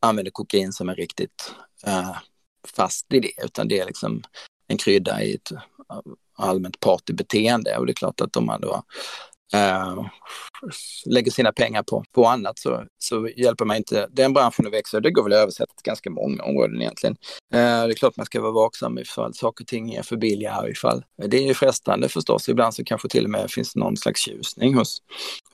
använder 0.00 0.30
kokain 0.30 0.72
som 0.72 0.88
en 0.88 0.94
riktigt 0.94 1.52
eh, 1.86 2.16
fast 2.76 3.12
i 3.12 3.20
det, 3.20 3.44
utan 3.44 3.68
det 3.68 3.78
är 3.78 3.86
liksom 3.86 4.22
en 4.68 4.76
krydda 4.76 5.22
i 5.22 5.34
ett 5.34 5.52
allmänt 6.38 6.80
partybeteende. 6.80 7.76
Och 7.76 7.86
det 7.86 7.92
är 7.92 7.94
klart 7.94 8.20
att 8.20 8.36
om 8.36 8.46
man 8.46 8.60
då 8.60 8.82
äh, 9.54 10.06
lägger 11.06 11.30
sina 11.30 11.52
pengar 11.52 11.82
på, 11.82 12.04
på 12.12 12.26
annat 12.26 12.58
så, 12.58 12.84
så 12.98 13.28
hjälper 13.28 13.64
man 13.64 13.76
inte 13.76 14.08
den 14.10 14.32
branschen 14.32 14.66
att 14.66 14.72
växa. 14.72 15.00
Det 15.00 15.10
går 15.10 15.22
väl 15.22 15.32
att 15.32 15.38
översätta 15.38 15.72
till 15.74 15.84
ganska 15.84 16.10
många 16.10 16.42
områden 16.42 16.80
egentligen. 16.80 17.16
Äh, 17.54 17.58
det 17.58 17.92
är 17.92 17.94
klart 17.94 18.16
man 18.16 18.26
ska 18.26 18.40
vara 18.40 18.52
vaksam 18.52 18.98
ifall 18.98 19.34
saker 19.34 19.64
och 19.64 19.68
ting 19.68 19.94
är 19.94 20.02
för 20.02 20.16
billiga 20.16 20.68
ifall 20.68 21.04
det 21.26 21.48
är 21.48 21.54
frestande 21.54 22.08
förstås. 22.08 22.48
Ibland 22.48 22.74
så 22.74 22.84
kanske 22.84 23.08
till 23.08 23.24
och 23.24 23.30
med 23.30 23.50
finns 23.50 23.76
någon 23.76 23.96
slags 23.96 24.20
tjusning 24.20 24.74
hos, 24.74 25.02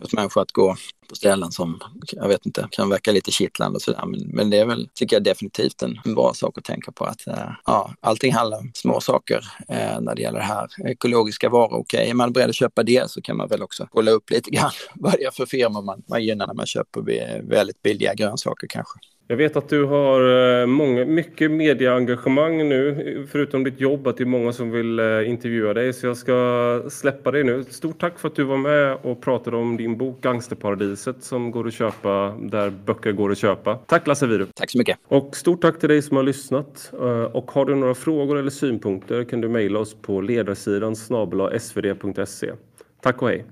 hos 0.00 0.12
människor 0.12 0.42
att 0.42 0.52
gå 0.52 0.76
på 1.12 1.16
ställen 1.16 1.52
som, 1.52 1.80
jag 2.12 2.28
vet 2.28 2.46
inte, 2.46 2.68
kan 2.70 2.88
verka 2.88 3.12
lite 3.12 3.30
kittlande 3.30 3.76
och 3.76 3.82
sådär. 3.82 4.06
Men, 4.06 4.20
men 4.26 4.50
det 4.50 4.58
är 4.58 4.66
väl, 4.66 4.88
tycker 4.94 5.16
jag 5.16 5.24
definitivt 5.24 5.82
en, 5.82 6.14
bra 6.14 6.34
sak 6.34 6.58
att 6.58 6.64
tänka 6.64 6.92
på 6.92 7.04
att 7.04 7.26
eh, 7.26 7.50
ja, 7.66 7.94
allting 8.00 8.32
handlar 8.32 8.58
om 8.58 8.70
små 8.74 9.00
saker 9.00 9.44
eh, 9.68 10.00
när 10.00 10.14
det 10.14 10.22
gäller 10.22 10.38
det 10.38 10.44
här. 10.44 10.68
Ekologiska 10.84 11.48
varor, 11.48 11.72
okej, 11.72 11.98
okay. 11.98 12.10
är 12.10 12.14
man 12.14 12.32
beredd 12.32 12.48
att 12.48 12.56
köpa 12.56 12.82
det 12.82 13.10
så 13.10 13.22
kan 13.22 13.36
man 13.36 13.48
väl 13.48 13.62
också 13.62 13.88
kolla 13.90 14.10
upp 14.10 14.30
lite 14.30 14.50
grann 14.50 14.70
vad 14.94 15.12
det 15.12 15.24
är 15.24 15.30
för 15.30 15.46
firmor 15.46 15.82
man, 15.82 16.02
man 16.08 16.24
gynnar 16.24 16.46
när 16.46 16.54
man 16.54 16.66
köper 16.66 17.00
väldigt 17.48 17.82
billiga 17.82 18.14
grönsaker 18.14 18.66
kanske. 18.66 18.98
Jag 19.26 19.36
vet 19.36 19.56
att 19.56 19.68
du 19.68 19.84
har 19.84 20.20
eh, 20.60 20.66
många, 20.66 21.04
mycket 21.04 21.50
medieengagemang 21.50 22.68
nu, 22.68 23.26
förutom 23.30 23.64
ditt 23.64 23.80
jobb, 23.80 24.06
att 24.06 24.16
det 24.16 24.24
är 24.24 24.26
många 24.26 24.52
som 24.52 24.70
vill 24.70 24.98
eh, 24.98 25.30
intervjua 25.30 25.74
dig. 25.74 25.92
Så 25.92 26.06
jag 26.06 26.16
ska 26.16 26.82
släppa 26.90 27.30
dig 27.30 27.44
nu. 27.44 27.64
Stort 27.64 28.00
tack 28.00 28.18
för 28.18 28.28
att 28.28 28.34
du 28.34 28.44
var 28.44 28.56
med 28.56 28.96
och 29.02 29.20
pratade 29.20 29.56
om 29.56 29.76
din 29.76 29.96
bok 29.96 30.20
Gangsterparadiset 30.20 31.22
som 31.22 31.50
går 31.50 31.66
att 31.66 31.74
köpa 31.74 32.36
där 32.40 32.70
böcker 32.70 33.12
går 33.12 33.32
att 33.32 33.38
köpa. 33.38 33.74
Tack 33.74 34.06
Lasse 34.06 34.26
Viru. 34.26 34.46
Tack 34.54 34.70
så 34.70 34.78
mycket. 34.78 34.98
Och 35.04 35.36
stort 35.36 35.60
tack 35.60 35.78
till 35.78 35.88
dig 35.88 36.02
som 36.02 36.16
har 36.16 36.24
lyssnat. 36.24 36.92
Eh, 36.92 37.22
och 37.22 37.50
har 37.50 37.64
du 37.64 37.74
några 37.74 37.94
frågor 37.94 38.38
eller 38.38 38.50
synpunkter 38.50 39.24
kan 39.24 39.40
du 39.40 39.48
mejla 39.48 39.78
oss 39.78 39.96
på 40.02 40.20
ledarsidan 40.20 40.96
svd.se. 40.96 42.52
Tack 43.02 43.22
och 43.22 43.28
hej! 43.28 43.44